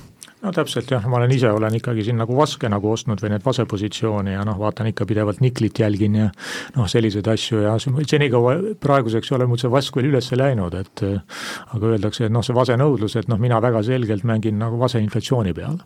no 0.47 0.53
täpselt 0.55 0.91
jah, 0.91 1.05
ma 1.11 1.19
olen 1.19 1.33
ise, 1.35 1.51
olen 1.51 1.75
ikkagi 1.79 2.05
siin 2.07 2.21
nagu 2.21 2.37
vaske 2.39 2.69
nagu 2.71 2.91
ostnud 2.93 3.21
või 3.23 3.33
need 3.35 3.45
vasepositsioone 3.45 4.37
ja 4.37 4.45
noh, 4.47 4.59
vaatan 4.61 4.91
ikka 4.93 5.07
pidevalt 5.09 5.43
niklit 5.43 5.81
jälgin 5.83 6.19
ja 6.21 6.29
noh, 6.77 6.87
selliseid 6.91 7.27
asju 7.33 7.65
ja 7.65 7.75
senikaua 7.83 8.57
praeguseks 8.83 9.33
ei 9.33 9.37
ole 9.39 9.49
mul 9.51 9.61
see 9.61 9.73
vask 9.73 9.99
veel 9.99 10.11
üles 10.13 10.31
läinud, 10.37 10.77
et 10.79 11.03
aga 11.07 11.93
öeldakse, 11.95 12.29
et 12.29 12.35
noh, 12.35 12.45
see 12.47 12.57
vasenõudlus, 12.57 13.19
et 13.19 13.31
noh, 13.33 13.41
mina 13.43 13.59
väga 13.63 13.83
selgelt 13.87 14.27
mängin 14.29 14.59
nagu 14.61 14.79
vaseinflatsiooni 14.81 15.55
peal. 15.57 15.81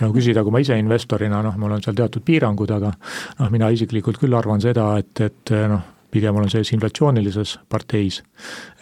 no 0.00 0.12
küsida, 0.14 0.44
kui 0.44 0.54
ma 0.54 0.62
ise 0.62 0.78
investorina, 0.78 1.42
noh, 1.44 1.58
mul 1.58 1.74
on 1.76 1.82
seal 1.84 1.98
teatud 1.98 2.24
piirangud, 2.26 2.70
aga 2.76 2.94
noh, 3.40 3.50
mina 3.50 3.72
isiklikult 3.74 4.20
küll 4.22 4.38
arvan 4.38 4.62
seda, 4.62 4.92
et, 5.02 5.24
et 5.24 5.54
noh, 5.70 5.90
pigem 6.14 6.36
olen 6.38 6.50
selles 6.50 6.72
inflatsioonilises 6.76 7.58
parteis. 7.68 8.22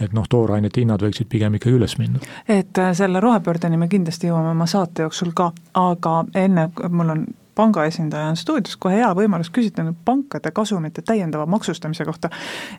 et 0.00 0.12
noh, 0.12 0.28
toorainete 0.28 0.82
hinnad 0.82 1.02
võiksid 1.02 1.30
pigem 1.32 1.56
ikkagi 1.58 1.76
üles 1.80 1.96
minna. 1.98 2.20
et 2.48 2.78
äh, 2.78 2.92
selle 2.96 3.20
rohepöördeni 3.20 3.80
me 3.80 3.88
kindlasti 3.88 4.28
jõuame 4.30 4.52
oma 4.52 4.66
saate 4.70 5.08
jooksul 5.08 5.32
ka, 5.34 5.52
aga 5.74 6.18
enne 6.44 6.68
mul 6.88 7.16
on 7.16 7.26
panga 7.54 7.84
esindaja 7.84 8.26
on 8.26 8.36
stuudios, 8.36 8.76
kohe 8.80 8.96
hea 8.96 9.10
võimalus 9.16 9.50
küsida 9.52 9.84
nüüd 9.84 9.98
pankade 10.04 10.50
kasumite 10.54 11.02
täiendava 11.04 11.46
maksustamise 11.46 12.04
kohta. 12.04 12.30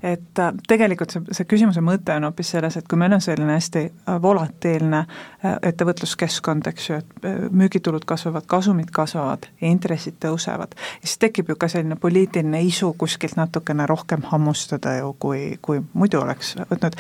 et 0.04 0.40
äh, 0.40 0.54
tegelikult 0.68 1.14
see, 1.14 1.22
see 1.32 1.46
küsimuse 1.50 1.82
mõte 1.82 2.16
on 2.18 2.26
hoopis 2.28 2.54
selles, 2.56 2.78
et 2.78 2.88
kui 2.90 2.98
meil 2.98 3.14
on 3.14 3.22
selline 3.22 3.54
hästi 3.54 3.84
äh, 3.86 4.22
volatiilne 4.22 5.04
äh, 5.04 5.58
ettevõtluskeskkond, 5.70 6.68
eks 6.72 6.90
ju, 6.90 6.98
et 7.02 7.28
müügitulud 7.52 8.06
kasvavad, 8.10 8.48
kasumid 8.50 8.90
kasvavad, 8.94 9.46
intressid 9.62 10.18
tõusevad, 10.24 10.74
siis 11.04 11.18
tekib 11.22 11.54
ju 11.54 11.58
ka 11.60 11.70
selline 11.70 11.96
poliitiline 12.02 12.64
isu 12.66 12.94
kuskilt 12.98 13.38
natukene 13.38 13.86
rohkem 13.90 14.26
hammustada 14.32 14.98
ju, 14.98 15.14
kui, 15.20 15.44
kui 15.62 15.84
muidu 15.94 16.22
oleks 16.24 16.56
võtnud. 16.72 16.98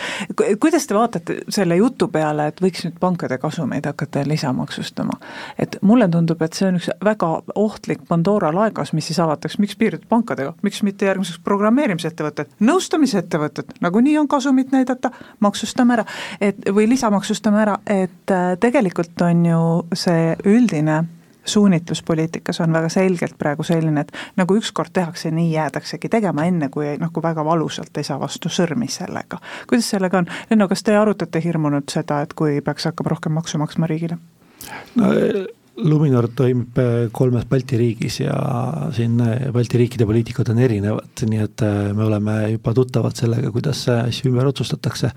kuidas 0.62 0.88
te 0.88 0.98
vaatate 0.98 1.40
selle 1.50 1.80
jutu 1.82 2.08
peale, 2.14 2.52
et 2.52 2.62
võiks 2.62 2.86
nüüd 2.86 3.02
pankade 3.02 3.38
kasumeid 3.42 3.90
hakata 3.90 4.28
lisamaksustama? 4.28 5.18
et 5.58 5.78
mulle 5.82 6.08
tundub, 6.12 6.42
et 6.42 6.54
see 6.54 6.70
on 6.70 6.78
üks 6.78 6.94
väga 7.04 7.34
ohtlik 7.64 8.04
Pandora 8.08 8.52
laegas, 8.56 8.94
mis 8.94 9.08
siis 9.10 9.20
avatakse, 9.24 9.62
miks 9.64 9.78
piirduda 9.80 10.10
pankadega, 10.10 10.54
miks 10.66 10.84
mitte 10.84 11.08
järgmiseks 11.10 11.42
programmeerimisettevõtted, 11.46 12.54
nõustamisettevõtted, 12.60 13.76
nagunii 13.82 14.18
on 14.22 14.30
kasumit 14.32 14.72
näidata, 14.76 15.12
maksustame 15.44 15.98
ära, 15.98 16.06
et 16.42 16.62
või 16.70 16.88
lisamaksustame 16.92 17.62
ära, 17.66 17.80
et 17.88 18.32
äh, 18.32 18.54
tegelikult 18.60 19.28
on 19.28 19.46
ju 19.50 19.66
see 20.06 20.32
üldine 20.46 21.04
suunitluspoliitikas 21.46 22.62
on 22.62 22.74
väga 22.74 22.90
selgelt 22.90 23.38
praegu 23.38 23.64
selline, 23.64 24.02
et 24.02 24.12
nagu 24.40 24.56
ükskord 24.56 24.94
tehakse, 24.94 25.32
nii 25.32 25.52
jäädaksegi 25.52 26.10
tegema, 26.10 26.46
enne 26.46 26.70
kui 26.70 26.96
kui 27.14 27.24
väga 27.24 27.46
valusalt 27.46 27.98
ei 27.98 28.04
saa 28.04 28.20
vastu 28.20 28.50
sõrmi 28.50 28.88
sellega. 28.90 29.38
kuidas 29.68 29.90
sellega 29.90 30.18
on, 30.18 30.28
Lenno, 30.50 30.68
kas 30.68 30.84
te 30.84 30.96
arutate 30.98 31.42
hirmunud 31.44 31.90
seda, 31.92 32.22
et 32.22 32.34
kui 32.34 32.62
peaks 32.62 32.86
hakkama 32.86 33.10
rohkem 33.10 33.32
maksu 33.32 33.58
maksma 33.58 33.88
riigile? 33.88 34.18
no 34.96 35.12
Luminor 35.82 36.28
toimib 36.38 36.78
äh, 36.78 37.08
kolmes 37.12 37.48
Balti 37.50 37.80
riigis 37.80 38.20
ja 38.22 38.34
siin 38.94 39.18
äh, 39.26 39.48
Balti 39.54 39.80
riikide 39.82 40.06
poliitikud 40.06 40.52
on 40.54 40.60
erinevad, 40.62 41.24
nii 41.26 41.40
et 41.42 41.64
äh, 41.66 41.88
me 41.98 42.06
oleme 42.06 42.36
juba 42.52 42.76
tuttavad 42.78 43.18
sellega, 43.18 43.50
kuidas 43.54 43.88
asju 43.90 44.30
ümber 44.30 44.52
otsustatakse. 44.52 45.10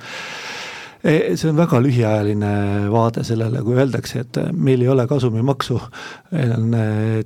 E, 1.06 1.36
see 1.36 1.50
on 1.50 1.58
väga 1.58 1.76
lühiajaline 1.84 2.52
vaade 2.90 3.20
sellele, 3.28 3.60
kui 3.66 3.76
öeldakse, 3.76 4.22
et 4.24 4.38
meil 4.56 4.80
ei 4.80 4.88
ole 4.88 5.04
kasumimaksu, 5.06 5.76
meil 6.32 6.54
on 6.56 6.76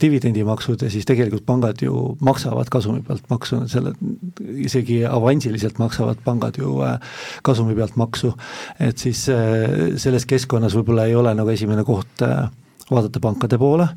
dividendimaksud 0.03 0.83
ja 0.83 0.91
siis 0.91 1.07
tegelikult 1.09 1.47
pangad 1.47 1.81
ju 1.87 2.17
maksavad 2.27 2.69
kasumi 2.73 3.05
pealt 3.07 3.31
maksu, 3.31 3.63
selle 3.71 3.95
isegi 4.67 5.05
avansiliselt 5.07 5.79
maksavad 5.81 6.19
pangad 6.27 6.59
ju 6.59 6.81
kasumi 7.47 7.79
pealt 7.79 7.95
maksu. 7.97 8.35
et 8.81 8.99
siis 8.99 9.23
selles 10.03 10.27
keskkonnas 10.27 10.75
võib-olla 10.77 11.07
ei 11.07 11.15
ole 11.15 11.33
nagu 11.39 11.55
esimene 11.55 11.87
koht 11.87 12.27
vaadata 12.91 13.21
pankade 13.23 13.59
poole, 13.59 13.89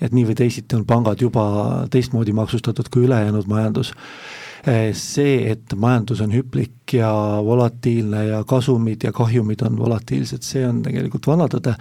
et 0.00 0.12
nii 0.12 0.26
või 0.28 0.36
teisiti 0.38 0.76
on 0.76 0.86
pangad 0.88 1.20
juba 1.22 1.44
teistmoodi 1.90 2.34
maksustatud 2.36 2.90
kui 2.92 3.06
ülejäänud 3.08 3.48
majandus. 3.50 3.92
see, 4.92 5.50
et 5.50 5.74
majandus 5.74 6.20
on 6.20 6.30
hüplik 6.30 6.81
ja 6.92 7.12
volatiilne 7.44 8.26
ja 8.26 8.42
kasumid 8.48 9.04
ja 9.04 9.12
kahjumid 9.12 9.64
on 9.66 9.78
volatiilsed, 9.78 10.42
see 10.46 10.66
on 10.68 10.82
tegelikult 10.82 11.26
vana 11.26 11.48
tõde 11.52 11.76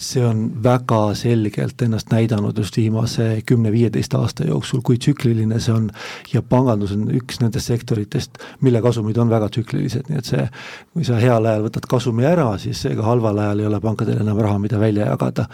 see 0.00 0.24
on 0.24 0.46
väga 0.64 1.14
selgelt 1.14 1.82
ennast 1.82 2.08
näidanud 2.12 2.56
just 2.58 2.76
viimase 2.76 3.42
kümne-viieteist 3.46 4.14
aasta 4.16 4.46
jooksul, 4.48 4.80
kui 4.84 4.96
tsükliline 4.98 5.60
see 5.60 5.74
on 5.74 5.90
ja 6.32 6.40
pangandus 6.42 6.94
on 6.96 7.04
üks 7.18 7.42
nendest 7.42 7.68
sektoritest, 7.68 8.40
mille 8.64 8.80
kasumid 8.82 9.20
on 9.20 9.30
väga 9.30 9.50
tsüklilised, 9.52 10.08
nii 10.08 10.22
et 10.22 10.30
see, 10.32 10.46
kui 10.94 11.04
sa 11.04 11.20
heal 11.20 11.44
ajal 11.44 11.66
võtad 11.68 11.88
kasumi 11.90 12.24
ära, 12.24 12.48
siis 12.62 12.80
ega 12.88 13.04
halval 13.04 13.42
ajal 13.44 13.60
ei 13.60 13.68
ole 13.68 13.80
pankadel 13.84 14.22
enam 14.24 14.40
raha, 14.40 14.58
mida 14.62 14.80
välja 14.80 15.10
jagada 15.10 15.46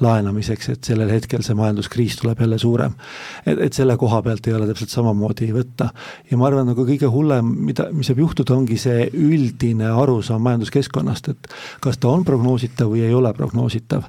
laenamiseks, 0.00 0.70
et 0.72 0.88
sellel 0.88 1.12
hetkel 1.12 1.44
see 1.44 1.58
majanduskriis 1.58 2.16
tuleb 2.22 2.40
jälle 2.40 2.58
suurem. 2.58 2.96
et, 3.44 3.58
et 3.68 3.76
selle 3.76 3.98
koha 4.00 4.22
pealt 4.24 4.48
ei 4.48 4.56
ole 4.56 4.70
täpselt 4.70 4.96
samamoodi 4.96 5.50
võtta. 5.52 5.90
ja 6.30 6.40
ma 6.40 6.48
arvan, 6.48 6.72
nagu 6.72 6.88
kõige 6.88 7.12
hullem, 7.12 7.52
mida, 7.68 7.90
mis 7.92 8.08
võib 8.14 8.24
juhtuda, 8.24 8.39
muutuda, 8.40 8.56
ongi 8.56 8.78
see 8.80 9.08
üldine 9.14 9.90
arusaam 9.92 10.42
majanduskeskkonnast, 10.42 11.28
et 11.28 11.48
kas 11.80 11.98
ta 12.00 12.08
on 12.08 12.24
prognoositav 12.24 12.90
või 12.90 13.04
ei 13.06 13.14
ole 13.14 13.32
prognoositav. 13.36 14.04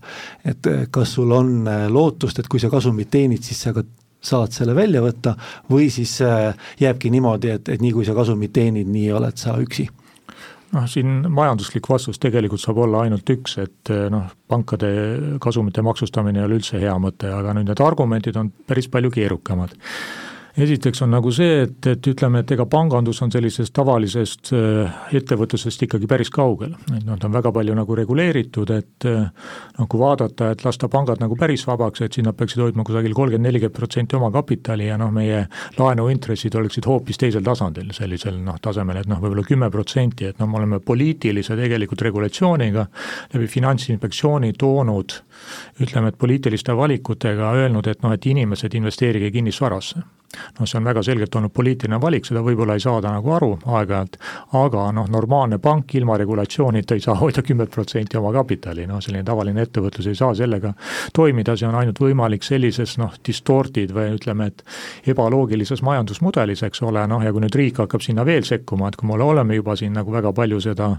et 0.46 0.68
kas 0.92 1.14
sul 1.14 1.32
on 1.32 1.66
lootust, 1.90 2.40
et 2.40 2.48
kui 2.48 2.60
sa 2.60 2.70
kasumit 2.70 3.10
teenid, 3.12 3.44
siis 3.44 3.62
sa 3.62 3.74
ka 3.74 3.84
saad 4.22 4.52
selle 4.54 4.76
välja 4.76 5.02
võtta 5.02 5.36
või 5.70 5.90
siis 5.90 6.20
jääbki 6.80 7.10
niimoodi, 7.10 7.50
et, 7.50 7.70
et 7.70 7.82
nii 7.82 7.92
kui 7.92 8.06
sa 8.06 8.14
kasumit 8.14 8.54
teenid, 8.54 8.88
nii 8.88 9.12
oled 9.12 9.38
sa 9.38 9.58
üksi 9.58 9.90
noh, 10.72 10.88
siin 10.88 11.26
majanduslik 11.30 11.90
vastus 11.90 12.20
tegelikult 12.22 12.62
saab 12.62 12.78
olla 12.86 13.04
ainult 13.06 13.28
üks, 13.30 13.58
et 13.62 13.92
eh, 13.92 14.08
noh, 14.14 14.30
pankade 14.48 14.92
kasumite 15.42 15.82
maksustamine 15.82 16.40
ei 16.40 16.48
ole 16.48 16.60
üldse 16.62 16.80
hea 16.80 16.96
mõte, 17.02 17.32
aga 17.34 17.56
nüüd 17.58 17.68
need 17.68 17.84
argumendid 17.84 18.38
on 18.40 18.52
päris 18.68 18.88
palju 18.92 19.12
keerukamad 19.12 19.76
esiteks 20.58 21.02
on 21.06 21.14
nagu 21.14 21.32
see, 21.34 21.62
et, 21.66 21.88
et 21.88 22.08
ütleme, 22.12 22.42
et 22.42 22.52
ega 22.52 22.66
pangandus 22.70 23.22
on 23.24 23.32
sellisest 23.32 23.74
tavalisest 23.76 24.52
äh, 24.56 25.00
ettevõtlusest 25.16 25.86
ikkagi 25.88 26.10
päris 26.12 26.32
kaugel, 26.34 26.74
et 26.92 27.06
noh, 27.08 27.20
ta 27.20 27.30
on 27.30 27.36
väga 27.36 27.54
palju 27.56 27.76
nagu 27.78 27.98
reguleeritud, 27.98 28.74
et 28.76 29.08
äh, 29.08 29.50
noh, 29.78 29.90
kui 29.92 30.02
vaadata, 30.02 30.52
et 30.52 30.66
lasta 30.66 30.90
pangad 30.92 31.24
nagu 31.24 31.38
päris 31.40 31.64
vabaks, 31.68 32.04
et 32.04 32.18
siis 32.18 32.26
nad 32.28 32.38
peaksid 32.38 32.64
hoidma 32.64 32.86
kusagil 32.88 33.16
kolmkümmend, 33.16 33.48
nelikümmend 33.48 33.78
protsenti 33.78 34.20
omakapitali 34.20 34.90
ja 34.90 35.00
noh, 35.00 35.14
meie 35.16 35.46
laenuintressid 35.80 36.56
oleksid 36.60 36.88
hoopis 36.90 37.22
teisel 37.22 37.46
tasandil, 37.48 37.94
sellisel 37.96 38.40
noh, 38.44 38.60
tasemel, 38.62 39.02
et 39.02 39.12
noh, 39.12 39.22
võib-olla 39.24 39.48
kümme 39.48 39.72
protsenti, 39.74 40.28
et 40.32 40.42
noh, 40.42 40.50
me 40.52 40.60
oleme 40.62 40.82
poliitilise 40.84 41.56
tegelikult 41.60 42.04
regulatsiooniga 42.10 42.88
läbi 43.34 43.48
Finantsinspektsiooni 43.52 44.54
toonud 44.60 45.16
ütleme, 45.82 46.12
et 46.12 46.20
poliitiliste 46.20 46.76
valikutega 46.78 47.54
öelnud, 47.58 47.88
et 47.88 48.04
noh, 48.04 48.14
et 48.16 48.26
inimesed 48.32 48.76
investeerige 48.78 49.32
kinnisvarasse 49.32 50.04
noh, 50.60 50.68
see 50.68 50.80
on 50.80 50.88
väga 50.88 51.04
selgelt 51.06 51.36
olnud 51.36 51.54
poliitiline 51.56 52.00
valik, 52.02 52.28
seda 52.28 52.44
võib-olla 52.46 52.78
ei 52.78 52.84
saada 52.84 53.12
nagu 53.14 53.34
aru 53.36 53.52
aeg-ajalt, 53.66 54.18
aga 54.60 54.88
noh, 54.96 55.10
normaalne 55.12 55.60
pank 55.64 55.96
ilma 56.00 56.18
regulatsioonita 56.22 56.98
ei 56.98 57.04
saa 57.04 57.18
hoida 57.20 57.44
kümmet 57.46 57.72
protsenti 57.74 58.20
oma 58.20 58.34
kapitali, 58.36 58.88
noh 58.90 59.02
selline 59.04 59.26
tavaline 59.28 59.66
ettevõtlus 59.66 60.12
ei 60.12 60.20
saa 60.20 60.36
sellega 60.38 60.74
toimida, 61.14 61.56
see 61.58 61.70
on 61.70 61.80
ainult 61.82 62.00
võimalik 62.02 62.46
sellises 62.48 62.98
noh, 63.02 63.14
distorted 63.28 63.94
või 63.96 64.16
ütleme, 64.18 64.52
et 64.52 64.64
ebaloogilises 65.12 65.84
majandusmudelis, 65.86 66.64
eks 66.68 66.84
ole, 66.88 67.04
noh 67.08 67.24
ja 67.26 67.34
kui 67.34 67.44
nüüd 67.44 67.58
riik 67.58 67.84
hakkab 67.84 68.04
sinna 68.06 68.26
veel 68.28 68.48
sekkuma, 68.48 68.90
et 68.90 69.00
kui 69.00 69.10
me 69.10 69.20
oleme 69.22 69.58
juba 69.58 69.76
siin 69.80 69.94
nagu 69.98 70.12
väga 70.14 70.34
palju 70.36 70.62
seda 70.64 70.94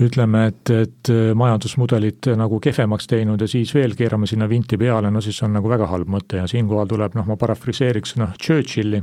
ütleme, 0.00 0.46
et, 0.50 0.70
et 0.72 1.10
majandusmudelit 1.36 2.30
nagu 2.38 2.58
kehvemaks 2.62 3.08
teinud 3.10 3.42
ja 3.42 3.48
siis 3.50 3.74
veel 3.76 3.94
keerame 3.98 4.26
sinna 4.26 4.48
vinti 4.48 4.78
peale, 4.80 5.10
no 5.12 5.20
siis 5.24 5.38
on 5.44 5.52
nagu 5.56 5.68
väga 5.70 5.88
halb 5.90 6.10
mõte. 6.10 6.40
Ja 6.40 6.48
siinkohal 6.50 6.88
tuleb 6.90 7.16
noh, 7.18 7.26
ma 7.28 7.36
parafraseeriks 7.40 8.16
noh, 8.20 8.31
Churchilli, 8.40 9.00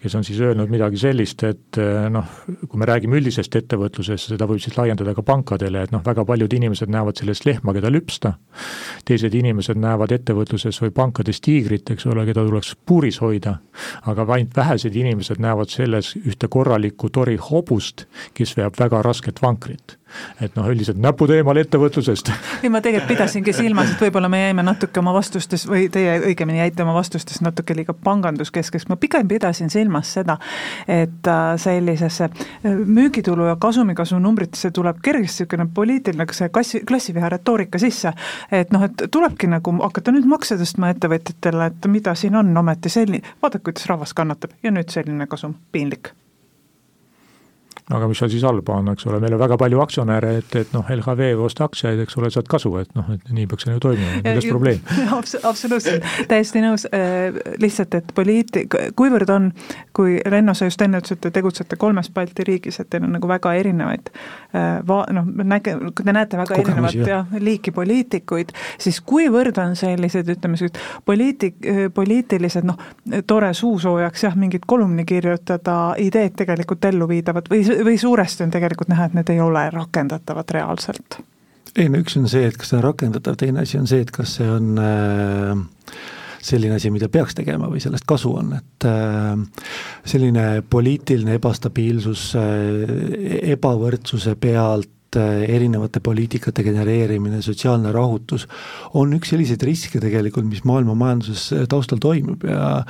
kes 0.00 0.14
on 0.18 0.24
siis 0.24 0.40
öelnud 0.40 0.70
midagi 0.72 0.98
sellist, 1.00 1.44
et 1.44 1.78
noh, 2.10 2.32
kui 2.66 2.80
me 2.80 2.88
räägime 2.88 3.18
üldisest 3.20 3.56
ettevõtlusest, 3.60 4.32
seda 4.32 4.48
võib 4.48 4.62
siis 4.62 4.76
laiendada 4.78 5.14
ka 5.16 5.24
pankadele, 5.26 5.84
et 5.86 5.94
noh, 5.94 6.02
väga 6.06 6.24
paljud 6.28 6.56
inimesed 6.56 6.90
näevad 6.92 7.20
selles 7.20 7.44
lehma, 7.46 7.74
keda 7.76 7.92
lüpsta, 7.92 8.34
teised 9.08 9.34
inimesed 9.36 9.80
näevad 9.80 10.14
ettevõtluses 10.16 10.80
või 10.84 10.94
pankades 10.96 11.42
tiigrit, 11.44 11.90
eks 11.94 12.08
ole, 12.10 12.24
keda 12.28 12.44
tuleks 12.48 12.74
puuris 12.86 13.20
hoida, 13.22 13.58
aga 14.10 14.26
ainult 14.36 14.56
vähesed 14.56 14.96
inimesed 14.96 15.40
näevad 15.42 15.72
selles 15.72 16.14
ühte 16.20 16.48
korralikku 16.50 17.12
tori 17.12 17.38
hobust, 17.50 18.06
kes 18.34 18.56
veab 18.58 18.78
väga 18.80 19.02
rasket 19.06 19.42
vankrit 19.42 19.99
et 20.40 20.56
noh, 20.56 20.68
üldiselt 20.70 21.00
näpud 21.00 21.32
eemal 21.34 21.60
ettevõtlusest. 21.62 22.32
ei, 22.62 22.70
ma 22.72 22.82
tegelikult 22.84 23.10
pidasingi 23.14 23.54
silmas, 23.56 23.94
et 23.94 24.04
võib-olla 24.06 24.30
me 24.32 24.42
jäime 24.44 24.64
natuke 24.66 25.02
oma 25.02 25.14
vastustes 25.16 25.66
või 25.68 25.88
teie 25.92 26.18
õigemini 26.30 26.62
jäite 26.62 26.84
oma 26.86 26.94
vastustes 26.96 27.40
natuke 27.44 27.74
liiga 27.76 27.94
panganduskeskeks, 27.94 28.88
ma 28.90 28.98
pigem 29.00 29.28
pidasin 29.28 29.70
silmas 29.72 30.12
seda, 30.18 30.38
et 30.88 31.30
äh, 31.30 31.42
sellisesse 31.60 32.30
äh, 32.30 32.70
müügitulu 32.86 33.50
ja 33.50 33.56
kasumikasvu 33.60 34.18
numbritesse 34.22 34.70
tuleb 34.74 35.02
kergesti 35.02 35.40
niisugune 35.40 35.66
poliitiline 35.74 36.26
see 36.32 36.48
klassi, 36.48 36.82
klassiviha 36.86 37.28
retoorika 37.28 37.78
sisse, 37.78 38.12
et 38.52 38.72
noh, 38.72 38.84
et 38.84 39.06
tulebki 39.10 39.50
nagu 39.50 39.74
hakata 39.80 40.14
nüüd 40.14 40.28
makse 40.30 40.58
tõstma 40.60 40.92
ettevõtjatele, 40.94 41.70
et 41.72 41.90
mida 41.90 42.14
siin 42.14 42.36
on 42.36 42.56
ometi 42.56 42.92
selline, 42.92 43.36
vaadake, 43.42 43.70
kuidas 43.70 43.88
rahvas 43.90 44.14
kannatab. 44.14 44.56
Ja 44.62 44.74
nüüd 44.74 44.90
selline 44.92 45.26
kasum, 45.30 45.56
piinlik 45.72 46.14
aga 47.90 48.08
mis 48.10 48.20
seal 48.20 48.30
siis 48.30 48.44
halba 48.46 48.76
on, 48.78 48.90
eks 48.92 49.06
ole, 49.08 49.18
meil 49.22 49.34
on 49.34 49.40
väga 49.42 49.56
palju 49.60 49.80
aktsionäre, 49.82 50.32
et, 50.40 50.54
et 50.60 50.74
noh, 50.74 50.86
LHV 50.94 51.30
osta 51.42 51.66
aktsiaid, 51.66 52.00
eks 52.04 52.16
ole, 52.20 52.30
saad 52.30 52.48
kasu, 52.50 52.72
et 52.80 52.90
noh, 52.98 53.08
et 53.14 53.32
nii 53.34 53.48
peaks 53.50 53.66
see 53.66 53.74
ju 53.74 53.82
toimima, 53.82 54.20
milles 54.24 54.46
probleem? 54.46 54.82
Abs? 55.16 55.36
absoluutselt, 55.46 56.06
täiesti 56.30 56.62
nõus, 56.62 56.86
äh, 56.94 57.34
lihtsalt, 57.62 57.96
et 57.98 58.12
poliitik, 58.14 58.76
kuivõrd 58.98 59.32
on, 59.34 59.50
kui 59.96 60.18
Renno, 60.22 60.54
sa 60.54 60.68
just 60.68 60.82
enne 60.84 61.00
ütlesid, 61.02 61.18
et 61.18 61.26
te 61.26 61.32
tegutsete 61.40 61.78
kolmes 61.80 62.12
Balti 62.14 62.46
riigis, 62.46 62.78
et 62.82 62.90
teil 62.92 63.06
on 63.08 63.14
nagu 63.16 63.30
väga 63.30 63.54
erinevaid 63.58 64.12
äh, 64.12 64.78
va-, 64.86 65.06
noh, 65.16 65.26
näge-, 65.26 65.76
te 65.98 66.14
näete 66.14 66.38
väga 66.40 66.60
Kogemusi, 66.60 67.00
erinevat 67.00 67.12
jah, 67.14 67.34
liiki 67.42 67.74
poliitikuid, 67.74 68.54
siis 68.78 69.02
kuivõrd 69.02 69.58
on 69.62 69.74
sellised, 69.78 70.30
ütleme, 70.36 70.60
sellised 70.60 70.78
poliitik, 71.08 71.58
poliitilised 71.94 72.70
noh, 72.70 72.78
tore 73.26 73.50
suusoojaks 73.56 74.28
jah, 74.28 74.38
mingit 74.38 74.66
kolumni 74.70 75.04
kirjutada, 75.08 75.96
ideed 75.98 76.38
tegelikult 76.38 76.84
elluviidavad 76.90 77.50
või 77.50 77.64
või 77.86 77.98
suuresti 78.00 78.46
on 78.46 78.54
tegelikult 78.54 78.90
näha, 78.92 79.08
et 79.08 79.18
need 79.18 79.34
ei 79.34 79.40
ole 79.40 79.66
rakendatavad 79.74 80.56
reaalselt? 80.56 81.20
ei 81.78 81.88
no 81.88 82.00
üks 82.02 82.16
on 82.18 82.26
see, 82.30 82.48
et 82.48 82.56
kas 82.58 82.72
see 82.72 82.80
on 82.80 82.86
rakendatav, 82.88 83.36
teine 83.38 83.62
asi 83.62 83.78
on 83.78 83.86
see, 83.90 84.02
et 84.02 84.10
kas 84.14 84.36
see 84.40 84.48
on 84.50 84.80
äh, 84.82 85.52
selline 86.42 86.78
asi, 86.80 86.90
mida 86.90 87.08
peaks 87.12 87.36
tegema 87.38 87.68
või 87.70 87.82
sellest 87.82 88.06
kasu 88.08 88.32
on, 88.40 88.54
et 88.58 88.86
äh, 88.88 89.66
selline 90.08 90.46
poliitiline 90.70 91.36
ebastabiilsus 91.38 92.30
äh, 92.40 93.52
ebavõrdsuse 93.54 94.34
pealt 94.40 94.90
Äh, 95.16 95.42
erinevate 95.50 95.98
poliitikate 95.98 96.62
genereerimine, 96.62 97.40
sotsiaalne 97.42 97.90
rahutus, 97.90 98.44
on 98.94 99.10
üks 99.16 99.32
selliseid 99.32 99.64
riske 99.66 99.98
tegelikult, 99.98 100.46
mis 100.46 100.60
maailma 100.62 100.94
majanduses 100.94 101.48
äh, 101.56 101.64
taustal 101.66 101.98
toimub. 101.98 102.44
Ja 102.46 102.84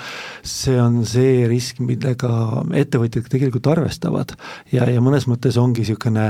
see 0.44 0.76
on 0.76 0.98
see 1.08 1.46
risk, 1.48 1.80
millega 1.80 2.60
ettevõtjad 2.76 3.30
tegelikult 3.32 3.70
arvestavad. 3.72 4.36
ja, 4.68 4.84
ja 4.84 5.00
mõnes 5.00 5.24
mõttes 5.32 5.56
ongi 5.56 5.80
niisugune 5.80 6.26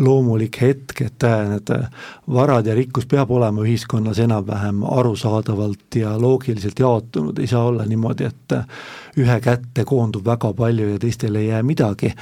loomulik 0.00 0.56
hetk, 0.64 1.04
et 1.04 1.28
äh, 1.28 1.44
need 1.52 1.74
varad 2.32 2.72
ja 2.72 2.80
rikkus 2.80 3.04
peab 3.04 3.36
olema 3.36 3.60
ühiskonnas 3.68 4.24
enam-vähem 4.24 4.86
arusaadavalt 4.88 6.00
ja 6.00 6.16
loogiliselt 6.16 6.80
jaotunud, 6.80 7.36
ei 7.36 7.52
saa 7.52 7.66
olla 7.68 7.84
niimoodi, 7.84 8.32
et 8.32 8.60
ühe 9.20 9.40
kätte 9.44 9.84
koondub 9.84 10.24
väga 10.24 10.56
palju 10.56 10.94
ja 10.94 10.98
teistele 11.04 11.44
ei 11.44 11.52
jää 11.52 11.62
midagi 11.62 12.14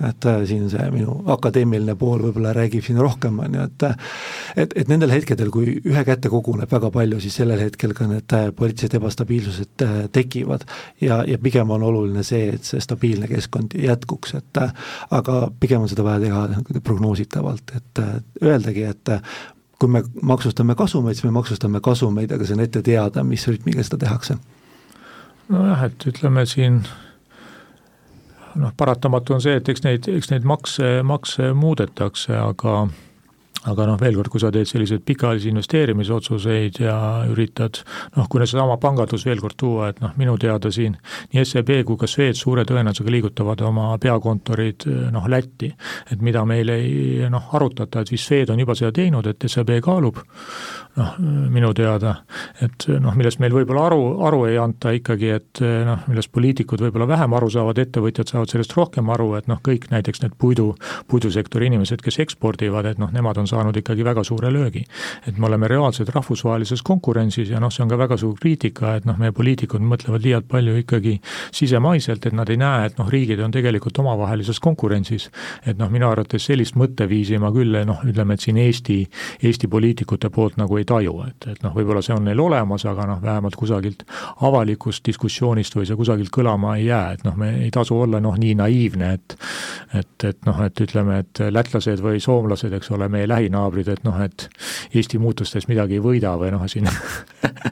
et 0.00 0.26
äh, 0.26 0.40
siin 0.48 0.68
see 0.72 0.86
minu 0.94 1.18
akadeemiline 1.34 1.94
pool 2.00 2.22
võib-olla 2.26 2.54
räägib 2.56 2.84
siin 2.86 2.98
rohkem, 3.02 3.38
on 3.44 3.58
ju, 3.58 3.66
et 3.68 3.86
et, 4.64 4.74
et 4.82 4.90
nendel 4.90 5.12
hetkedel, 5.12 5.50
kui 5.54 5.76
ühe 5.78 6.04
kätte 6.06 6.30
koguneb 6.32 6.70
väga 6.72 6.90
palju, 6.94 7.20
siis 7.22 7.36
sellel 7.40 7.60
hetkel 7.62 7.94
ka 7.96 8.08
need 8.10 8.36
äh, 8.36 8.48
poliitilised 8.56 8.98
ebastabiilsused 8.98 9.86
äh, 9.86 9.94
tekivad 10.12 10.66
ja, 11.00 11.22
ja 11.28 11.38
pigem 11.42 11.70
on 11.70 11.86
oluline 11.88 12.24
see, 12.26 12.52
et 12.56 12.68
see 12.68 12.82
stabiilne 12.82 13.28
keskkond 13.30 13.76
jätkuks, 13.78 14.36
et 14.40 14.62
aga 15.10 15.40
pigem 15.60 15.84
on 15.84 15.92
seda 15.92 16.06
vaja 16.06 16.22
teha 16.26 16.80
prognoositavalt, 16.82 17.76
et 17.76 18.02
öeldagi, 18.42 18.88
et 18.88 19.16
kui 19.82 19.90
me 19.90 20.02
maksustame 20.22 20.76
kasumeid, 20.78 21.18
siis 21.18 21.26
me 21.26 21.34
maksustame 21.34 21.80
kasumeid, 21.82 22.32
aga 22.32 22.46
see 22.46 22.54
on 22.54 22.62
ette 22.62 22.82
teada, 22.86 23.24
mis 23.26 23.46
rütmiga 23.50 23.82
seda 23.86 23.98
tehakse. 24.04 24.36
nojah, 25.52 25.88
et 25.88 26.06
ütleme 26.06 26.46
siin 26.46 26.82
noh, 28.56 28.74
paratamatu 28.76 29.36
on 29.36 29.44
see, 29.44 29.56
et 29.60 29.68
eks 29.68 29.86
neid, 29.86 30.08
eks 30.08 30.30
neid 30.32 30.44
makse, 30.48 30.98
makse 31.06 31.52
muudetakse, 31.56 32.36
aga 32.36 32.82
aga 33.70 33.84
noh, 33.86 33.98
veel 34.00 34.16
kord, 34.18 34.30
kui 34.32 34.42
sa 34.42 34.50
teed 34.54 34.66
selliseid 34.66 35.04
pikaajalisi 35.06 35.52
investeerimisotsuseid 35.52 36.80
ja 36.82 36.96
üritad 37.30 37.78
noh, 38.16 38.26
kui 38.30 38.42
nüüd 38.42 38.50
seesama 38.50 38.78
pangandus 38.82 39.26
veel 39.28 39.42
kord 39.42 39.54
tuua, 39.60 39.92
et 39.92 40.00
noh, 40.02 40.14
minu 40.18 40.34
teada 40.40 40.72
siin 40.74 40.96
nii 41.32 41.44
SEB 41.46 41.70
kui 41.86 42.00
ka 42.00 42.08
Swed 42.10 42.38
suure 42.38 42.64
tõenäosusega 42.68 43.14
liigutavad 43.14 43.62
oma 43.68 43.92
peakontorid 44.02 44.88
noh, 45.14 45.28
Lätti. 45.30 45.70
et 46.10 46.22
mida 46.22 46.42
meil 46.48 46.74
ei 46.74 47.28
noh, 47.30 47.52
arutata, 47.54 48.02
et 48.02 48.10
vist 48.10 48.26
Swed 48.26 48.50
on 48.50 48.62
juba 48.62 48.74
seda 48.78 48.90
teinud, 48.98 49.30
et 49.30 49.46
SEB 49.46 49.76
kaalub 49.84 50.18
noh, 50.96 51.14
minu 51.52 51.72
teada, 51.76 52.14
et 52.60 52.86
noh, 53.00 53.14
millest 53.16 53.40
meil 53.40 53.54
võib-olla 53.54 53.86
aru, 53.88 54.00
aru 54.28 54.42
ei 54.50 54.58
anta 54.60 54.92
ikkagi, 54.92 55.30
et 55.32 55.62
noh, 55.86 56.02
millest 56.10 56.32
poliitikud 56.34 56.82
võib-olla 56.84 57.06
vähem 57.14 57.36
aru 57.38 57.48
saavad, 57.52 57.80
ettevõtjad 57.80 58.28
saavad 58.28 58.52
sellest 58.52 58.74
rohkem 58.76 59.08
aru, 59.14 59.30
et 59.38 59.48
noh, 59.48 59.60
kõik 59.64 59.88
näiteks 59.92 60.24
need 60.24 60.36
puidu, 60.40 60.72
puidusektori 61.08 61.70
inimesed, 61.70 62.02
kes 62.04 62.20
ekspordivad, 62.26 62.90
et 62.92 63.00
noh, 63.00 63.12
nemad 63.14 63.40
on 63.40 63.48
saanud 63.48 63.76
ikkagi 63.80 64.04
väga 64.04 64.24
suure 64.28 64.52
löögi. 64.52 64.84
et 65.26 65.38
me 65.38 65.46
oleme 65.46 65.68
reaalselt 65.68 66.08
rahvusvahelises 66.12 66.82
konkurentsis 66.82 67.50
ja 67.50 67.60
noh, 67.60 67.70
see 67.72 67.84
on 67.84 67.88
ka 67.88 67.98
väga 67.98 68.16
suur 68.20 68.36
kriitika, 68.38 68.96
et 68.96 69.06
noh, 69.08 69.16
meie 69.18 69.32
poliitikud 69.32 69.80
mõtlevad 69.80 70.24
liialt 70.24 70.48
palju 70.48 70.76
ikkagi 70.82 71.18
sisemaiselt, 71.52 72.26
et 72.26 72.36
nad 72.36 72.48
ei 72.50 72.60
näe, 72.60 72.86
et 72.90 72.98
noh, 72.98 73.08
riigid 73.08 73.40
on 73.40 73.54
tegelikult 73.54 73.98
omavahelises 73.98 74.60
konkurentsis. 74.60 75.30
et 75.66 75.78
noh, 75.78 75.88
minu 75.88 76.08
arvates 76.10 76.44
sellist 76.44 76.76
mõtteviisi 76.76 77.38
ma 77.40 77.52
küll 77.52 77.80
noh, 77.86 78.04
ütleme, 78.04 78.34
et 78.34 78.40
siin 78.40 78.56
Eesti, 78.60 78.98
Eesti 79.42 79.68
poliitikute 79.68 80.30
poolt 80.30 80.58
nagu 80.60 80.81
ei 80.82 80.88
taju, 80.88 81.14
et, 81.28 81.48
et 81.54 81.62
noh, 81.64 81.74
võib-olla 81.76 82.02
see 82.04 82.14
on 82.16 82.26
neil 82.26 82.40
olemas, 82.42 82.84
aga 82.90 83.06
noh, 83.08 83.22
vähemalt 83.22 83.56
kusagilt 83.58 84.04
avalikust 84.42 85.06
diskussioonist 85.06 85.76
või 85.78 85.86
see 85.88 85.98
kusagilt 85.98 86.32
kõlama 86.34 86.76
ei 86.78 86.88
jää, 86.88 87.16
et 87.16 87.24
noh, 87.26 87.36
me 87.38 87.52
ei 87.62 87.70
tasu 87.74 87.98
olla 88.00 88.20
noh, 88.22 88.36
nii 88.38 88.54
naiivne, 88.58 89.12
et 89.16 89.36
et, 89.98 90.24
et 90.24 90.46
noh, 90.48 90.58
et 90.64 90.80
ütleme, 90.84 91.18
et 91.22 91.42
lätlased 91.52 92.00
või 92.02 92.20
soomlased, 92.22 92.72
eks 92.72 92.90
ole, 92.96 93.08
meie 93.12 93.28
lähinaabrid, 93.28 93.90
et 93.92 94.04
noh, 94.06 94.18
et 94.24 94.48
Eesti 94.94 95.20
muutustest 95.22 95.68
midagi 95.70 95.98
ei 95.98 96.04
võida 96.04 96.34
või 96.40 96.52
noh, 96.54 96.64
siin 96.70 96.88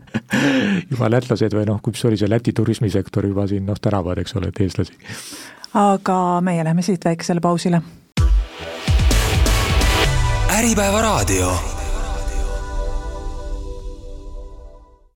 juba 0.93 1.11
lätlased 1.11 1.57
või 1.57 1.67
noh, 1.69 1.81
kus 1.83 2.05
oli 2.09 2.21
see 2.21 2.31
Läti 2.31 2.55
turismisektor 2.57 3.27
juba 3.27 3.47
siin 3.51 3.67
noh, 3.67 3.81
tänavad, 3.81 4.21
eks 4.23 4.37
ole, 4.39 4.53
et 4.53 4.63
eestlasi. 4.67 4.95
aga 5.75 6.21
meie 6.45 6.65
läheme 6.65 6.83
siit 6.87 7.05
väikesele 7.05 7.41
pausile. 7.41 7.83
äripäeva 10.61 11.01
raadio 11.03 11.80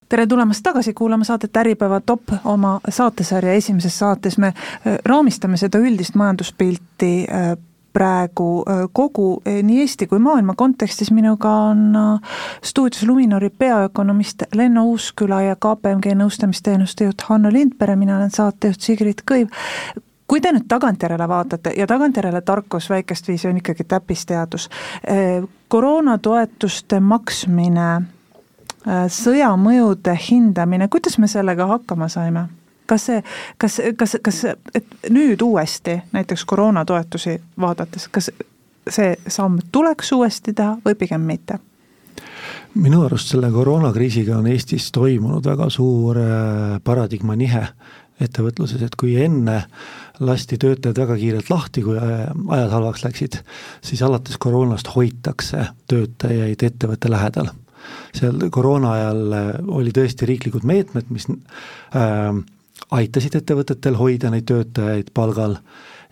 tere 0.09 0.27
tulemast 0.27 0.63
tagasi 0.63 0.93
kuulama 0.93 1.23
saadet 1.23 1.57
Äripäeva 1.57 2.01
top 2.05 2.21
oma 2.43 2.79
saatesarja 2.89 3.53
esimeses 3.53 3.99
saates. 3.99 4.37
Me 4.37 4.47
äh, 4.47 4.97
raamistame 5.05 5.57
seda 5.57 5.79
üldist 5.81 6.15
majanduspilti 6.15 7.11
äh, 7.29 7.57
praegu 7.93 8.63
äh, 8.69 8.85
kogu 8.93 9.41
nii 9.45 9.79
Eesti 9.81 10.07
kui 10.07 10.19
maailma 10.19 10.53
kontekstis, 10.57 11.11
minuga 11.11 11.51
on 11.71 11.97
stuudios 12.63 13.03
Luminori 13.07 13.49
peaökonomist 13.49 14.43
Lenno 14.53 14.85
Uusküla 14.85 15.41
ja 15.41 15.55
KPMG 15.55 16.17
nõustamisteenuste 16.19 17.09
juht 17.09 17.21
Hanno 17.29 17.51
Lindpere, 17.53 17.95
mina 17.95 18.17
olen 18.17 18.31
saatejuht 18.31 18.81
Sigrid 18.81 19.23
Kõiv. 19.31 19.49
Kui 20.27 20.41
te 20.41 20.49
nüüd 20.51 20.65
tagantjärele 20.67 21.27
vaatate 21.29 21.73
ja 21.77 21.85
tagantjärele 21.87 22.41
tarkus 22.41 22.89
väikest 22.89 23.27
viisi 23.27 23.47
on 23.47 23.59
ikkagi 23.61 23.83
täppisteadus, 23.85 24.69
koroonatoetuste 25.69 26.99
maksmine 26.99 28.14
sõja 29.09 29.49
mõjude 29.57 30.13
hindamine, 30.29 30.87
kuidas 30.87 31.17
me 31.17 31.27
sellega 31.31 31.67
hakkama 31.67 32.09
saime? 32.11 32.47
kas 32.85 33.05
see, 33.05 33.21
kas, 33.57 33.79
kas, 33.97 34.17
kas, 34.21 34.41
et 34.75 35.09
nüüd 35.09 35.41
uuesti 35.41 35.99
näiteks 36.13 36.45
koroonatoetusi 36.45 37.39
vaadates, 37.61 38.07
kas 38.13 38.29
see 38.89 39.15
samm 39.27 39.59
tuleks 39.71 40.11
uuesti 40.15 40.53
teha 40.53 40.77
või 40.85 40.97
pigem 40.99 41.25
mitte? 41.25 41.59
minu 42.75 43.05
arust 43.05 43.31
selle 43.31 43.49
koroonakriisiga 43.51 44.37
on 44.37 44.47
Eestis 44.51 44.89
toimunud 44.91 45.45
väga 45.47 45.69
suur 45.71 46.19
äh, 46.19 46.77
paradigma 46.83 47.35
nihe 47.39 47.63
ettevõtluses, 48.21 48.83
et 48.83 48.95
kui 48.99 49.15
enne 49.19 49.61
lasti 50.19 50.57
töötajad 50.59 50.99
väga 50.99 51.17
kiirelt 51.19 51.49
lahti, 51.49 51.83
kui 51.83 51.97
äh, 51.97 52.27
ajad 52.57 52.75
halvaks 52.75 53.05
läksid, 53.07 53.39
siis 53.81 54.03
alates 54.03 54.37
koroonast 54.37 54.91
hoitakse 54.95 55.69
töötajaid 55.87 56.67
ettevõtte 56.67 57.11
lähedal 57.11 57.49
seal 58.15 58.47
koroona 58.53 58.93
ajal 58.97 59.37
äh, 59.37 59.49
oli 59.67 59.93
tõesti 59.95 60.29
riiklikud 60.29 60.65
meetmed, 60.67 61.11
mis 61.13 61.27
äh, 61.29 62.31
aitasid 62.95 63.37
ettevõtetel 63.41 63.99
hoida 63.99 64.31
neid 64.33 64.47
töötajaid 64.49 65.13
palgal. 65.13 65.59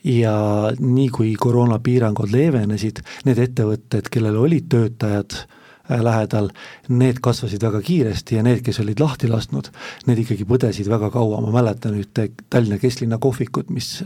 Ja 0.04 0.36
nii, 0.76 1.08
kui 1.16 1.30
koroonapiirangud 1.40 2.34
leevenesid, 2.34 3.00
need 3.24 3.38
ettevõtted, 3.40 4.10
kellel 4.12 4.36
olid 4.42 4.66
töötajad 4.74 5.38
äh, 5.38 5.62
lähedal, 5.90 6.50
need 6.88 7.20
kasvasid 7.22 7.64
väga 7.64 7.82
kiiresti 7.84 8.38
ja 8.38 8.44
need, 8.44 8.62
kes 8.64 8.80
olid 8.80 9.02
lahti 9.04 9.28
lasknud, 9.28 9.68
need 10.08 10.24
ikkagi 10.24 10.48
põdesid 10.48 10.88
väga 10.90 11.10
kaua, 11.12 11.42
ma 11.44 11.52
mäletan 11.52 11.98
ühte 12.00 12.30
Tallinna 12.50 12.80
kesklinna 12.80 13.20
kohvikut, 13.22 13.70
mis 13.74 13.98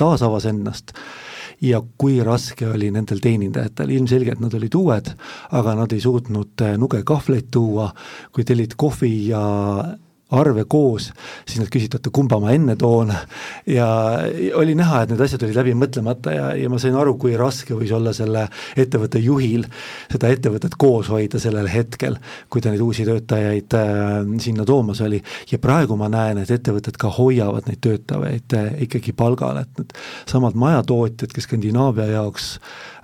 taasavas 0.00 0.48
ennast 0.48 0.96
ja 1.60 1.80
kui 1.98 2.20
raske 2.24 2.68
oli 2.70 2.90
nendel 2.94 3.20
teenindajatel, 3.22 3.90
ilmselgelt 3.90 4.40
nad 4.40 4.54
olid 4.54 4.74
uued, 4.78 5.12
aga 5.58 5.74
nad 5.78 5.92
ei 5.92 6.00
suutnud 6.00 6.64
eh, 6.64 6.76
nugekahvleid 6.78 7.48
tuua, 7.54 7.90
kui 8.32 8.46
tellid 8.46 8.76
kohvi 8.78 9.12
ja 9.28 9.42
arve 10.36 10.64
koos, 10.68 11.08
siis 11.48 11.60
nad 11.62 11.70
küsisid, 11.72 11.94
oota, 11.96 12.10
kumba 12.12 12.36
ma 12.42 12.52
enne 12.52 12.74
toon 12.76 13.12
ja 13.68 13.86
oli 14.60 14.74
näha, 14.76 15.02
et 15.02 15.12
need 15.14 15.22
asjad 15.24 15.46
olid 15.46 15.56
läbi 15.56 15.72
mõtlemata 15.78 16.34
ja, 16.34 16.50
ja 16.58 16.68
ma 16.68 16.80
sain 16.82 16.98
aru, 17.00 17.14
kui 17.20 17.32
raske 17.38 17.76
võis 17.76 17.94
olla 17.96 18.12
selle 18.16 18.44
ettevõtte 18.76 19.22
juhil 19.24 19.64
seda 20.12 20.28
ettevõtet 20.34 20.76
koos 20.80 21.08
hoida 21.12 21.40
sellel 21.40 21.70
hetkel, 21.72 22.18
kui 22.52 22.60
ta 22.60 22.72
neid 22.74 22.84
uusi 22.84 23.08
töötajaid 23.08 23.78
äh, 23.78 24.12
sinna 24.44 24.68
toomas 24.68 25.00
oli. 25.06 25.22
ja 25.50 25.60
praegu 25.62 25.96
ma 25.96 26.10
näen, 26.12 26.42
et 26.44 26.52
ettevõtted 26.52 27.00
ka 27.00 27.12
hoiavad 27.16 27.70
neid 27.70 27.80
töötajaid 27.88 28.58
äh, 28.58 28.70
ikkagi 28.84 29.16
palgal, 29.16 29.64
et 29.64 29.80
need 29.80 29.96
samad 30.28 30.58
majatootjad, 30.60 31.32
kes 31.32 31.48
Skandinaavia 31.48 32.12
jaoks 32.18 32.54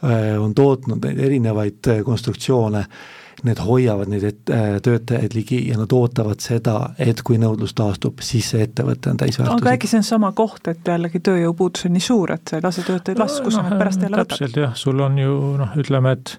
äh, 0.04 0.34
on 0.36 0.52
tootnud 0.54 1.00
neid 1.08 1.24
erinevaid 1.24 1.88
äh, 1.88 2.04
konstruktsioone 2.04 2.84
äh,, 2.84 3.12
need 3.44 3.60
hoiavad 3.64 4.10
neid 4.12 4.24
et, 4.28 4.40
äh, 4.52 4.76
töötajaid 4.84 5.36
ligi 5.36 5.60
ja 5.68 5.78
nad 5.80 5.92
ootavad 5.92 6.40
seda, 6.44 6.76
et 6.98 7.22
kui 7.26 7.38
nõudlus 7.40 7.76
taastub, 7.76 8.22
siis 8.24 8.50
see 8.54 8.64
ettevõte 8.64 9.12
on 9.12 9.20
täisväärtuslik. 9.20 9.64
aga 9.64 9.76
äkki 9.76 9.90
see 9.90 10.00
on 10.00 10.08
sama 10.08 10.32
koht, 10.36 10.68
et 10.72 10.88
jällegi 10.88 11.20
tööjõupuudus 11.28 11.88
on 11.88 11.96
nii 11.96 12.06
suur, 12.08 12.34
et 12.36 12.48
sa 12.48 12.58
ei 12.58 12.64
lase 12.64 12.86
töötajaid 12.86 13.20
lasku 13.20 13.50
no,, 13.50 13.56
sa 13.56 13.66
nad 13.66 13.78
pärast 13.78 14.06
jälle 14.06 14.22
võtad? 14.22 14.34
täpselt 14.34 14.60
jah, 14.64 14.74
sul 14.78 15.04
on 15.04 15.20
ju 15.20 15.38
noh, 15.60 15.76
ütleme, 15.80 16.16
et 16.18 16.36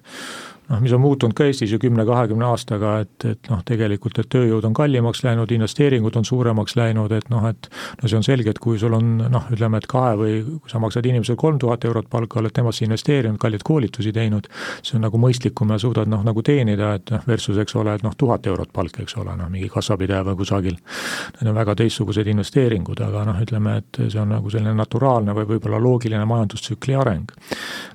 noh, 0.68 0.80
mis 0.82 0.92
on 0.92 1.00
muutunud 1.00 1.34
ka 1.36 1.46
Eestis 1.46 1.72
ju 1.72 1.78
kümne-kahekümne 1.82 2.46
aastaga, 2.48 2.96
et, 3.04 3.14
et 3.28 3.50
noh, 3.50 3.60
tegelikult, 3.66 4.18
et 4.18 4.28
tööjõud 4.32 4.66
on 4.66 4.74
kallimaks 4.76 5.22
läinud, 5.26 5.52
investeeringud 5.54 6.16
on 6.18 6.26
suuremaks 6.26 6.76
läinud, 6.78 7.12
et 7.14 7.28
noh, 7.30 7.46
et 7.50 7.68
no 8.02 8.10
see 8.10 8.18
on 8.18 8.26
selge, 8.26 8.50
et 8.50 8.60
kui 8.62 8.78
sul 8.80 8.96
on 8.96 9.12
noh, 9.22 9.46
ütleme, 9.54 9.78
et 9.78 9.86
kahe 9.90 10.16
või 10.18 10.34
kui 10.46 10.72
sa 10.72 10.80
maksad 10.82 11.06
inimesele 11.06 11.38
kolm 11.40 11.60
tuhat 11.62 11.86
eurot 11.86 12.10
palka, 12.10 12.40
oled 12.40 12.54
temasse 12.56 12.84
investeerinud, 12.86 13.38
kalleid 13.42 13.62
koolitusi 13.66 14.12
teinud, 14.16 14.48
see 14.82 14.98
on 14.98 15.06
nagu 15.06 15.20
mõistlikum 15.22 15.70
ja 15.74 15.78
suudad 15.82 16.10
noh, 16.10 16.24
nagu 16.26 16.42
teenida, 16.46 16.94
et 16.98 17.14
noh, 17.14 17.22
versus 17.28 17.60
eks 17.62 17.78
ole, 17.78 17.94
et 17.94 18.06
noh, 18.06 18.16
tuhat 18.18 18.46
eurot 18.50 18.72
palk, 18.74 19.00
eks 19.04 19.16
ole, 19.22 19.36
noh, 19.38 19.50
mingi 19.52 19.70
kassapidaja 19.72 20.26
või 20.26 20.40
kusagil. 20.42 20.80
Need 21.38 21.52
on 21.52 21.58
väga 21.60 21.76
teistsugused 21.78 22.26
investeeringud, 22.32 23.00
aga 23.06 23.24
noh, 23.30 23.40
ütleme, 23.42 23.78
et 23.82 24.02
see 24.06 24.20
on 24.20 24.34
nagu 24.34 24.50
selline 24.50 24.74
naturaalne 24.76 25.34
või 25.36 25.46
võib-olla 25.54 25.80
loogiline 25.82 26.26
majandustsükli 26.26 26.98
areng. 26.98 27.30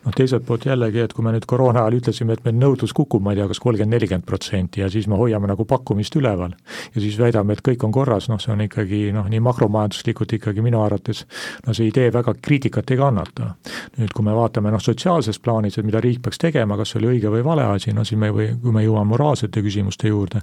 noh, 0.05 0.15
teiselt 0.15 0.45
poolt 0.47 0.65
jällegi, 0.65 1.03
et 1.03 1.13
kui 1.13 1.25
me 1.25 1.33
nüüd 1.35 1.45
koroona 1.49 1.83
ajal 1.83 1.99
ütlesime, 1.99 2.33
et 2.33 2.45
meil 2.45 2.60
nõudlus 2.61 2.93
kukub, 2.95 3.23
ma 3.23 3.33
ei 3.33 3.41
tea, 3.41 3.47
kas 3.51 3.61
kolmkümmend, 3.63 3.95
nelikümmend 3.95 4.27
protsenti 4.27 4.83
ja 4.83 4.89
siis 4.91 5.07
me 5.11 5.17
hoiame 5.19 5.49
nagu 5.49 5.65
pakkumist 5.67 6.15
üleval. 6.19 6.53
ja 6.95 7.01
siis 7.01 7.17
väidame, 7.19 7.53
et 7.53 7.63
kõik 7.65 7.83
on 7.85 7.91
korras, 7.91 8.29
noh, 8.29 8.39
see 8.41 8.53
on 8.53 8.61
ikkagi 8.65 9.11
noh, 9.15 9.27
nii 9.31 9.41
makromajanduslikult 9.43 10.37
ikkagi 10.37 10.63
minu 10.63 10.81
arvates 10.83 11.25
no 11.65 11.73
see 11.73 11.89
idee 11.89 12.11
väga 12.13 12.33
kriitikat 12.41 12.91
ei 12.91 12.97
kannata. 12.97 13.55
nüüd, 13.97 14.13
kui 14.13 14.25
me 14.25 14.35
vaatame 14.35 14.71
noh, 14.71 14.81
sotsiaalses 14.81 15.39
plaanis, 15.39 15.77
et 15.77 15.85
mida 15.85 16.01
riik 16.03 16.21
peaks 16.25 16.39
tegema, 16.41 16.77
kas 16.77 16.93
see 16.93 17.01
oli 17.01 17.15
õige 17.15 17.31
või 17.33 17.43
vale 17.45 17.65
asi, 17.75 17.93
no 17.93 18.05
siis 18.07 18.19
me 18.19 18.31
või 18.33 18.51
kui 18.61 18.73
me 18.75 18.85
jõuame 18.85 19.11
moraalsete 19.13 19.63
küsimuste 19.63 20.11
juurde, 20.11 20.41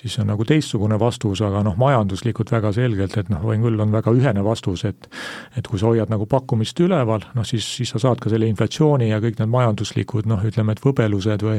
siis 0.00 0.14
see 0.14 0.24
on 0.24 0.30
nagu 0.32 0.44
teistsugune 0.46 0.98
vastus, 1.00 1.42
aga 1.44 1.62
noh, 1.66 1.76
majanduslikult 1.80 2.52
väga 2.52 2.72
selgelt, 2.76 3.16
et 3.16 3.30
noh, 3.32 3.42
võin 3.44 3.64
küll, 3.64 3.80
on 3.80 3.92
väga 3.94 4.14
ühene 4.14 4.44
vastus, 4.46 4.84
et 4.88 5.08
et 5.56 5.66
kui 5.68 5.78
sa 5.80 5.88
hoiad 5.90 6.10
nagu 6.12 6.26
pakkumist 6.28 6.78
üleval, 6.80 7.24
noh 7.36 7.46
siis, 7.46 7.66
siis 7.78 7.92
sa 7.92 8.00
saad 8.02 8.20
ka 8.22 8.30
selle 8.32 8.48
inflatsiooni 8.50 9.10
ja 9.10 9.20
kõik 9.22 9.40
need 9.40 9.52
majanduslikud 9.52 10.28
noh, 10.30 10.42
ütleme, 10.46 10.74
et 10.76 10.82
võbelused 10.84 11.44
või 11.46 11.55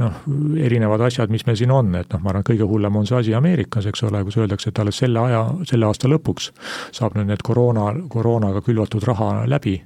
noh, 0.00 0.20
erinevad 0.60 1.04
asjad, 1.06 1.32
mis 1.32 1.44
meil 1.48 1.58
siin 1.60 1.72
on, 1.74 1.92
et 1.98 2.12
noh, 2.14 2.22
ma 2.24 2.32
arvan, 2.32 2.46
kõige 2.46 2.68
hullem 2.68 3.00
on 3.00 3.08
see 3.08 3.18
asi 3.18 3.34
Ameerikas, 3.36 3.88
eks 3.90 4.04
ole, 4.08 4.22
kus 4.26 4.38
öeldakse, 4.40 4.70
et 4.70 4.82
alles 4.82 5.00
selle 5.02 5.22
aja, 5.22 5.42
selle 5.68 5.88
aasta 5.88 6.10
lõpuks 6.10 6.50
saab 6.96 7.18
nüüd 7.18 7.30
need 7.30 7.44
koroona, 7.46 7.90
koroonaga 8.12 8.62
külvatud 8.66 9.04
raha 9.08 9.32
läbi. 9.50 9.76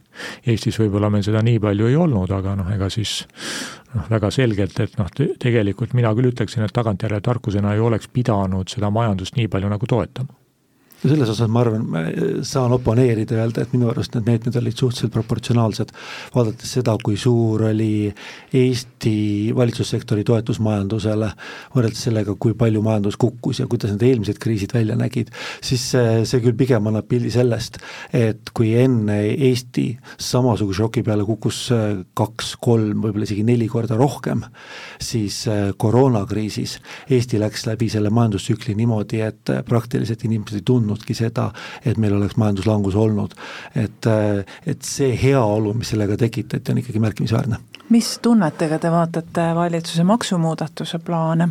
Eestis 0.46 0.78
võib-olla 0.78 1.10
meil 1.10 1.24
seda 1.26 1.42
nii 1.42 1.58
palju 1.62 1.90
ei 1.90 1.98
olnud, 1.98 2.30
aga 2.34 2.54
noh, 2.60 2.70
ega 2.74 2.90
siis 2.92 3.24
noh, 3.94 4.06
väga 4.12 4.30
selgelt, 4.34 4.78
et 4.84 4.96
noh, 5.00 5.10
tegelikult 5.42 5.96
mina 5.98 6.14
küll 6.14 6.30
ütleksin, 6.30 6.66
et 6.66 6.74
tagantjärele 6.74 7.24
tarkusena 7.24 7.74
ei 7.74 7.82
oleks 7.82 8.10
pidanud 8.12 8.70
seda 8.70 8.92
majandust 8.94 9.38
nii 9.38 9.50
palju 9.50 9.74
nagu 9.74 9.90
toetama 9.90 10.43
ja 11.04 11.10
selles 11.12 11.28
osas 11.28 11.50
ma 11.52 11.60
arvan, 11.60 11.84
ma 11.84 12.02
saan 12.46 12.72
oponeerida 12.72 13.36
ja 13.36 13.44
öelda, 13.44 13.64
et 13.64 13.72
minu 13.76 13.90
arust 13.92 14.14
need 14.16 14.28
meetmed 14.28 14.56
olid 14.56 14.78
suhteliselt 14.78 15.12
proportsionaalsed, 15.12 15.92
vaadates 16.34 16.74
seda, 16.78 16.96
kui 17.04 17.18
suur 17.20 17.66
oli 17.68 18.08
Eesti 18.54 19.52
valitsussektori 19.56 20.24
toetus 20.24 20.60
majandusele, 20.64 21.28
võrreldes 21.74 22.06
sellega, 22.08 22.36
kui 22.40 22.56
palju 22.58 22.82
majandus 22.84 23.18
kukkus 23.20 23.60
ja 23.60 23.68
kuidas 23.70 23.92
need 23.92 24.06
eelmised 24.08 24.40
kriisid 24.40 24.72
välja 24.74 24.96
nägid, 24.98 25.32
siis 25.64 25.84
see, 25.92 26.22
see 26.28 26.40
küll 26.44 26.56
pigem 26.58 26.88
annab 26.88 27.08
pildi 27.10 27.32
sellest, 27.34 27.78
et 28.14 28.52
kui 28.56 28.72
enne 28.80 29.20
Eesti 29.34 29.90
samasuguse 30.16 30.82
šoki 30.84 31.04
peale 31.06 31.26
kukkus 31.28 31.60
kaks, 32.16 32.54
kolm, 32.64 33.04
võib-olla 33.04 33.28
isegi 33.28 33.44
neli 33.46 33.68
korda 33.70 33.98
rohkem, 34.00 34.42
siis 35.02 35.42
koroonakriisis 35.80 36.78
Eesti 37.12 37.42
läks 37.42 37.68
läbi 37.68 37.90
selle 37.92 38.12
majandustsükli 38.14 38.74
niimoodi, 38.78 39.20
et 39.26 39.52
praktiliselt 39.68 40.24
inimesed 40.24 40.62
ei 40.62 40.66
tundnud, 40.66 40.93
oodnudki 40.94 41.16
seda, 41.18 41.50
et 41.84 41.98
meil 41.98 42.16
oleks 42.16 42.38
majanduslangus 42.40 42.94
olnud. 42.94 43.34
et, 43.74 44.06
et 44.66 44.82
see 44.82 45.12
heaolu, 45.22 45.74
mis 45.74 45.90
sellega 45.94 46.16
tekitati, 46.16 46.72
on 46.72 46.82
ikkagi 46.82 47.02
märkimisväärne. 47.02 47.60
mis 47.90 48.18
tunnetega 48.22 48.78
te 48.78 48.90
vaatate 48.90 49.52
valitsuse 49.54 50.04
maksumuudatuse 50.04 50.98
plaane? 50.98 51.48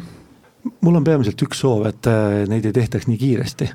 mul 0.81 0.95
on 0.95 1.03
peamiselt 1.03 1.41
üks 1.43 1.59
soov, 1.63 1.85
et 1.89 2.07
äh, 2.09 2.43
neid 2.49 2.65
ei 2.67 2.75
tehtaks 2.75 3.07
nii 3.09 3.17
kiiresti. 3.19 3.69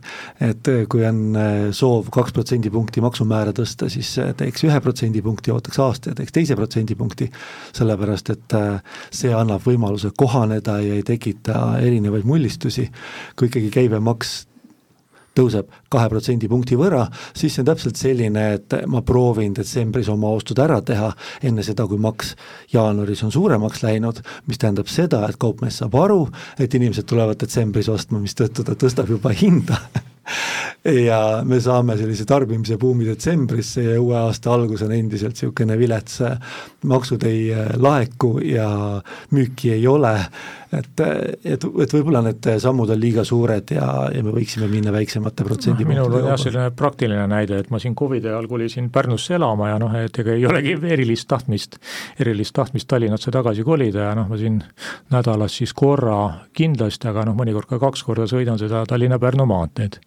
et 0.45 0.71
äh, 0.73 0.83
kui 0.91 1.05
on 1.07 1.37
äh, 1.37 1.69
soov 1.77 2.09
kaks 2.15 2.35
protsendipunkti 2.37 3.03
maksumäära 3.05 3.53
tõsta, 3.57 3.91
siis 3.93 4.15
teeks 4.39 4.65
ühe 4.69 4.81
protsendipunkti, 4.85 5.53
ootaks 5.53 5.81
aasta 5.85 6.13
ja 6.13 6.19
teeks 6.19 6.35
teise 6.35 6.57
protsendipunkti, 6.57 7.31
sellepärast 7.77 8.33
et 8.35 8.59
see 9.15 9.33
annab 9.35 9.65
võimaluse 9.67 10.13
kohaneda 10.17 10.79
ja 10.85 10.99
ei 10.99 11.05
tekita 11.07 11.79
erinevaid 11.85 12.27
mullistusi. 12.29 12.89
kui 13.37 13.49
ikkagi 13.49 13.71
käibemaks 13.71 14.48
tõuseb 15.39 15.71
kahe 15.93 16.11
protsendipunkti 16.13 16.79
võrra, 16.79 17.05
siis 17.37 17.55
see 17.55 17.63
on 17.63 17.71
täpselt 17.71 18.01
selline, 18.01 18.45
et 18.59 18.79
ma 18.91 19.03
proovin 19.07 19.55
detsembris 19.57 20.11
oma 20.13 20.33
ostud 20.35 20.59
ära 20.63 20.81
teha, 20.85 21.13
enne 21.49 21.65
seda, 21.67 21.87
kui 21.89 22.01
maks 22.03 22.35
jaanuaris 22.75 23.25
on 23.27 23.35
suuremaks 23.35 23.85
läinud, 23.87 24.23
mis 24.51 24.61
tähendab 24.61 24.91
seda, 24.93 25.25
et 25.29 25.41
kaupmees 25.41 25.81
saab 25.83 25.97
aru, 25.99 26.25
et 26.59 26.75
inimesed 26.75 27.09
tulevad 27.09 27.41
detsembris 27.41 27.91
ostma, 27.93 28.21
mistõttu 28.23 28.67
ta 28.67 28.77
tõstab 28.79 29.11
juba 29.15 29.35
hinda. 29.37 29.81
Ja 30.85 31.41
me 31.45 31.57
saame 31.61 31.97
sellise 31.99 32.27
tarbimise 32.29 32.77
buumi 32.81 33.07
detsembrisse 33.09 33.83
ja 33.83 33.95
uue 34.01 34.17
aasta 34.17 34.53
algus 34.53 34.83
on 34.85 34.93
endiselt 34.93 35.39
niisugune 35.39 35.79
vilets, 35.81 36.21
maksud 36.89 37.25
ei 37.29 37.49
laeku 37.81 38.35
ja 38.45 38.69
müüki 39.35 39.73
ei 39.75 39.87
ole 39.89 40.13
et, 40.77 41.01
et, 41.45 41.65
et 41.65 41.95
võib-olla 41.95 42.21
need 42.27 42.49
sammud 42.61 42.91
on 42.93 43.01
liiga 43.01 43.25
suured 43.27 43.73
ja, 43.73 43.87
ja 44.13 44.23
me 44.25 44.35
võiksime 44.35 44.69
minna 44.71 44.93
väiksemate 44.95 45.47
protsendipunktide 45.47 46.01
no, 46.01 46.09
minul 46.09 46.19
on 46.21 46.33
jah, 46.33 46.41
selline 46.41 46.71
praktiline 46.77 47.25
näide, 47.31 47.63
et 47.63 47.71
ma 47.73 47.81
siin 47.83 47.97
Covidi 47.99 48.29
ajal 48.29 48.49
kolisin 48.51 48.91
Pärnusse 48.95 49.37
elama 49.39 49.71
ja 49.73 49.79
noh, 49.81 49.95
et 49.99 50.21
ega 50.23 50.35
ei 50.37 50.47
olegi 50.49 50.77
erilist 50.93 51.29
tahtmist, 51.31 51.79
erilist 52.21 52.55
tahtmist 52.57 52.89
Tallinnasse 52.91 53.33
tagasi 53.35 53.65
kolida 53.67 54.11
ja 54.11 54.15
noh, 54.19 54.29
ma 54.29 54.41
siin 54.41 54.61
nädalas 55.15 55.59
siis 55.61 55.75
korra 55.77 56.21
kindlasti, 56.57 57.09
aga 57.11 57.29
noh, 57.29 57.39
mõnikord 57.39 57.71
ka 57.71 57.81
kaks 57.83 58.05
korda 58.07 58.29
sõidan 58.31 58.61
seda 58.61 58.85
Tallinna-Pärnu 58.89 59.49
maanteed 59.49 60.01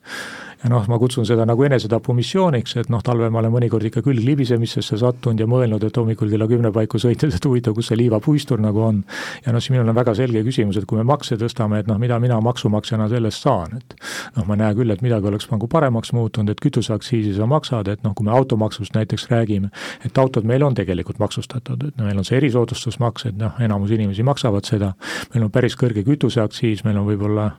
noh, 0.69 0.85
ma 0.87 0.97
kutsun 1.01 1.25
seda 1.25 1.45
nagu 1.49 1.63
enesetapumissiooniks, 1.65 2.75
et 2.83 2.89
noh, 2.93 3.01
talvel 3.05 3.31
ma 3.33 3.39
olen 3.41 3.53
mõnikord 3.55 3.85
ikka 3.87 4.03
küll 4.05 4.21
libisemisesse 4.21 4.99
sattunud 5.01 5.41
ja 5.41 5.47
mõelnud, 5.49 5.81
et 5.87 5.97
hommikul 5.97 6.29
kella 6.29 6.45
kümne 6.49 6.69
paiku 6.75 7.01
sõites, 7.01 7.33
et 7.37 7.47
huvitav, 7.47 7.73
kus 7.77 7.89
see 7.89 7.97
liivapuistur 8.03 8.61
nagu 8.61 8.83
on. 8.85 9.01
ja 9.45 9.55
noh, 9.55 9.63
siis 9.63 9.73
minul 9.73 9.89
on 9.89 9.97
väga 9.97 10.13
selge 10.17 10.43
küsimus, 10.45 10.77
et 10.77 10.85
kui 10.89 10.99
me 10.99 11.05
makse 11.07 11.37
tõstame, 11.41 11.81
et 11.81 11.89
noh, 11.89 11.97
mida 12.01 12.19
mina 12.21 12.37
maksumaksjana 12.43 13.07
sellest 13.11 13.47
saan, 13.47 13.79
et 13.79 13.95
noh, 14.37 14.45
ma 14.45 14.59
näen 14.59 14.77
küll, 14.77 14.93
et 14.93 15.01
midagi 15.01 15.31
oleks 15.31 15.49
nagu 15.51 15.69
paremaks 15.71 16.13
muutunud, 16.13 16.53
et 16.53 16.61
kütuseaktsiisi 16.61 17.33
sa 17.37 17.49
maksad, 17.49 17.89
et 17.89 18.05
noh, 18.05 18.13
kui 18.17 18.27
me 18.27 18.35
automaksust 18.37 18.93
näiteks 18.97 19.27
räägime, 19.31 19.71
et 20.05 20.21
autod 20.21 20.45
meil 20.45 20.61
on 20.67 20.77
tegelikult 20.77 21.17
maksustatud, 21.21 21.87
et 21.89 21.97
no 21.97 22.05
meil 22.05 22.21
on 22.21 22.27
see 22.27 22.37
erisoodustusmaks, 22.37 23.31
et 23.31 23.41
noh, 23.41 23.57
enamus 23.63 23.95
inimesi 23.97 24.25
maksavad 24.27 24.69
seda, 24.69 24.93
meil 25.33 25.47
on 25.47 25.53
päris 25.53 25.77
kõrge 25.79 26.05
kütuseaktsiis, 26.05 26.85
meil 26.85 27.01
on 27.01 27.09
võib-olla 27.09 27.49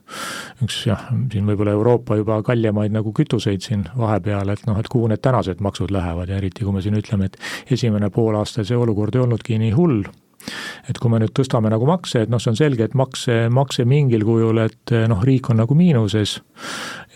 üks 0.62 0.84
jah, 0.86 1.08
siin 1.32 1.48
võib-olla 1.48 1.74
Euroopa 1.74 2.20
juba 2.20 2.38
kaljemaid 2.46 2.91
erinevaid 2.92 3.00
nagu 3.00 3.12
kütuseid 3.12 3.62
siin 3.62 3.86
vahepeal, 3.96 4.52
et 4.52 4.66
noh, 4.66 4.78
et 4.78 4.88
kuhu 4.88 5.08
need 5.08 5.22
tänased 5.22 5.60
maksud 5.60 5.90
lähevad 5.90 6.28
ja 6.28 6.36
eriti, 6.36 6.64
kui 6.64 6.72
me 6.72 6.82
siin 6.82 6.94
ütleme, 6.94 7.26
et 7.26 7.38
esimene 7.70 8.10
poolaasta 8.10 8.64
see 8.64 8.76
olukord 8.76 9.14
ei 9.14 9.22
olnudki 9.22 9.58
nii 9.58 9.72
hull, 9.72 10.04
et 10.88 10.98
kui 10.98 11.10
me 11.10 11.20
nüüd 11.22 11.32
tõstame 11.32 11.70
nagu 11.70 11.86
makse, 11.86 12.22
et 12.22 12.30
noh, 12.30 12.40
see 12.40 12.50
on 12.50 12.56
selge, 12.56 12.84
et 12.84 12.94
makse, 12.94 13.48
makse 13.50 13.84
mingil 13.84 14.24
kujul, 14.24 14.58
et 14.58 14.94
noh, 15.08 15.22
riik 15.22 15.50
on 15.50 15.62
nagu 15.62 15.74
miinuses 15.74 16.40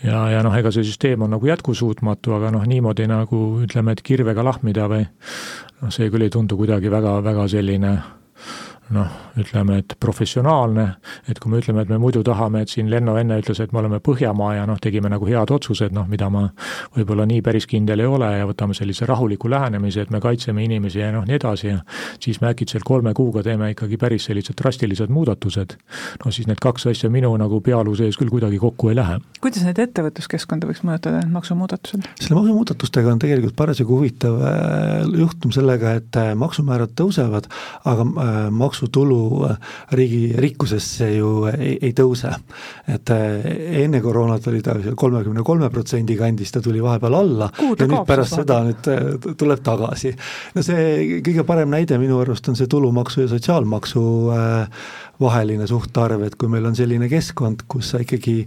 ja, 0.03 0.29
ja 0.31 0.43
noh, 0.43 0.55
ega 0.55 0.71
see 0.71 0.85
süsteem 0.87 1.25
on 1.25 1.35
nagu 1.35 1.47
jätkusuutmatu, 1.47 2.33
aga 2.37 2.51
noh, 2.55 2.65
niimoodi 2.65 3.07
nagu 3.07 3.61
ütleme, 3.63 3.93
et 3.93 4.01
kirvega 4.01 4.45
lahmida 4.45 4.87
või 4.89 5.03
noh, 5.05 5.91
see 5.91 6.09
küll 6.09 6.25
ei 6.25 6.33
tundu 6.33 6.57
kuidagi 6.57 6.91
väga, 6.91 7.19
väga 7.25 7.49
selline 7.51 7.97
noh, 8.95 9.07
ütleme, 9.39 9.81
et 9.81 9.95
professionaalne, 9.99 10.85
et 11.27 11.39
kui 11.39 11.51
me 11.51 11.59
ütleme, 11.61 11.83
et 11.83 11.89
me 11.91 11.99
muidu 12.01 12.23
tahame, 12.25 12.61
et 12.63 12.71
siin 12.71 12.89
Lenno 12.91 13.17
enne 13.19 13.39
ütles, 13.41 13.59
et 13.63 13.73
me 13.75 13.81
oleme 13.81 13.99
Põhjamaa 14.03 14.53
ja 14.57 14.65
noh, 14.69 14.79
tegime 14.81 15.09
nagu 15.11 15.27
head 15.27 15.51
otsused, 15.53 15.93
noh, 15.95 16.07
mida 16.09 16.29
ma 16.33 16.45
võib-olla 16.95 17.27
nii 17.27 17.41
päris 17.45 17.67
kindel 17.69 18.03
ei 18.03 18.09
ole 18.09 18.29
ja 18.37 18.47
võtame 18.47 18.77
sellise 18.77 19.07
rahuliku 19.09 19.51
lähenemise, 19.51 20.05
et 20.05 20.13
me 20.13 20.21
kaitseme 20.23 20.63
inimesi 20.63 21.01
ja 21.01 21.11
noh, 21.15 21.25
nii 21.27 21.37
edasi 21.39 21.71
ja 21.71 21.81
siis 22.23 22.39
me 22.41 22.51
äkitselt 22.53 22.85
kolme 22.87 23.13
kuuga 23.17 23.43
teeme 23.45 23.71
ikkagi 23.73 23.99
päris 23.99 24.29
sellised 24.29 24.57
drastilised 24.61 25.11
muudatused, 25.13 25.75
no 26.23 26.31
siis 26.31 26.47
need 26.47 26.61
kaks 26.63 26.87
asja 26.93 27.11
minu 27.13 27.33
nagu 27.39 27.59
pealuu 27.63 27.95
sees 27.99 28.17
küll 28.19 28.31
kuidagi 28.31 28.59
kokku 28.61 28.93
ei 28.93 28.97
lähe. 28.99 29.19
kuidas 29.43 29.65
need 29.67 29.79
ettevõtluskeskkonda 29.83 30.69
võiks 30.69 30.83
mõjutada, 30.87 31.21
need 31.23 31.35
maksumuudatused? 31.35 32.07
selle 32.21 32.39
maksumuudatustega 32.39 33.11
on 33.11 33.21
tegelikult 33.23 33.57
parasjagu 33.59 33.99
huvitav 33.99 34.39
äh, 34.41 35.03
juhtum 35.19 35.53
sellega, 35.55 35.97
et 35.99 36.19
äh, 36.19 36.33
maksumäärad 36.39 36.95
tõusevad, 36.97 37.49
aga 37.87 38.07
äh, 38.07 38.39
maks 38.53 38.76
maksutulu 38.77 39.45
äh, 39.45 39.57
riigi 39.91 40.33
rikkusesse 40.37 41.09
ju 41.15 41.45
ei, 41.49 41.77
ei 41.81 41.93
tõuse. 41.93 42.29
et 42.87 43.09
äh, 43.09 43.81
enne 43.83 44.01
koroonat 44.01 44.47
oli 44.47 44.61
ta 44.61 44.75
kolmekümne 44.95 45.43
kolme 45.43 45.69
protsendi 45.69 46.17
kandis, 46.17 46.51
ta 46.51 46.61
tuli 46.61 46.81
vahepeal 46.83 47.13
alla 47.13 47.49
Kuhu 47.57 47.75
ja 47.79 47.87
nüüd 47.87 48.05
pärast 48.07 48.37
seda 48.37 48.61
nüüd 48.67 48.91
äh, 48.91 49.33
tuleb 49.37 49.63
tagasi. 49.63 50.13
no 50.55 50.61
see 50.61 51.19
kõige 51.25 51.43
parem 51.47 51.73
näide 51.73 51.97
minu 51.97 52.21
arust 52.21 52.47
on 52.49 52.55
see 52.55 52.67
tulumaksu 52.67 53.25
ja 53.25 53.27
sotsiaalmaksu 53.33 54.05
vaheline 55.17 55.65
suhtarv, 55.65 56.21
et 56.27 56.35
kui 56.37 56.49
meil 56.51 56.67
on 56.69 56.75
selline 56.77 57.07
keskkond, 57.09 57.63
kus 57.69 57.91
sa 57.93 58.01
ikkagi 58.03 58.43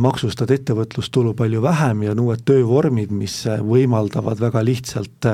maksustad 0.00 0.50
ettevõtlustulu 0.50 1.36
palju 1.38 1.62
vähem 1.62 2.02
ja 2.02 2.14
on 2.16 2.24
uued 2.24 2.42
töövormid, 2.48 3.12
mis 3.14 3.36
võimaldavad 3.46 4.42
väga 4.42 4.64
lihtsalt 4.66 5.28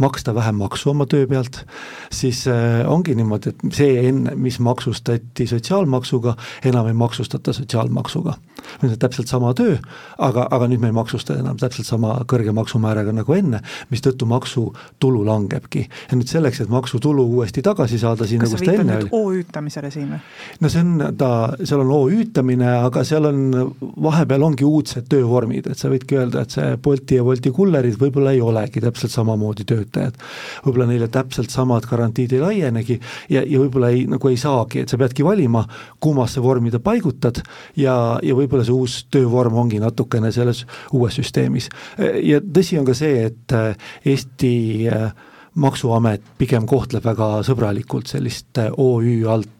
maksta 0.00 0.32
vähem 0.36 0.62
maksu 0.62 0.94
oma 0.94 1.04
töö 1.10 1.28
pealt, 1.28 1.60
siis 2.08 2.46
ongi 2.88 3.16
niimoodi, 3.18 3.52
et 3.52 3.73
see 3.74 4.08
enne, 4.08 4.34
mis 4.34 4.58
maksustati 4.60 5.46
sotsiaalmaksuga, 5.46 6.36
enam 6.64 6.86
ei 6.86 6.92
maksustata 6.92 7.52
sotsiaalmaksuga. 7.52 8.34
See 8.80 8.90
on 8.90 8.98
täpselt 8.98 9.30
sama 9.30 9.52
töö, 9.56 9.76
aga, 10.18 10.46
aga 10.50 10.68
nüüd 10.70 10.82
me 10.82 10.90
ei 10.90 10.96
maksusta 10.96 11.38
enam 11.40 11.58
täpselt 11.60 11.88
sama 11.88 12.16
kõrge 12.30 12.54
maksumääraga 12.56 13.14
nagu 13.14 13.36
enne, 13.36 13.60
mistõttu 13.90 14.26
maksutulu 14.30 15.24
langebki. 15.26 15.86
ja 16.10 16.18
nüüd 16.18 16.30
selleks, 16.30 16.60
et 16.64 16.72
maksutulu 16.72 17.26
uuesti 17.36 17.62
tagasi 17.62 17.98
saada, 17.98 18.26
siin 18.28 18.42
kas 18.42 18.52
nagu 18.52 18.64
sa 18.64 18.70
viitad 18.70 18.90
nüüd 18.90 19.14
OÜ-tamisele 19.14 19.90
siin 19.94 20.14
või? 20.14 20.20
no 20.60 20.72
see 20.72 20.84
on 20.84 21.16
ta, 21.18 21.30
seal 21.62 21.84
on 21.84 21.92
OÜ-tamine, 21.98 22.70
aga 22.88 23.04
seal 23.04 23.28
on, 23.30 23.42
vahepeal 23.80 24.46
ongi 24.46 24.66
uudsed 24.68 25.08
töövormid, 25.10 25.68
et 25.70 25.80
sa 25.80 25.90
võidki 25.92 26.18
öelda, 26.20 26.44
et 26.44 26.54
see 26.54 26.76
Bolti 26.84 27.18
ja 27.18 27.24
Wolti 27.26 27.52
kullerid 27.54 27.98
võib-olla 28.00 28.34
ei 28.34 28.42
olegi 28.44 28.82
täpselt 28.84 29.14
samamoodi 29.14 29.66
töötajad. 29.68 30.18
võib-olla 30.64 30.88
neile 30.90 31.08
täpselt 31.12 31.50
samad 31.54 31.86
garantiid 31.90 32.32
ei 32.36 32.42
laienegi 32.42 32.98
ja, 33.30 33.42
ja 33.42 33.60
võib-olla 33.60 33.90
ei, 33.94 34.04
nagu 34.10 34.30
ei 34.30 34.38
saagi, 34.40 34.84
et 34.84 34.92
sa 34.92 34.98
peadki 35.00 35.24
valima, 35.26 35.64
kummasse 36.00 36.42
vormi 36.44 36.72
ta 36.74 36.80
paigutad 36.84 37.40
ja, 37.80 37.96
ja 38.22 38.36
võib-olla 38.36 38.53
see 38.62 38.76
uus 38.76 39.00
töövorm 39.10 39.58
ongi 39.64 39.80
natukene 39.82 40.30
selles 40.32 40.62
uues 40.92 41.18
süsteemis. 41.18 41.68
ja 42.22 42.38
tõsi 42.40 42.78
on 42.78 42.86
ka 42.86 42.94
see, 42.94 43.26
et 43.26 43.56
Eesti 44.04 44.54
maksuamet 45.54 46.22
pigem 46.38 46.66
kohtleb 46.66 47.04
väga 47.04 47.42
sõbralikult 47.46 48.06
sellist 48.10 48.62
OÜ 48.78 49.24
alt 49.30 49.48
Äh, 49.48 49.53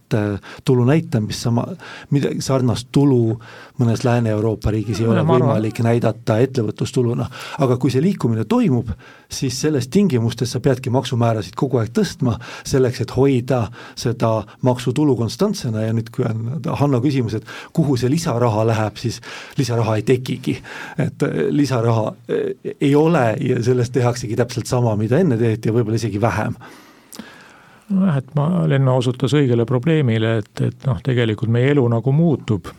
tulu 0.64 0.84
näitamist, 0.84 1.40
sama, 1.40 1.66
midagi 2.10 2.42
sarnast 2.44 2.88
tulu 2.92 3.38
mõnes 3.80 4.04
Lääne-Euroopa 4.04 4.70
riigis 4.70 5.00
ei 5.00 5.08
ole 5.10 5.24
võimalik 5.26 5.80
näidata 5.82 6.38
ettevõtlustuluna. 6.44 7.26
aga 7.58 7.76
kui 7.76 7.90
see 7.90 8.02
liikumine 8.02 8.44
toimub, 8.44 8.90
siis 9.28 9.60
selles 9.60 9.88
tingimustes 9.88 10.52
sa 10.52 10.60
peadki 10.60 10.90
maksumäärasid 10.90 11.56
kogu 11.58 11.80
aeg 11.80 11.90
tõstma, 11.96 12.36
selleks 12.64 13.00
et 13.00 13.16
hoida 13.16 13.64
seda 13.96 14.44
maksutulu 14.62 15.16
konstantsena 15.16 15.82
ja 15.86 15.92
nüüd, 15.96 16.10
kui 16.14 16.26
on 16.28 16.62
Hanno 16.80 17.00
küsimus, 17.00 17.34
et 17.34 17.44
kuhu 17.72 17.96
see 17.96 18.10
lisaraha 18.10 18.66
läheb, 18.66 18.96
siis 19.00 19.20
lisaraha 19.58 19.96
ei 19.96 20.02
tekigi. 20.02 20.60
et 20.98 21.22
äh, 21.22 21.34
lisaraha 21.50 22.14
äh, 22.30 22.74
ei 22.80 22.94
ole 22.94 23.36
ja 23.40 23.62
sellest 23.62 23.92
tehaksegi 23.92 24.36
täpselt 24.36 24.66
sama, 24.66 24.96
mida 24.96 25.18
enne 25.18 25.38
tehti 25.38 25.68
ja 25.68 25.74
võib-olla 25.74 25.98
isegi 25.98 26.20
vähem 26.20 26.54
nojah, 27.94 28.18
et 28.20 28.32
ma, 28.38 28.48
Lenno 28.70 28.96
osutas 29.00 29.34
õigele 29.36 29.66
probleemile, 29.68 30.38
et, 30.42 30.64
et 30.68 30.88
noh, 30.88 31.00
tegelikult 31.04 31.52
meie 31.52 31.72
elu 31.74 31.84
nagu 31.90 32.12
muutub, 32.14 32.70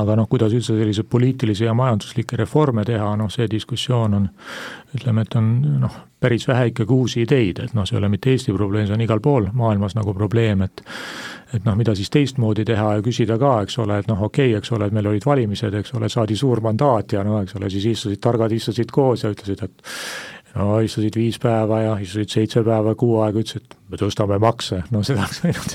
aga 0.00 0.16
noh, 0.16 0.28
kuidas 0.30 0.54
üldse 0.56 0.76
selliseid 0.78 1.08
poliitilisi 1.12 1.66
ja 1.66 1.74
majanduslikke 1.76 2.38
reforme 2.40 2.84
teha, 2.88 3.10
noh 3.20 3.28
see 3.32 3.48
diskussioon 3.50 4.16
on, 4.16 4.30
ütleme, 4.96 5.26
et 5.26 5.36
on 5.36 5.50
noh, 5.82 5.98
päris 6.22 6.46
vähe 6.48 6.70
ikkagi 6.70 6.96
uusi 6.96 7.26
ideid, 7.26 7.60
et 7.64 7.76
noh, 7.76 7.86
see 7.88 7.98
ei 7.98 8.00
ole 8.00 8.12
mitte 8.12 8.32
Eesti 8.32 8.54
probleem, 8.56 8.86
see 8.88 8.96
on 8.96 9.04
igal 9.04 9.20
pool 9.24 9.50
maailmas 9.52 9.96
nagu 9.98 10.14
probleem, 10.16 10.64
et 10.68 10.84
et 11.52 11.66
noh, 11.66 11.74
mida 11.76 11.92
siis 11.92 12.08
teistmoodi 12.08 12.64
teha 12.64 12.94
ja 12.96 13.00
küsida 13.04 13.36
ka, 13.36 13.58
eks 13.66 13.74
ole, 13.82 13.98
et 14.00 14.06
noh, 14.08 14.22
okei 14.24 14.54
okay,, 14.54 14.60
eks 14.62 14.72
ole, 14.72 14.86
et 14.88 14.94
meil 14.96 15.10
olid 15.10 15.26
valimised, 15.28 15.74
eks 15.82 15.92
ole, 15.98 16.08
saadi 16.08 16.36
suur 16.38 16.62
mandaat 16.64 17.12
ja 17.12 17.24
no 17.28 17.42
eks 17.42 17.58
ole, 17.58 17.68
siis 17.72 17.90
istusid, 17.90 18.22
targad 18.24 18.54
istusid 18.56 18.88
koos 18.94 19.26
ja 19.26 19.32
ütlesid, 19.34 19.60
et 19.66 19.84
no 20.56 20.78
istusid 20.80 21.16
viis 21.16 21.36
päeva 21.42 21.82
ja 21.82 21.98
istusid 22.00 22.32
seitse 22.32 22.64
päeva, 22.64 22.94
kuu 22.98 23.20
aega, 23.20 23.44
ütlesid, 23.44 23.76
me 23.92 23.98
tõstame 24.00 24.38
makse, 24.40 24.82
no 24.92 25.02
seda 25.04 25.26
oleks 25.26 25.42
võinud 25.44 25.74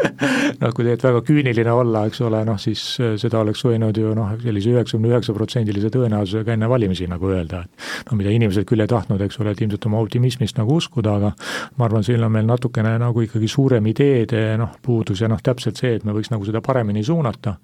noh, 0.62 0.72
kui 0.72 0.84
tegelikult 0.84 1.04
väga 1.04 1.20
küüniline 1.28 1.72
olla, 1.74 2.04
eks 2.08 2.22
ole, 2.24 2.40
noh 2.48 2.58
siis 2.60 2.82
äh, 3.02 3.14
seda 3.20 3.42
oleks 3.44 3.62
võinud 3.66 3.96
ju 4.00 4.14
noh, 4.16 4.32
sellise 4.40 4.72
üheksakümne 4.72 5.10
üheksa 5.12 5.34
protsendilise 5.36 5.90
tõenäosusega 5.92 6.54
enne 6.56 6.70
valimisi 6.70 7.08
nagu 7.10 7.30
öelda, 7.30 7.62
et 7.66 8.10
no 8.10 8.18
mida 8.18 8.32
inimesed 8.32 8.66
küll 8.68 8.80
ei 8.84 8.90
tahtnud, 8.90 9.20
eks 9.26 9.40
ole, 9.42 9.54
et 9.54 9.60
ilmselt 9.64 9.86
oma 9.90 10.00
optimismist 10.00 10.58
nagu 10.60 10.78
uskuda, 10.80 11.16
aga 11.20 11.32
ma 11.76 11.88
arvan, 11.88 12.06
siin 12.06 12.24
on 12.24 12.32
meil 12.32 12.48
natukene 12.48 12.94
nagu 13.00 13.24
ikkagi 13.26 13.50
suurem 13.50 13.86
ideede 13.92 14.56
noh, 14.60 14.72
puudus 14.82 15.20
ja 15.20 15.28
noh, 15.30 15.42
täpselt 15.44 15.80
see, 15.80 15.94
et 15.98 16.06
me 16.08 16.16
võiks 16.16 16.32
nagu 16.32 16.48
seda 16.48 16.62
paremini 16.64 17.04
suunata, 17.04 17.56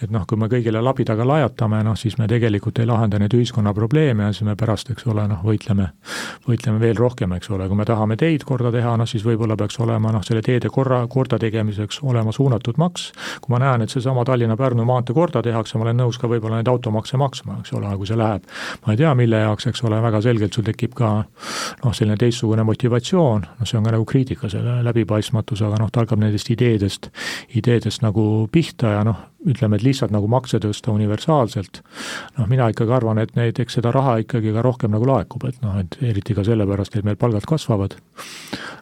et 0.00 0.12
noh, 0.14 0.24
kui 0.28 0.40
me 0.40 0.48
kõigile 0.52 0.80
labidaga 0.84 1.26
lajatame, 1.28 1.82
noh 1.84 1.98
siis 2.00 2.16
me 2.20 2.28
tegelikult 2.30 2.80
ei 2.80 2.88
lahenda 2.88 3.20
neid 3.20 3.36
ühiskonna 3.36 3.74
probleeme 3.76 4.28
ja 4.28 4.32
siis 4.32 4.48
me 4.48 4.56
pärast, 4.58 4.90
eks 4.94 5.06
ole, 5.12 5.28
noh 5.28 5.44
võitleme, 5.44 5.90
võitleme 6.48 6.80
veel 6.80 6.96
rohkem, 6.98 7.36
eks 7.36 7.52
ole, 7.52 7.68
kui 7.68 7.78
me 7.78 7.88
tahame 7.88 8.16
teid 8.20 8.46
korda 8.48 8.72
teha, 8.74 8.96
noh 9.00 9.08
siis 9.08 9.24
või 9.26 9.33
võib-olla 9.34 9.58
peaks 9.58 9.78
olema 9.82 10.12
noh, 10.14 10.24
selle 10.24 10.42
teede 10.44 10.70
korra, 10.72 11.02
kordategemiseks 11.10 12.00
olema 12.06 12.32
suunatud 12.32 12.78
maks, 12.80 13.10
kui 13.42 13.54
ma 13.54 13.60
näen, 13.62 13.84
et 13.84 13.92
seesama 13.92 14.24
Tallinna-Pärnu 14.24 14.86
maantee 14.88 15.16
korda 15.16 15.42
tehakse, 15.44 15.78
ma 15.78 15.88
olen 15.88 16.00
nõus 16.04 16.18
ka 16.20 16.30
võib-olla 16.30 16.60
neid 16.60 16.70
automakse 16.70 17.20
maksma, 17.20 17.58
eks 17.60 17.74
ole, 17.76 17.90
kui 17.98 18.08
see 18.08 18.18
läheb. 18.18 18.46
Ma 18.86 18.94
ei 18.94 19.00
tea, 19.02 19.12
mille 19.18 19.42
jaoks, 19.44 19.68
eks 19.70 19.84
ole, 19.84 20.00
väga 20.04 20.22
selgelt 20.24 20.56
sul 20.56 20.66
tekib 20.66 20.94
ka 20.98 21.12
noh, 21.84 21.92
selline 21.94 22.16
teistsugune 22.20 22.64
motivatsioon, 22.66 23.46
noh 23.58 23.68
see 23.68 23.78
on 23.78 23.86
ka 23.86 23.94
nagu 23.94 24.06
kriitika, 24.08 24.48
selle 24.52 24.80
läbipaistmatus, 24.86 25.62
aga 25.66 25.82
noh, 25.82 25.92
ta 25.92 26.02
algab 26.02 26.22
nendest 26.22 26.50
ideedest, 26.54 27.10
ideedest 27.58 28.04
nagu 28.04 28.48
pihta 28.52 28.94
ja 28.96 29.04
noh, 29.06 29.20
ütleme, 29.44 29.76
et 29.76 29.84
lihtsalt 29.84 30.12
nagu 30.14 30.28
makse 30.30 30.58
tõsta 30.62 30.92
universaalselt, 30.94 31.82
noh, 32.38 32.48
mina 32.48 32.70
ikkagi 32.72 32.94
arvan, 32.96 33.20
et 33.20 33.34
näiteks 33.36 33.78
seda 33.78 33.92
raha 33.94 34.16
ikkagi 34.22 34.54
ka 34.54 34.64
rohkem 34.64 34.94
nagu 34.94 35.08
laekub, 35.08 35.44
et 35.48 35.60
noh, 35.64 35.76
et 35.82 35.98
eriti 36.00 36.36
ka 36.36 36.44
sellepärast, 36.46 36.96
et 36.96 37.04
meil 37.04 37.18
palgad 37.20 37.44
kasvavad, 37.48 37.98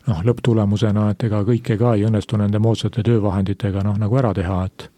noh, 0.06 0.22
lõpptulemusena, 0.26 1.08
et 1.12 1.26
ega 1.26 1.42
kõike 1.46 1.78
ka 1.80 1.96
ei 1.98 2.06
õnnestu 2.06 2.38
nende 2.38 2.62
moodsate 2.62 3.02
töövahenditega 3.06 3.82
noh, 3.86 3.98
nagu 3.98 4.18
ära 4.22 4.32
teha, 4.38 4.60
et 4.70 4.88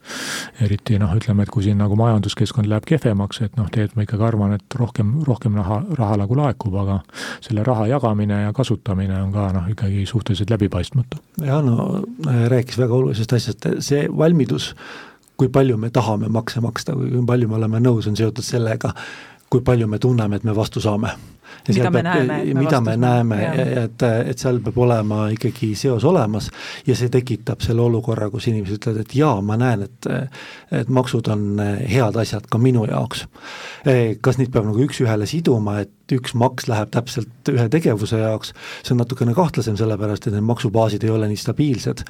eriti 0.65 0.99
noh, 1.01 1.15
ütleme, 1.17 1.47
et 1.47 1.53
kui 1.53 1.65
siin 1.65 1.81
nagu 1.81 1.97
majanduskeskkond 1.97 2.69
läheb 2.69 2.85
kehvemaks, 2.89 3.41
et 3.47 3.57
noh, 3.57 3.71
tegelikult 3.73 3.97
ma 3.97 4.07
ikkagi 4.09 4.29
arvan, 4.29 4.57
et 4.59 4.79
rohkem, 4.81 5.17
rohkem 5.25 5.57
raha, 5.61 5.81
raha 5.97 6.21
nagu 6.21 6.39
laekub, 6.39 6.77
aga 6.85 7.01
selle 7.45 7.65
raha 7.65 7.89
jagamine 7.95 8.43
ja 8.43 8.53
kasutamine 8.53 9.17
on 9.23 9.33
ka 9.33 9.49
noh, 9.55 9.71
ikkagi 9.73 10.05
suhteliselt 10.11 10.51
läbipaistmatu. 10.51 11.23
jah, 11.47 11.63
no 11.65 12.05
rääkis 12.53 12.79
väga 12.79 12.95
olulisest 12.95 13.33
asjast, 13.39 13.69
see 13.85 14.07
valmidus 14.11 14.73
kui 15.37 15.49
palju 15.49 15.77
me 15.79 15.91
tahame 15.91 16.29
makse 16.33 16.63
maksta 16.63 16.95
või 16.99 17.11
kui 17.13 17.27
palju 17.27 17.49
me 17.51 17.59
oleme 17.59 17.81
nõus, 17.83 18.09
on 18.09 18.17
seotud 18.19 18.47
sellega, 18.47 18.93
kui 19.51 19.65
palju 19.67 19.89
me 19.91 19.99
tunneme, 19.99 20.39
et 20.39 20.45
me 20.47 20.55
vastu 20.57 20.83
saame 20.83 21.15
mida 21.69 21.91
me 21.91 22.03
näeme. 22.03 22.39
mida 22.55 22.81
me 22.81 22.97
näeme 22.97 23.41
ja, 23.43 23.55
ja 23.55 23.85
et, 23.89 24.07
et 24.33 24.39
seal 24.39 24.61
peab 24.65 24.79
olema 24.87 25.29
ikkagi 25.35 25.73
seos 25.79 26.05
olemas 26.09 26.51
ja 26.87 26.97
see 26.99 27.13
tekitab 27.13 27.65
selle 27.65 27.85
olukorra, 27.85 28.31
kus 28.33 28.49
inimesed 28.51 28.79
ütlevad, 28.81 29.05
et 29.05 29.17
jaa, 29.19 29.41
ma 29.43 29.59
näen, 29.61 29.87
et 29.89 30.11
et 30.75 30.89
maksud 30.93 31.29
on 31.33 31.61
head 31.89 32.17
asjad 32.21 32.49
ka 32.51 32.59
minu 32.59 32.87
jaoks. 32.91 33.27
kas 34.21 34.39
neid 34.41 34.53
peab 34.53 34.69
nagu 34.69 34.81
üks-ühele 34.87 35.27
siduma, 35.29 35.81
et 35.85 35.93
üks 36.13 36.35
maks 36.37 36.67
läheb 36.69 36.91
täpselt 36.93 37.49
ühe 37.49 37.65
tegevuse 37.73 38.19
jaoks, 38.21 38.53
see 38.85 38.93
on 38.93 39.01
natukene 39.01 39.35
kahtlasem, 39.37 39.77
sellepärast 39.81 40.29
et 40.29 40.37
need 40.37 40.45
maksubaasid 40.45 41.05
ei 41.07 41.13
ole 41.13 41.29
nii 41.31 41.41
stabiilsed, 41.41 42.03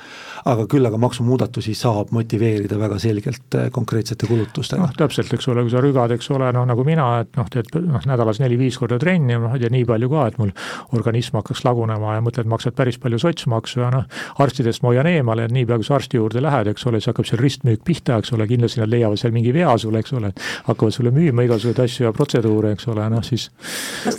aga 0.51 0.67
küll 0.71 0.89
aga 0.89 0.99
maksumuudatusi 1.03 1.77
saab 1.79 2.11
motiveerida 2.15 2.79
väga 2.81 2.99
selgelt 3.03 3.59
konkreetsete 3.75 4.27
kulutustega. 4.31 4.83
noh, 4.83 4.97
täpselt, 4.99 5.31
eks 5.37 5.49
ole, 5.53 5.63
kui 5.67 5.75
sa 5.75 5.83
rügad, 5.85 6.15
eks 6.17 6.31
ole, 6.35 6.51
noh 6.57 6.67
nagu 6.67 6.87
mina, 6.87 7.07
et 7.23 7.39
noh, 7.39 7.51
teed 7.53 7.71
noh, 7.85 8.03
nädalas 8.11 8.43
neli-viis 8.43 8.79
korda 8.81 8.99
trenni, 9.03 9.34
noh, 9.43 9.57
ja 9.61 9.71
nii 9.73 9.85
palju 9.89 10.11
ka, 10.13 10.27
et 10.31 10.39
mul 10.41 10.53
organism 10.97 11.39
hakkaks 11.41 11.65
lagunema 11.67 12.17
ja 12.17 12.25
mõtled, 12.25 12.49
maksad 12.51 12.77
päris 12.79 12.99
palju 13.03 13.21
sotsmaksu 13.23 13.83
ja 13.83 13.91
noh, 13.95 14.07
arstidest 14.43 14.85
ma 14.85 14.93
hoian 14.93 15.09
eemale, 15.11 15.49
et 15.49 15.55
niipea, 15.55 15.79
kui 15.81 15.89
sa 15.89 15.99
arsti 15.99 16.21
juurde 16.21 16.43
lähed, 16.45 16.71
eks 16.73 16.87
ole, 16.91 17.01
siis 17.01 17.13
hakkab 17.13 17.29
seal 17.29 17.43
ristmüük 17.43 17.85
pihta, 17.87 18.19
eks 18.23 18.35
ole, 18.37 18.47
kindlasti 18.51 18.83
nad 18.83 18.93
leiavad 18.93 19.21
seal 19.21 19.35
mingi 19.35 19.55
vea 19.55 19.75
sulle, 19.81 20.03
eks 20.05 20.15
ole, 20.19 20.33
hakkavad 20.69 20.97
sulle 20.97 21.13
müüma 21.15 21.47
igasuguseid 21.47 21.83
asju 21.85 22.09
ja 22.09 22.13
protseduure, 22.17 22.75
eks 22.77 22.89
ole, 22.93 23.07
noh 23.13 23.25
siis 23.27 23.49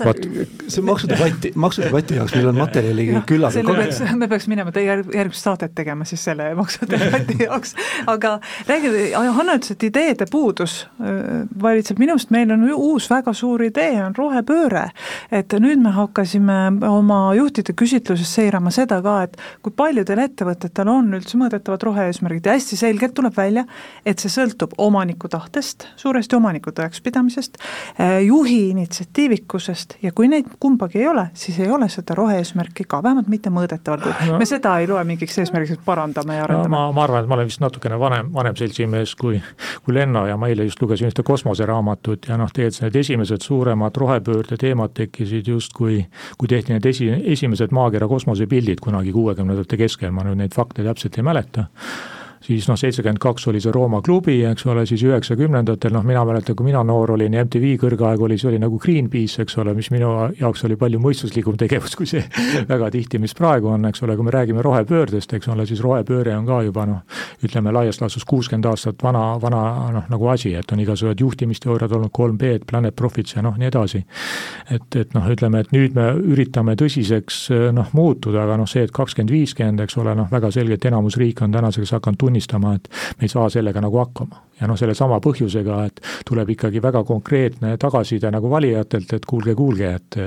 vaat. 0.03 0.23
See 0.71 0.83
maksudebati, 0.85 1.53
maksudebati 1.59 2.19
jaoks 2.19 2.35
meil 2.37 2.49
on 2.51 2.59
materjali 2.59 3.07
peaks, 3.79 4.01
me 4.17 4.29
peaks 4.31 4.47
minema 4.51 4.73
teie 4.75 4.87
järgmist 4.89 5.45
saadet 5.45 5.75
tegema 5.77 6.07
siis 6.07 6.23
selle 6.25 6.51
maksudebati 6.57 7.37
jaoks, 7.47 7.75
aga 8.11 8.37
räägi, 8.69 8.93
Hanno 9.35 9.57
ütles, 9.57 9.75
et 9.75 9.83
ideede 9.83 10.27
puudus 10.31 10.85
valitseb, 11.61 11.99
minu 11.99 12.15
arust 12.15 12.31
meil 12.33 12.51
on 12.55 12.65
uus 12.73 13.09
väga 13.11 13.33
suur 13.35 13.63
idee, 13.65 13.97
on 14.03 14.15
rohepööre 14.17 14.87
et 15.31 15.53
nüüd 15.59 15.81
me 15.83 15.91
hakkasime 15.95 16.57
oma 16.89 17.19
juhtide 17.37 17.75
küsitluses 17.77 18.31
seirama 18.37 18.71
seda 18.73 19.01
ka, 19.05 19.15
et 19.27 19.37
kui 19.65 19.73
paljudel 19.75 20.21
ettevõtetel 20.25 20.89
on 20.91 21.13
üldse 21.17 21.39
mõõdetavad 21.39 21.83
rohe-eesmärgid 21.87 22.49
ja 22.49 22.55
hästi 22.55 22.79
selgelt 22.79 23.15
tuleb 23.17 23.35
välja, 23.37 23.65
et 24.05 24.21
see 24.21 24.31
sõltub 24.31 24.75
omaniku 24.81 25.29
tahtest, 25.31 25.87
suuresti 25.99 26.37
omaniku 26.37 26.73
tõekspidamisest, 26.75 27.59
eh, 27.99 28.19
juhi 28.25 28.69
initsiatiivikusest 28.69 29.97
ja 30.03 30.11
kui 30.15 30.29
neid 30.31 30.49
kumbagi 30.59 30.99
ei 31.03 31.07
ole, 31.07 31.27
siis 31.33 31.59
ei 31.59 31.71
ole 31.71 31.89
seda 31.89 32.15
rohe-eesmärki 32.17 32.87
ka, 32.87 33.01
vähemalt 33.03 33.27
mitte 33.31 33.53
mõõdetaval 33.53 34.03
kujul 34.05 34.33
no., 34.35 34.39
me 34.41 34.49
seda 34.49 34.77
ei 34.79 34.89
loe 34.89 35.03
mingiks 35.07 35.37
eesmärgiks, 35.41 35.79
et 35.79 35.85
parandame 35.85 36.39
ja 36.39 36.45
arendame 36.47 36.69
no,. 36.69 36.77
ma, 36.77 36.91
ma 36.95 37.03
arvan, 37.07 37.23
et 37.23 37.29
ma 37.29 37.39
olen 37.39 37.49
vist 37.49 37.63
natukene 37.63 37.99
vanem, 37.99 38.31
vanem 38.33 38.57
seltsimees 38.59 39.15
kui, 39.19 39.41
kui 39.85 39.95
Lenno 39.95 40.25
ja 40.27 40.37
ma 40.37 40.49
eile 40.51 40.67
just 40.67 40.81
lugesin 40.81 41.09
ühte 41.11 41.23
kosmoseraamatut 41.25 42.29
ja 42.29 42.37
noh, 42.39 42.51
tegelikult 42.53 42.85
need 42.85 42.99
esimesed 43.01 43.45
suuremad 43.45 43.95
rohepöörde 43.97 44.57
teemad 44.59 44.84
tekkisid 44.93 45.47
justkui, 45.47 46.01
kui 46.37 46.51
tehti 46.51 46.75
need 46.75 46.85
esi, 46.85 47.09
esimesed 47.35 47.73
maakera 47.75 48.07
kosmosepildid 48.11 48.83
kunagi 48.83 49.13
kuuekümnendate 49.15 49.79
keskel, 49.79 50.11
ma 50.11 50.27
nüüd 50.27 50.39
neid 50.43 50.53
fakte 50.55 50.85
täpselt 50.85 51.17
ei 51.17 51.25
mäleta 51.25 51.69
siis 52.45 52.67
noh, 52.69 52.77
seitsekümmend 52.77 53.19
kaks 53.21 53.47
oli 53.49 53.59
see 53.63 53.73
Rooma 53.73 54.01
klubi, 54.05 54.37
eks 54.45 54.65
ole, 54.69 54.85
siis 54.89 55.01
üheksakümnendatel, 55.07 55.93
noh 55.95 56.05
mina 56.05 56.23
mäletan, 56.27 56.55
kui 56.57 56.67
mina 56.67 56.83
noor 56.85 57.15
olin 57.15 57.33
ja 57.33 57.43
MTV 57.45 57.75
kõrgaeg 57.81 58.21
oli, 58.27 58.37
see 58.41 58.51
oli 58.51 58.59
nagu 58.61 58.77
Greenpeace, 58.81 59.41
eks 59.45 59.57
ole, 59.61 59.73
mis 59.77 59.89
minu 59.93 60.11
jaoks 60.39 60.65
oli 60.67 60.77
palju 60.79 61.01
mõistuslikum 61.01 61.57
tegevus 61.59 61.95
kui 61.97 62.07
see 62.09 62.23
väga 62.71 62.91
tihti, 62.93 63.19
mis 63.21 63.33
praegu 63.37 63.71
on, 63.73 63.87
eks 63.89 64.03
ole, 64.05 64.17
kui 64.17 64.27
me 64.27 64.33
räägime 64.35 64.63
rohepöördest, 64.65 65.33
eks 65.37 65.49
ole, 65.53 65.65
siis 65.69 65.81
rohepööre 65.85 66.35
on 66.37 66.45
ka 66.49 66.61
juba 66.67 66.85
noh, 66.89 67.21
ütleme 67.45 67.73
laias 67.73 68.01
laastus 68.01 68.27
kuuskümmend 68.29 68.69
aastat 68.69 69.01
vana, 69.03 69.25
vana 69.41 69.63
noh, 69.95 70.05
nagu 70.11 70.29
asi, 70.33 70.53
et 70.55 70.71
on 70.71 70.83
igasugused 70.83 71.25
juhtimisteooriad 71.25 71.97
olnud, 71.97 72.13
3B-d, 72.15 72.65
Planet 72.69 72.95
Profits 72.95 73.37
ja 73.37 73.45
noh, 73.45 73.57
nii 73.57 73.71
edasi. 73.71 74.03
et, 74.69 74.87
et 74.95 75.13
noh, 75.17 75.25
ütleme, 75.31 75.63
et 75.65 75.73
nüüd 75.73 75.97
me 75.97 76.11
üritame 76.35 76.75
tõsiseks 76.79 77.47
noh, 77.75 77.89
muutuda, 77.97 78.43
aga 78.45 78.59
noh, 78.61 78.69
see, 78.69 78.85
et 78.85 78.93
kakskümmend, 78.93 79.33
viiskümmend, 79.33 79.81
eks 79.85 79.97
ole, 80.01 80.15
noh, 80.17 80.29
väga 80.31 80.51
selgelt 80.53 80.85
enamus 80.85 81.17
riike 81.19 81.45
on 81.45 81.53
tänaseks 81.55 81.95
hakanud 81.97 82.19
tunnistama, 82.35 82.75
et 82.75 82.89
me 83.17 83.25
ei 83.25 83.29
saa 83.29 83.49
sellega 83.49 83.81
nagu 83.81 83.97
hakkama. 83.97 84.41
Ja 84.59 84.69
noh, 84.69 84.77
sellesama 84.79 85.19
põhjusega, 85.23 85.79
et 85.89 86.01
tuleb 86.27 86.53
ikkagi 86.55 86.81
väga 86.83 87.03
konkreetne 87.07 87.75
tagasiside 87.81 88.31
nagu 88.33 88.49
valijatelt, 88.51 89.17
et 89.17 89.27
kuulge, 89.27 89.55
kuulge, 89.55 89.91
et 89.99 90.19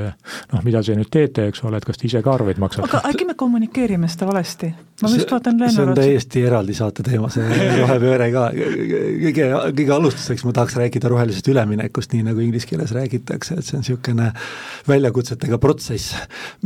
noh, 0.53 0.65
mida 0.65 0.83
te 0.85 0.97
nüüd 0.99 1.11
teete, 1.13 1.49
eks 1.49 1.65
ole, 1.65 1.81
et 1.81 1.89
kas 1.89 2.01
te 2.01 2.09
ise 2.09 2.23
ka 2.25 2.35
arveid 2.37 2.61
maksate. 2.61 2.89
aga 2.89 3.03
äkki 3.13 3.29
me 3.29 3.39
kommunikeerime 3.39 4.11
seda 4.11 4.29
valesti? 4.29 4.73
ma 5.03 5.09
just 5.15 5.31
vaatan 5.31 5.61
Lennu 5.61 5.75
see 5.75 5.85
on 5.87 5.95
täiesti 5.95 6.41
eraldi 6.43 6.75
saate 6.75 7.05
teema, 7.07 7.29
see 7.31 7.47
rohepööre 7.83 8.29
ka, 8.35 8.49
kõige, 9.23 9.47
kõige 9.79 9.93
alustuseks 9.95 10.45
ma 10.47 10.55
tahaks 10.57 10.75
rääkida 10.81 11.11
rohelisest 11.13 11.51
üleminekust, 11.53 12.15
nii 12.15 12.27
nagu 12.27 12.43
inglise 12.43 12.67
keeles 12.67 12.93
räägitakse, 12.97 13.61
et 13.61 13.69
see 13.69 13.79
on 13.79 13.85
niisugune 13.85 14.33
väljakutsetega 14.89 15.61
protsess, 15.63 16.17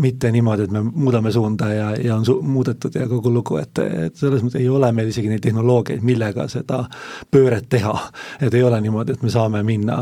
mitte 0.00 0.32
niimoodi, 0.32 0.66
et 0.68 0.72
me 0.72 0.80
muudame 0.86 1.32
suunda 1.34 1.68
ja, 1.74 1.90
ja 2.00 2.16
on 2.16 2.24
su-, 2.28 2.38
muudetud 2.40 2.96
ja 2.96 3.04
kogu 3.10 3.32
lugu, 3.34 3.60
et, 3.60 3.82
et 4.08 4.16
selles 4.16 4.44
mõttes 4.44 4.62
ei 4.62 4.70
ole 4.72 4.88
meil 4.96 5.12
isegi 5.12 5.28
neid 5.28 5.44
tehnoloogiaid, 5.44 6.00
millega 6.06 6.48
seda 6.52 6.86
pööret 7.30 7.51
teha. 7.61 7.94
et 8.40 8.55
ei 8.55 8.62
ole 8.62 8.80
niimoodi, 8.80 9.12
et 9.12 9.22
me 9.22 9.30
saame 9.30 9.62
minna 9.62 9.98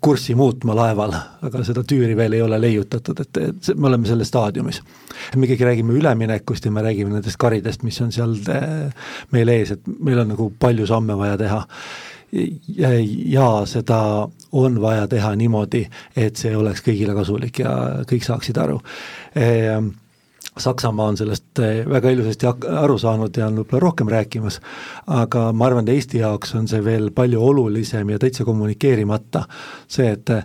kurssi 0.00 0.34
muutma 0.34 0.76
laeval, 0.76 1.14
aga 1.42 1.64
seda 1.64 1.84
tüüri 1.84 2.16
veel 2.16 2.38
ei 2.38 2.42
ole 2.42 2.60
leiutatud, 2.60 3.20
et, 3.20 3.42
et 3.48 3.70
me 3.76 3.88
oleme 3.88 4.06
selles 4.06 4.28
staadiumis. 4.28 4.82
me 5.36 5.46
ikkagi 5.46 5.64
räägime 5.64 5.98
üleminekust 5.98 6.64
ja 6.64 6.70
me 6.70 6.82
räägime 6.82 7.14
nendest 7.14 7.40
karidest, 7.40 7.82
mis 7.82 8.00
on 8.00 8.12
seal 8.12 8.36
eh, 8.52 8.90
meil 9.32 9.48
ees, 9.48 9.76
et 9.76 9.86
meil 10.00 10.18
on 10.24 10.34
nagu 10.34 10.50
palju 10.58 10.86
samme 10.86 11.16
vaja 11.18 11.38
teha 11.40 11.62
ja, 12.76 12.88
ja 13.26 13.48
seda 13.66 14.28
on 14.52 14.80
vaja 14.80 15.06
teha 15.08 15.34
niimoodi, 15.36 15.84
et 16.16 16.36
see 16.36 16.56
oleks 16.56 16.82
kõigile 16.84 17.14
kasulik 17.16 17.60
ja 17.62 17.74
kõik 18.08 18.26
saaksid 18.26 18.58
aru 18.58 18.80
ehm, 19.38 19.92
Saksamaa 20.58 21.06
on 21.06 21.16
sellest 21.16 21.58
eh, 21.58 21.82
väga 21.88 22.10
ilusasti 22.14 22.46
aru 22.78 22.98
saanud 22.98 23.36
ja 23.36 23.48
on 23.50 23.56
võib-olla 23.58 23.82
rohkem 23.82 24.10
rääkimas, 24.12 24.60
aga 25.10 25.48
ma 25.52 25.66
arvan, 25.66 25.88
et 25.88 25.96
Eesti 25.96 26.20
jaoks 26.22 26.54
on 26.54 26.68
see 26.70 26.84
veel 26.84 27.10
palju 27.14 27.42
olulisem 27.42 28.12
ja 28.14 28.20
täitsa 28.22 28.46
kommunikeerimata, 28.46 29.44
see, 29.90 30.12
et 30.14 30.30
eh, 30.30 30.44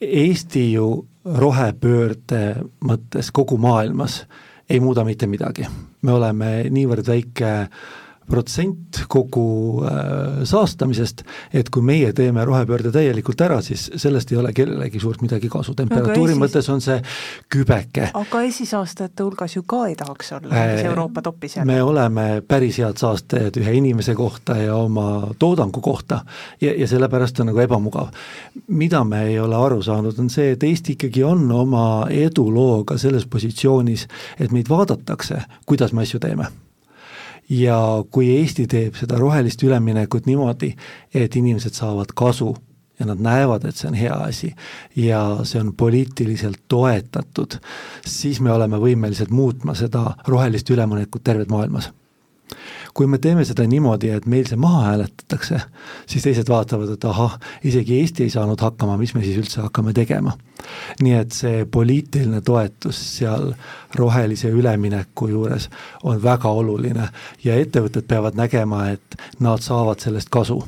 Eesti 0.00 0.70
ju 0.72 0.88
rohepöörde 1.24 2.42
mõttes 2.88 3.28
kogu 3.30 3.58
maailmas 3.60 4.22
ei 4.70 4.80
muuda 4.80 5.04
mitte 5.04 5.28
midagi. 5.28 5.66
me 6.02 6.12
oleme 6.12 6.48
niivõrd 6.70 7.06
väike 7.06 7.50
protsent 8.32 9.02
kogu 9.12 9.82
äh, 9.84 10.42
saastamisest, 10.48 11.22
et 11.52 11.68
kui 11.72 11.84
meie 11.84 12.12
teeme 12.16 12.44
rohepöörde 12.48 12.92
täielikult 12.94 13.40
ära, 13.44 13.60
siis 13.64 13.90
sellest 14.00 14.32
ei 14.32 14.38
ole 14.40 14.54
kellelegi 14.56 15.00
suurt 15.02 15.20
midagi 15.24 15.50
kasu, 15.52 15.74
temperatuuri 15.76 16.32
esis... 16.32 16.40
mõttes 16.40 16.70
on 16.72 16.80
see 16.84 16.96
kübeke. 17.52 18.08
aga 18.16 18.42
esisaastajate 18.48 19.26
hulgas 19.26 19.56
ju 19.58 19.64
ka 19.68 19.82
ei 19.90 19.96
tahaks 20.00 20.32
olla 20.38 20.54
äh, 20.56 20.84
Euroopa 20.86 21.22
topis 21.22 21.58
jälle. 21.58 21.68
me 21.72 21.82
oleme 21.82 22.26
päris 22.48 22.80
head 22.80 23.00
saastajad 23.00 23.60
ühe 23.60 23.76
inimese 23.82 24.16
kohta 24.16 24.56
ja 24.56 24.76
oma 24.80 25.34
toodangu 25.38 25.84
kohta 25.84 26.22
ja, 26.60 26.72
ja 26.72 26.88
sellepärast 26.88 27.40
on 27.40 27.52
nagu 27.52 27.60
ebamugav. 27.66 28.10
mida 28.66 29.04
me 29.04 29.26
ei 29.28 29.38
ole 29.40 29.56
aru 29.56 29.82
saanud, 29.82 30.18
on 30.18 30.32
see, 30.32 30.54
et 30.56 30.62
Eesti 30.62 30.96
ikkagi 30.96 31.24
on 31.24 31.44
oma 31.52 31.86
edulooga 32.10 32.96
selles 32.98 33.26
positsioonis, 33.28 34.08
et 34.40 34.52
meid 34.52 34.72
vaadatakse, 34.72 35.42
kuidas 35.66 35.92
me 35.92 36.06
asju 36.06 36.20
teeme 36.22 36.48
ja 37.50 37.78
kui 38.10 38.30
Eesti 38.38 38.66
teeb 38.66 38.98
seda 38.98 39.18
rohelist 39.18 39.62
üleminekut 39.62 40.26
niimoodi, 40.26 40.74
et 41.14 41.36
inimesed 41.36 41.74
saavad 41.76 42.14
kasu 42.14 42.54
ja 42.98 43.06
nad 43.06 43.22
näevad, 43.22 43.64
et 43.64 43.76
see 43.76 43.88
on 43.90 43.96
hea 43.98 44.14
asi 44.14 44.52
ja 44.96 45.22
see 45.48 45.60
on 45.60 45.72
poliitiliselt 45.76 46.60
toetatud, 46.68 47.58
siis 48.06 48.40
me 48.40 48.52
oleme 48.52 48.78
võimelised 48.78 49.32
muutma 49.34 49.74
seda 49.74 50.14
rohelist 50.28 50.70
üleminekut 50.70 51.24
terves 51.24 51.50
maailmas 51.50 51.90
kui 52.94 53.06
me 53.06 53.18
teeme 53.18 53.44
seda 53.48 53.64
niimoodi, 53.68 54.10
et 54.12 54.26
meil 54.28 54.46
see 54.48 54.58
maha 54.60 54.82
hääletatakse, 54.90 55.60
siis 56.06 56.26
teised 56.26 56.48
vaatavad, 56.48 56.92
et 56.94 57.04
ahah, 57.08 57.38
isegi 57.64 58.00
Eesti 58.00 58.26
ei 58.26 58.34
saanud 58.34 58.60
hakkama, 58.60 58.98
mis 59.00 59.14
me 59.16 59.24
siis 59.24 59.38
üldse 59.40 59.62
hakkame 59.64 59.94
tegema. 59.96 60.36
nii 61.02 61.14
et 61.18 61.32
see 61.34 61.64
poliitiline 61.66 62.38
toetus 62.46 63.00
seal 63.16 63.48
rohelise 63.98 64.52
ülemineku 64.54 65.26
juures 65.28 65.66
on 66.06 66.22
väga 66.22 66.48
oluline 66.48 67.08
ja 67.44 67.56
ettevõtted 67.58 68.06
peavad 68.06 68.38
nägema, 68.38 68.84
et 68.94 69.18
nad 69.40 69.64
saavad 69.64 69.98
sellest 70.00 70.30
kasu 70.30 70.60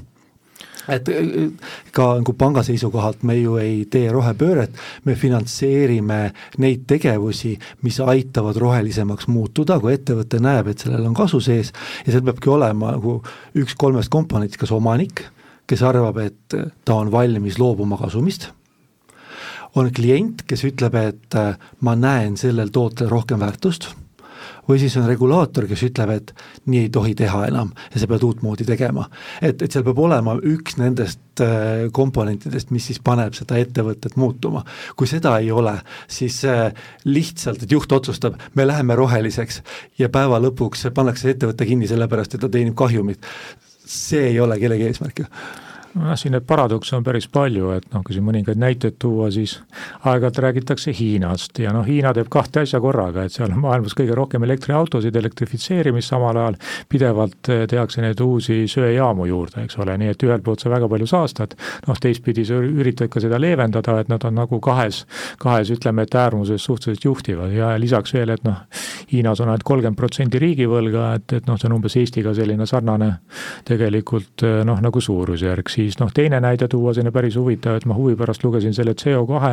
et 0.89 1.09
äh, 1.09 1.69
ka 1.95 2.09
nagu 2.21 2.35
panga 2.39 2.65
seisukohalt 2.67 3.23
me 3.27 3.37
ju 3.39 3.57
ei 3.61 3.85
tee 3.91 4.11
rohepööret, 4.13 4.75
me 5.05 5.17
finantseerime 5.19 6.21
neid 6.63 6.85
tegevusi, 6.91 7.55
mis 7.87 8.01
aitavad 8.01 8.59
rohelisemaks 8.61 9.29
muutuda, 9.33 9.79
kui 9.81 9.95
ettevõte 9.97 10.41
näeb, 10.43 10.73
et 10.73 10.85
sellel 10.85 11.07
on 11.09 11.17
kasu 11.17 11.41
sees. 11.45 11.73
Ja 12.07 12.15
seal 12.15 12.27
peabki 12.27 12.53
olema 12.53 12.95
nagu 12.97 13.21
üks 13.59 13.79
kolmest 13.79 14.13
komponendist, 14.13 14.61
kas 14.61 14.75
omanik, 14.75 15.25
kes 15.71 15.83
arvab, 15.87 16.21
et 16.21 16.59
ta 16.85 17.01
on 17.01 17.13
valmis 17.13 17.59
loobuma 17.59 17.99
kasumist, 18.01 18.51
on 19.75 19.91
klient, 19.91 20.45
kes 20.47 20.63
ütleb, 20.69 20.95
et 21.01 21.39
äh, 21.41 21.55
ma 21.83 21.97
näen 21.99 22.39
sellel 22.39 22.71
tootel 22.75 23.11
rohkem 23.11 23.43
väärtust 23.43 23.91
või 24.69 24.79
siis 24.81 24.97
on 25.01 25.09
regulaator, 25.09 25.67
kes 25.71 25.85
ütleb, 25.89 26.13
et 26.15 26.33
nii 26.71 26.87
ei 26.87 26.91
tohi 26.93 27.15
teha 27.19 27.45
enam 27.49 27.73
ja 27.93 28.01
sa 28.01 28.09
pead 28.11 28.25
uutmoodi 28.27 28.67
tegema. 28.69 29.09
et, 29.43 29.63
et 29.63 29.71
seal 29.73 29.85
peab 29.85 29.99
olema 29.99 30.37
üks 30.41 30.79
nendest 30.81 31.43
äh, 31.45 31.87
komponentidest, 31.93 32.71
mis 32.75 32.87
siis 32.91 33.01
paneb 33.05 33.35
seda 33.37 33.59
ettevõtet 33.61 34.17
muutuma. 34.17 34.65
kui 34.97 35.11
seda 35.11 35.37
ei 35.39 35.51
ole, 35.53 35.77
siis 36.09 36.41
äh, 36.49 36.73
lihtsalt, 37.05 37.63
et 37.63 37.73
juht 37.73 37.93
otsustab, 37.93 38.41
me 38.55 38.67
läheme 38.67 38.97
roheliseks 38.97 39.63
ja 39.99 40.09
päeva 40.09 40.41
lõpuks 40.43 40.89
pannakse 40.95 41.31
ettevõte 41.35 41.67
kinni 41.67 41.89
sellepärast, 41.91 42.35
et 42.35 42.41
ta 42.41 42.49
teenib 42.49 42.75
kahjumit. 42.79 43.21
see 43.85 44.31
ei 44.31 44.41
ole 44.41 44.59
kellegi 44.59 44.87
eesmärk 44.89 45.19
ju 45.19 45.27
noh, 45.95 46.15
siin 46.19 46.35
neid 46.35 46.45
paradokse 46.49 46.97
on 46.97 47.05
päris 47.07 47.27
palju, 47.33 47.71
et 47.77 47.87
noh, 47.95 48.03
kui 48.05 48.17
siin 48.17 48.25
mõningaid 48.27 48.59
näiteid 48.61 48.97
tuua, 49.03 49.31
siis 49.35 49.57
aeg-ajalt 50.03 50.41
räägitakse 50.43 50.95
Hiinast 50.95 51.59
ja 51.63 51.73
noh, 51.75 51.87
Hiina 51.87 52.13
teeb 52.17 52.31
kahte 52.33 52.65
asja 52.65 52.81
korraga, 52.83 53.25
et 53.25 53.35
seal 53.35 53.53
on 53.53 53.63
maailmas 53.63 53.95
kõige 53.97 54.17
rohkem 54.17 54.45
elektriautosid, 54.47 55.17
elektrifitseerimist, 55.17 56.11
samal 56.11 56.39
ajal 56.41 56.59
pidevalt 56.91 57.51
eh, 57.53 57.65
tehakse 57.71 58.03
neid 58.05 58.21
uusi 58.25 58.65
söejaamu 58.71 59.29
juurde, 59.31 59.65
eks 59.65 59.79
ole, 59.83 59.97
nii 60.01 60.13
et 60.15 60.27
ühelt 60.27 60.45
poolt 60.47 60.65
sa 60.65 60.73
väga 60.73 60.89
palju 60.91 61.09
saastad, 61.11 61.55
noh 61.89 62.01
teistpidi 62.01 62.47
sa 62.49 62.59
üritad 62.59 63.13
ka 63.13 63.23
seda 63.23 63.41
leevendada, 63.41 63.99
et 64.01 64.11
nad 64.13 64.25
on 64.27 64.39
nagu 64.43 64.61
kahes, 64.65 65.05
kahes 65.43 65.73
ütleme, 65.75 66.07
et 66.07 66.19
äärmuses 66.19 66.65
suhteliselt 66.65 67.07
juhtivad 67.07 67.55
ja 67.55 67.75
lisaks 67.81 68.17
veel, 68.17 68.35
et 68.35 68.45
noh, 68.47 68.65
Hiinas 69.13 69.41
on 69.43 69.51
ainult 69.51 69.67
kolmkümmend 69.67 69.99
protsenti 69.99 70.41
riigivõlga, 70.43 71.09
et, 71.19 71.37
et 71.39 71.49
noh, 71.49 71.59
see 71.61 71.69
on 71.69 71.77
umbes 71.77 71.95
Eestiga 72.01 72.33
selline 72.35 72.67
sarnane 72.67 73.11
tegelikult 73.69 74.45
eh, 74.47 74.61
noh, 74.67 74.81
nagu 74.83 75.01
suurusjärk, 75.05 75.71
siis 75.71 75.84
siis 75.85 76.01
noh, 76.01 76.13
teine 76.15 76.41
näide 76.41 76.69
tuua, 76.69 76.95
selline 76.95 77.13
päris 77.15 77.37
huvitav, 77.39 77.79
et 77.79 77.87
ma 77.89 77.97
huvi 77.97 78.17
pärast 78.19 78.45
lugesin 78.45 78.75
selle 78.75 78.95
CO2 78.99 79.53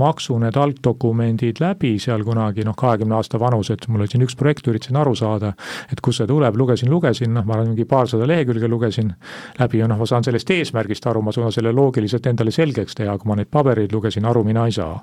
maksu 0.00 0.38
need 0.42 0.56
algdokumendid 0.56 1.60
läbi 1.60 1.96
seal 2.02 2.24
kunagi 2.24 2.64
noh, 2.66 2.76
kahekümne 2.76 3.16
aasta 3.16 3.40
vanused, 3.40 3.86
mul 3.88 4.04
oli 4.04 4.12
siin 4.12 4.24
üks 4.26 4.36
projekt, 4.38 4.66
üritasin 4.68 4.98
aru 5.00 5.14
saada, 5.18 5.52
et 5.92 6.00
kust 6.04 6.22
see 6.22 6.28
tuleb, 6.30 6.56
lugesin, 6.56 6.90
lugesin, 6.90 7.32
noh, 7.34 7.44
ma 7.46 7.56
arvan, 7.56 7.72
mingi 7.72 7.86
paarsada 7.88 8.26
lehekülge 8.28 8.68
lugesin 8.68 9.12
läbi 9.58 9.80
ja 9.82 9.88
noh, 9.90 9.98
ma 10.00 10.08
saan 10.08 10.24
sellest 10.26 10.50
eesmärgist 10.50 11.06
aru, 11.06 11.22
ma 11.22 11.34
suudan 11.34 11.54
selle 11.54 11.72
loogiliselt 11.76 12.26
endale 12.26 12.54
selgeks 12.54 12.96
teha, 12.98 13.16
kui 13.20 13.30
ma 13.30 13.38
neid 13.38 13.50
pabereid 13.52 13.92
lugesin, 13.92 14.26
aru 14.26 14.44
mina 14.46 14.66
ei 14.66 14.74
saa. 14.76 14.96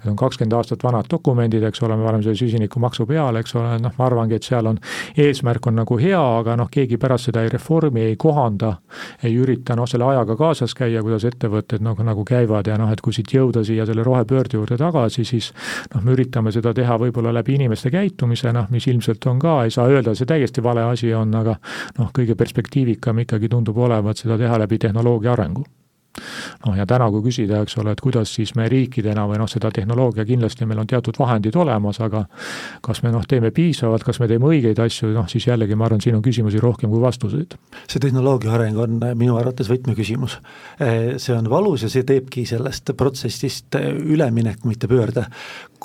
Need 0.00 0.10
on 0.12 0.18
kakskümmend 0.20 0.56
aastat 0.58 0.84
vanad 0.84 1.10
dokumendid, 1.10 1.64
eks 1.68 1.82
ole, 1.86 1.96
me 1.96 2.08
oleme 2.08 2.26
selle 2.26 2.38
süsinikumaksu 2.40 3.06
peal, 3.06 3.40
eks 3.40 3.56
ole, 3.56 3.76
noh, 3.82 3.94
ma 3.98 4.08
arvangi, 4.08 4.38
et 4.38 4.46
seal 4.46 4.70
on, 4.72 4.80
eesmärk 5.16 5.70
on 5.70 5.80
nagu 5.82 5.98
hea, 6.00 6.22
aga 6.40 6.56
noh, 6.58 6.70
keegi 6.72 6.98
pärast 7.00 7.30
seda 7.30 7.44
ei 7.44 7.52
reformi, 7.52 8.04
ei 8.10 8.16
kohanda, 8.20 8.76
ei 9.24 9.36
ürita 9.36 9.76
noh, 9.78 9.88
selle 9.88 10.08
ajaga 10.16 10.36
kaasas 10.40 10.74
käia, 10.76 11.02
kuidas 11.04 11.26
ettevõtted 11.28 11.84
nagu, 11.84 12.02
nagu 12.06 12.24
käivad 12.26 12.66
ja 12.70 12.78
noh, 12.80 12.90
et 12.92 13.02
kui 13.04 13.14
siit 13.14 13.32
jõuda 13.36 13.62
siia 13.66 13.86
selle 13.86 14.04
rohepöörde 14.06 14.58
juurde 14.58 14.80
tagasi, 14.80 15.24
siis 15.28 15.52
noh, 15.94 16.02
me 16.02 16.16
üritame 16.16 16.52
seda 16.54 16.74
teha 16.74 16.98
võib-olla 17.00 17.34
läbi 17.36 17.56
inimeste 17.60 17.92
käitumise, 17.94 18.52
noh, 18.56 18.70
mis 18.72 18.88
ilmselt 18.90 19.26
on 19.30 19.40
ka, 19.42 19.58
ei 19.64 19.74
saa 19.74 19.88
öelda, 19.92 20.16
see 20.16 20.28
täiesti 20.28 20.64
vale 20.64 20.86
asi 20.88 21.12
on, 21.14 21.34
aga 21.36 21.58
noh, 21.98 22.12
kõige 22.16 22.38
perspektiivikam 22.38 23.24
ikkagi 23.26 23.52
tundub 23.52 23.78
olevat 23.78 24.24
seda 24.24 24.38
teha 24.40 24.58
läbi 24.64 24.80
tehnoloogia 24.82 25.36
arengu 25.36 25.66
noh, 26.66 26.76
ja 26.76 26.86
täna, 26.86 27.08
kui 27.12 27.24
küsida, 27.26 27.62
eks 27.64 27.78
ole, 27.82 27.94
et 27.94 28.02
kuidas 28.02 28.32
siis 28.34 28.54
me 28.58 28.68
riikidena 28.70 29.26
või 29.28 29.40
noh, 29.40 29.50
seda 29.50 29.70
tehnoloogia 29.74 30.26
kindlasti 30.28 30.66
meil 30.66 30.82
on 30.82 30.90
teatud 30.90 31.18
vahendid 31.18 31.56
olemas, 31.56 32.00
aga 32.04 32.24
kas 32.84 33.02
me 33.04 33.12
noh, 33.14 33.24
teeme 33.28 33.50
piisavalt, 33.54 34.04
kas 34.06 34.20
me 34.22 34.28
teeme 34.30 34.48
õigeid 34.50 34.80
asju, 34.82 35.10
noh 35.14 35.28
siis 35.30 35.48
jällegi 35.48 35.76
ma 35.78 35.88
arvan, 35.88 36.02
siin 36.04 36.18
on 36.18 36.24
küsimusi 36.24 36.60
rohkem 36.62 36.90
kui 36.92 37.02
vastuseid. 37.02 37.56
see 37.86 38.02
tehnoloogia 38.02 38.52
areng 38.56 38.78
on 38.78 38.98
minu 39.14 39.36
arvates 39.36 39.70
võtmeküsimus. 39.70 40.38
see 41.16 41.36
on 41.36 41.50
valus 41.50 41.82
ja 41.82 41.92
see 41.92 42.04
teebki 42.06 42.46
sellest 42.46 42.92
protsessist 42.96 43.76
ülemineku, 43.76 44.68
mitte 44.68 44.88
pöörde. 44.88 45.26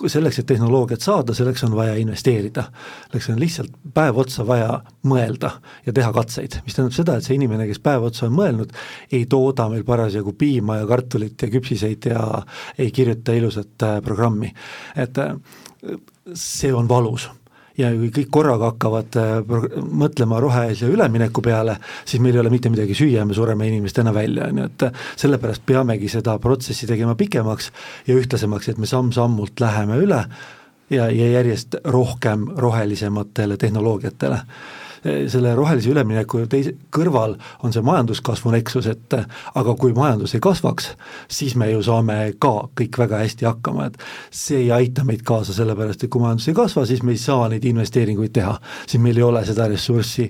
selleks, 0.07 0.39
et 0.39 0.45
tehnoloogiat 0.45 1.01
saada, 1.01 1.33
selleks 1.33 1.63
on 1.63 1.75
vaja 1.75 1.95
investeerida. 1.95 2.63
selleks 3.11 3.29
on 3.29 3.39
lihtsalt 3.39 3.71
päev 3.93 4.17
otsa 4.17 4.47
vaja 4.47 4.81
mõelda 5.03 5.51
ja 5.85 5.93
teha 5.93 6.13
katseid, 6.13 6.61
mis 6.65 6.75
tähendab 6.75 6.95
seda, 6.95 7.17
et 7.17 7.23
see 7.23 7.35
inimene, 7.35 7.67
kes 7.67 7.79
päev 7.79 8.03
otsa 8.03 8.27
on 8.27 8.35
mõelnud, 8.37 8.73
ei 9.11 9.25
tooda 9.25 9.69
meil 9.69 9.83
parasjagu 9.83 10.20
parasjagu 10.21 10.33
piima 10.37 10.77
ja 10.77 10.87
kartulit 10.87 11.41
ja 11.41 11.49
küpsiseid 11.49 12.05
ja 12.05 12.43
ei 12.77 12.91
kirjuta 12.91 13.33
ilusat 13.33 13.83
äh, 13.83 14.01
programmi. 14.01 14.53
et 14.95 15.17
äh, 15.17 15.35
see 16.33 16.73
on 16.73 16.87
valus 16.87 17.29
ja 17.77 17.89
kui 17.91 18.11
kõik 18.11 18.29
korraga 18.29 18.71
hakkavad 18.71 19.15
äh, 19.17 19.41
mõtlema 19.91 20.39
rohelise 20.39 20.87
ülemineku 20.87 21.41
peale, 21.41 21.77
siis 22.05 22.21
meil 22.21 22.35
ei 22.35 22.41
ole 22.41 22.49
mitte 22.49 22.69
midagi 22.69 22.93
süüa 22.93 23.21
ja 23.21 23.25
me 23.25 23.33
sureme 23.33 23.67
inimestena 23.67 24.13
välja, 24.13 24.47
on 24.47 24.57
ju, 24.57 24.65
et 24.65 24.83
sellepärast 25.17 25.65
peamegi 25.65 26.09
seda 26.09 26.37
protsessi 26.39 26.87
tegema 26.87 27.15
pikemaks 27.15 27.71
ja 28.07 28.15
ühtlasemaks, 28.15 28.69
et 28.69 28.77
me 28.77 28.85
samm-sammult 28.85 29.59
läheme 29.59 29.97
üle 29.97 30.25
ja, 30.89 31.09
ja 31.09 31.31
järjest 31.39 31.75
rohkem 31.83 32.47
rohelisematele 32.57 33.57
tehnoloogiatele 33.57 34.41
selle 35.03 35.55
rohelise 35.55 35.89
ülemineku 35.89 36.43
teise, 36.49 36.73
kõrval 36.93 37.35
on 37.65 37.73
see 37.73 37.83
majanduskasvu 37.85 38.53
neksus, 38.53 38.87
et 38.91 39.15
aga 39.55 39.75
kui 39.79 39.95
majandus 39.97 40.35
ei 40.37 40.43
kasvaks, 40.43 40.91
siis 41.31 41.55
me 41.57 41.71
ju 41.71 41.81
saame 41.85 42.33
ka 42.41 42.53
kõik 42.77 42.99
väga 43.01 43.21
hästi 43.23 43.47
hakkama, 43.49 43.89
et 43.89 43.97
see 44.29 44.65
ei 44.65 44.71
aita 44.75 45.05
meid 45.07 45.23
kaasa, 45.27 45.55
sellepärast 45.57 46.05
et 46.05 46.11
kui 46.13 46.21
majandus 46.21 46.51
ei 46.51 46.57
kasva, 46.57 46.85
siis 46.89 47.01
me 47.03 47.15
ei 47.15 47.21
saa 47.21 47.47
neid 47.49 47.65
investeeringuid 47.65 48.35
teha, 48.37 48.57
siis 48.85 49.01
meil 49.01 49.17
ei 49.17 49.25
ole 49.25 49.45
seda 49.47 49.67
ressurssi, 49.71 50.29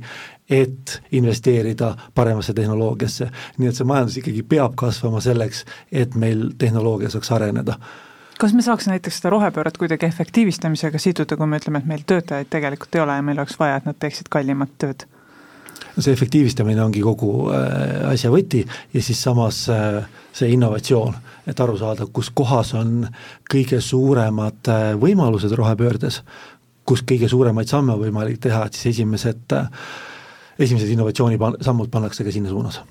et 0.52 1.02
investeerida 1.16 1.94
paremasse 2.16 2.54
tehnoloogiasse. 2.54 3.30
nii 3.58 3.70
et 3.70 3.76
see 3.76 3.88
majandus 3.88 4.18
ikkagi 4.20 4.44
peab 4.44 4.76
kasvama 4.76 5.22
selleks, 5.24 5.66
et 5.92 6.16
meil 6.16 6.50
tehnoloogia 6.60 7.12
saaks 7.12 7.32
areneda 7.32 7.78
kas 8.42 8.54
me 8.58 8.64
saaks 8.66 8.88
näiteks 8.90 9.20
seda 9.20 9.30
rohepööret 9.36 9.78
kuidagi 9.78 10.08
efektiivistamisega 10.08 11.00
siduda, 11.02 11.38
kui 11.38 11.50
me 11.50 11.60
ütleme, 11.62 11.82
et 11.82 11.90
meil 11.90 12.06
töötajaid 12.10 12.50
tegelikult 12.50 12.96
ei 12.98 13.04
ole 13.04 13.18
ja 13.20 13.26
meil 13.26 13.42
oleks 13.42 13.58
vaja, 13.60 13.78
et 13.78 13.90
nad 13.90 13.98
teeksid 14.02 14.32
kallimat 14.34 14.72
tööd? 14.82 15.06
no 15.92 16.02
see 16.02 16.14
efektiivistamine 16.16 16.82
ongi 16.84 17.02
kogu 17.04 17.50
äh, 17.52 18.08
asja 18.14 18.32
võti 18.32 18.62
ja 18.94 19.02
siis 19.04 19.20
samas 19.22 19.66
äh, 19.70 20.00
see 20.34 20.54
innovatsioon, 20.56 21.18
et 21.52 21.60
aru 21.60 21.76
saada, 21.78 22.08
kus 22.14 22.32
kohas 22.34 22.72
on 22.80 23.04
kõige 23.52 23.82
suuremad 23.84 24.72
äh, 24.72 24.86
võimalused 25.02 25.54
rohepöördes, 25.60 26.22
kus 26.88 27.04
kõige 27.08 27.30
suuremaid 27.30 27.70
samme 27.70 27.98
võimalik 28.00 28.40
teha, 28.42 28.64
et 28.66 28.80
siis 28.80 28.96
esimesed, 28.96 29.54
esimesed 30.58 30.96
innovatsioonisammud 30.96 31.92
pannakse 31.94 32.26
ka 32.26 32.34
sinna 32.34 32.50
suunas 32.54 32.82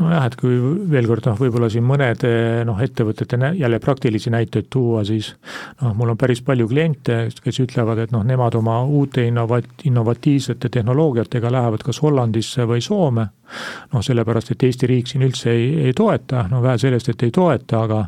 nojah, 0.00 0.26
et 0.28 0.36
kui 0.38 0.56
veel 0.90 1.08
kord 1.08 1.26
noh, 1.30 1.38
võib-olla 1.40 1.68
siin 1.72 1.84
mõnede 1.86 2.30
noh, 2.68 2.80
ettevõtete 2.82 3.38
jälle 3.56 3.80
praktilisi 3.82 4.32
näiteid 4.34 4.68
tuua, 4.72 5.04
siis 5.08 5.32
noh, 5.80 5.94
mul 5.96 6.12
on 6.12 6.20
päris 6.20 6.42
palju 6.44 6.68
kliente, 6.70 7.18
kes 7.42 7.60
ütlevad, 7.64 8.04
et 8.04 8.14
noh, 8.14 8.24
nemad 8.26 8.58
oma 8.58 8.80
uute 8.84 9.24
innovat-, 9.26 9.86
innovatiivsete 9.88 10.70
tehnoloogiatega 10.72 11.52
lähevad 11.52 11.86
kas 11.86 12.02
Hollandisse 12.04 12.68
või 12.68 12.84
Soome 12.84 13.30
noh, 13.92 14.02
sellepärast, 14.04 14.52
et 14.52 14.66
Eesti 14.66 14.88
riik 14.90 15.10
siin 15.10 15.24
üldse 15.26 15.52
ei, 15.52 15.68
ei 15.88 15.94
toeta, 15.96 16.46
no 16.50 16.62
vähe 16.64 16.78
sellest, 16.80 17.10
et 17.12 17.26
ei 17.26 17.32
toeta, 17.34 17.82
aga 17.86 18.02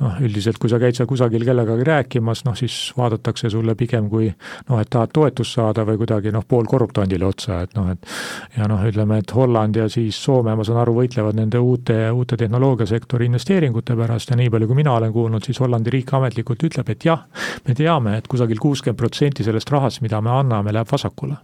noh, 0.00 0.20
üldiselt 0.24 0.58
kui 0.60 0.70
sa 0.72 0.80
käid 0.82 0.98
seal 0.98 1.08
kusagil 1.10 1.44
kellegagi 1.46 1.86
rääkimas, 1.86 2.44
noh 2.48 2.56
siis 2.58 2.76
vaadatakse 2.96 3.50
sulle 3.52 3.76
pigem 3.78 4.08
kui 4.10 4.30
noh, 4.30 4.80
et 4.80 4.90
tahad 4.90 5.12
toetust 5.14 5.58
saada 5.58 5.84
või 5.88 6.00
kuidagi 6.00 6.32
noh, 6.34 6.44
poolkorruptandile 6.48 7.26
otsa, 7.26 7.62
et 7.66 7.76
noh, 7.78 7.90
et 7.92 8.58
ja 8.58 8.68
noh, 8.70 8.82
ütleme, 8.86 9.20
et 9.22 9.34
Holland 9.36 9.80
ja 9.80 9.88
siis 9.92 10.18
Soome, 10.20 10.54
ma 10.56 10.66
saan 10.66 10.82
aru, 10.82 10.96
võitlevad 11.00 11.38
nende 11.38 11.60
uute, 11.62 11.98
uute 12.14 12.38
tehnoloogiasektori 12.40 13.30
investeeringute 13.30 13.96
pärast 13.98 14.32
ja 14.32 14.38
nii 14.40 14.50
palju, 14.52 14.70
kui 14.70 14.80
mina 14.82 14.96
olen 14.98 15.14
kuulnud, 15.14 15.46
siis 15.46 15.60
Hollandi 15.62 15.94
riik 15.94 16.12
ametlikult 16.18 16.66
ütleb, 16.70 16.90
et 16.92 17.06
jah, 17.08 17.24
me 17.66 17.76
teame, 17.78 18.18
et 18.18 18.28
kusagil 18.30 18.60
kuuskümmend 18.60 18.98
protsenti 19.00 19.46
sellest 19.46 19.70
rahast, 19.70 20.04
mida 20.04 20.20
me 20.24 20.34
anname, 20.34 20.74
läheb 20.74 20.90
vasakule 20.90 21.38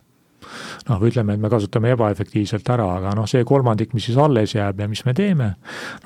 noh, 0.89 1.01
või 1.01 1.11
ütleme, 1.13 1.37
et 1.37 1.43
me 1.43 1.51
kasutame 1.53 1.93
ebaefektiivselt 1.95 2.69
ära, 2.75 2.87
aga 2.99 3.15
noh, 3.17 3.29
see 3.31 3.45
kolmandik, 3.49 3.95
mis 3.97 4.09
siis 4.09 4.19
alles 4.21 4.55
jääb 4.55 4.81
ja 4.81 4.89
mis 4.91 5.05
me 5.07 5.15
teeme, 5.17 5.51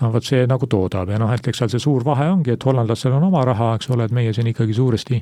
no 0.00 0.10
vot 0.14 0.26
see 0.26 0.46
nagu 0.50 0.68
toodab 0.70 1.10
ja 1.10 1.18
noh, 1.20 1.32
et 1.34 1.50
eks 1.50 1.62
seal 1.62 1.72
see 1.72 1.82
suur 1.82 2.04
vahe 2.06 2.28
ongi, 2.30 2.54
et 2.54 2.66
hollandlastel 2.66 3.14
on 3.16 3.26
oma 3.30 3.44
raha, 3.48 3.72
eks 3.78 3.90
ole, 3.94 4.06
et 4.08 4.14
meie 4.16 4.32
siin 4.36 4.50
ikkagi 4.50 4.76
suuresti 4.76 5.20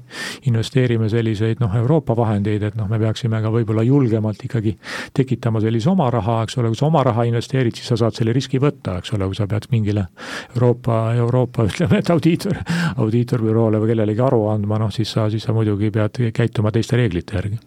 investeerime 0.51 1.09
selliseid 1.13 1.63
noh, 1.63 1.75
Euroopa 1.81 2.17
vahendeid, 2.19 2.69
et 2.71 2.79
noh, 2.79 2.89
me 2.91 3.01
peaksime 3.03 3.41
ka 3.43 3.53
võib-olla 3.55 3.85
julgemalt 3.87 4.45
ikkagi 4.45 4.77
tekitama 5.17 5.63
sellise 5.65 5.91
oma 5.93 6.11
raha, 6.15 6.43
eks 6.47 6.59
ole, 6.61 6.73
kui 6.73 6.81
sa 6.81 6.89
oma 6.89 7.05
raha 7.07 7.27
investeerid, 7.29 7.77
siis 7.79 7.91
sa 7.93 7.99
saad 8.05 8.19
selle 8.19 8.35
riski 8.37 8.61
võtta, 8.63 8.99
eks 9.03 9.15
ole, 9.17 9.29
kui 9.31 9.39
sa 9.39 9.49
pead 9.51 9.69
mingile 9.73 10.09
Euroopa, 10.55 11.01
Euroopa 11.19 11.69
ütleme, 11.69 12.03
et 12.03 12.13
audiitor, 12.13 12.61
audiitorbüroole 12.97 13.81
või 13.83 13.93
kellelegi 13.93 14.25
aru 14.25 14.45
andma, 14.53 14.81
noh 14.83 14.93
siis 14.95 15.13
sa, 15.15 15.29
siis 15.33 15.45
sa 15.45 15.55
muidugi 15.57 15.91
pead 15.95 16.21
käituma 16.35 16.73
teiste 16.75 16.99
reeglite 16.99 17.39
järgi. 17.39 17.59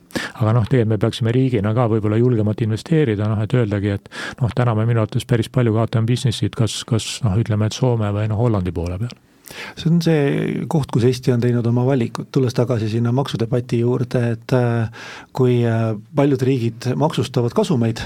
aga 0.42 0.54
noh, 0.58 0.66
tegelikult 0.68 0.92
me 0.92 0.98
peaksime 1.00 1.32
riigina 1.32 1.71
ka 1.78 1.88
võib-olla 1.92 2.20
julgemalt 2.22 2.62
investeerida, 2.66 3.28
noh 3.32 3.42
et 3.44 3.56
öeldagi, 3.58 3.98
et 3.98 4.10
noh, 4.42 4.54
täna 4.56 4.76
me 4.78 4.86
minu 4.90 5.04
arvates 5.04 5.28
päris 5.28 5.52
palju 5.54 5.76
kaotame 5.76 6.10
business'it, 6.10 6.56
kas, 6.58 6.82
kas 6.88 7.18
noh, 7.26 7.36
ütleme, 7.42 7.68
et 7.68 7.78
Soome 7.78 8.12
või 8.16 8.30
noh, 8.32 8.40
Hollandi 8.42 8.74
poole 8.76 9.00
peal. 9.02 9.20
See 9.76 9.90
on 9.92 10.00
see 10.04 10.66
koht, 10.72 10.88
kus 10.94 11.04
Eesti 11.08 11.34
on 11.34 11.42
teinud 11.44 11.66
oma 11.68 11.84
valikud, 11.84 12.30
tulles 12.32 12.56
tagasi 12.56 12.88
sinna 12.92 13.12
maksudebati 13.16 13.82
juurde, 13.82 14.22
et 14.38 14.56
äh, 14.56 15.06
kui 15.36 15.60
äh, 15.68 15.92
paljud 16.16 16.46
riigid 16.48 16.92
maksustavad 17.00 17.56
kasumeid 17.58 18.00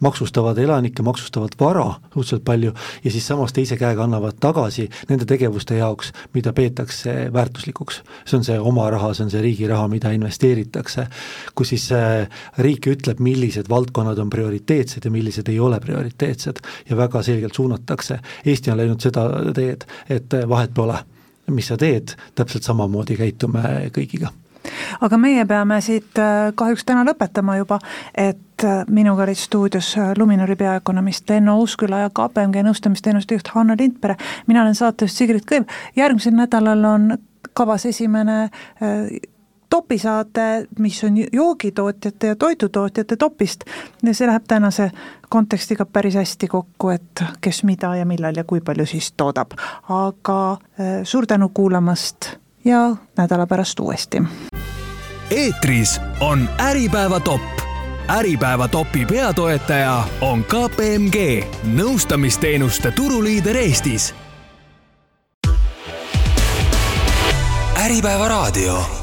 maksustavad 0.00 0.58
elanikke, 0.58 1.02
maksustavad 1.02 1.54
vara 1.60 1.84
suhteliselt 2.14 2.44
palju 2.44 2.72
ja 3.04 3.10
siis 3.10 3.26
samas 3.26 3.52
teise 3.52 3.76
käega 3.76 4.04
annavad 4.04 4.38
tagasi 4.40 4.88
nende 5.08 5.26
tegevuste 5.28 5.76
jaoks, 5.76 6.12
mida 6.34 6.52
peetakse 6.52 7.32
väärtuslikuks. 7.32 8.02
see 8.24 8.38
on 8.38 8.44
see 8.44 8.58
oma 8.58 8.90
raha, 8.90 9.14
see 9.14 9.24
on 9.24 9.30
see 9.30 9.42
riigi 9.42 9.68
raha, 9.68 9.88
mida 9.88 10.10
investeeritakse, 10.10 11.06
kus 11.54 11.68
siis 11.74 11.90
äh, 11.92 12.28
riik 12.58 12.86
ütleb, 12.86 13.20
millised 13.20 13.68
valdkonnad 13.68 14.18
on 14.18 14.30
prioriteetsed 14.30 15.04
ja 15.04 15.10
millised 15.10 15.48
ei 15.48 15.60
ole 15.60 15.80
prioriteetsed 15.80 16.60
ja 16.90 16.96
väga 16.96 17.22
selgelt 17.22 17.54
suunatakse. 17.54 18.20
Eesti 18.46 18.70
on 18.70 18.76
läinud 18.76 19.00
seda 19.00 19.26
teed, 19.54 19.84
et 20.08 20.36
vahet 20.48 20.74
pole, 20.74 20.98
mis 21.50 21.66
sa 21.66 21.76
teed, 21.76 22.14
täpselt 22.34 22.64
samamoodi 22.64 23.16
käitume 23.16 23.90
kõigiga 23.94 24.30
aga 25.00 25.18
meie 25.20 25.44
peame 25.48 25.80
siit 25.84 26.18
äh, 26.20 26.50
kahjuks 26.56 26.84
täna 26.88 27.04
lõpetama 27.08 27.56
juba, 27.60 27.80
et 28.14 28.40
äh, 28.64 28.84
minuga 28.90 29.22
olid 29.22 29.38
stuudios 29.38 29.96
äh, 29.98 30.12
Luminori 30.18 30.56
peaökonomist 30.56 31.30
Enno 31.30 31.58
Uusküla 31.58 31.98
ja 32.04 32.10
KPMG 32.10 32.64
nõustamisteenuste 32.66 33.34
juht 33.34 33.50
Hanno 33.54 33.76
Lindpere, 33.78 34.16
mina 34.46 34.62
olen 34.62 34.74
saatejuht 34.74 35.12
Sigrid 35.12 35.44
Kõiv, 35.48 35.66
järgmisel 35.96 36.34
nädalal 36.36 36.84
on 36.84 37.12
kavas 37.54 37.86
esimene 37.86 38.48
topisaate, 39.70 40.66
mis 40.78 41.04
on 41.04 41.16
joogitootjate 41.32 42.26
ja 42.26 42.36
toidutootjate 42.36 43.16
topist 43.16 43.64
ja 44.02 44.14
see 44.14 44.26
läheb 44.26 44.46
tänase 44.48 44.90
kontekstiga 45.28 45.86
päris 45.86 46.14
hästi 46.14 46.48
kokku, 46.48 46.90
et 46.94 47.24
kes 47.40 47.62
mida 47.64 47.94
ja 47.96 48.06
millal 48.06 48.36
ja 48.36 48.44
kui 48.44 48.60
palju 48.60 48.86
siis 48.86 49.12
toodab. 49.16 49.54
aga 49.88 50.58
suur 51.04 51.26
tänu 51.26 51.48
kuulamast 51.54 52.34
ja 52.64 52.96
nädala 53.16 53.46
pärast 53.46 53.80
uuesti. 53.80 54.22
eetris 55.30 56.00
on 56.20 56.48
Äripäeva 56.58 57.20
top. 57.20 57.59
Äripäeva 58.10 58.68
topi 58.68 59.06
peatoetaja 59.06 60.02
on 60.20 60.44
KPMG, 60.44 61.44
nõustamisteenuste 61.64 62.90
turuliider 62.90 63.56
Eestis. 63.56 64.14
äripäeva 67.84 68.28
raadio 68.28 68.99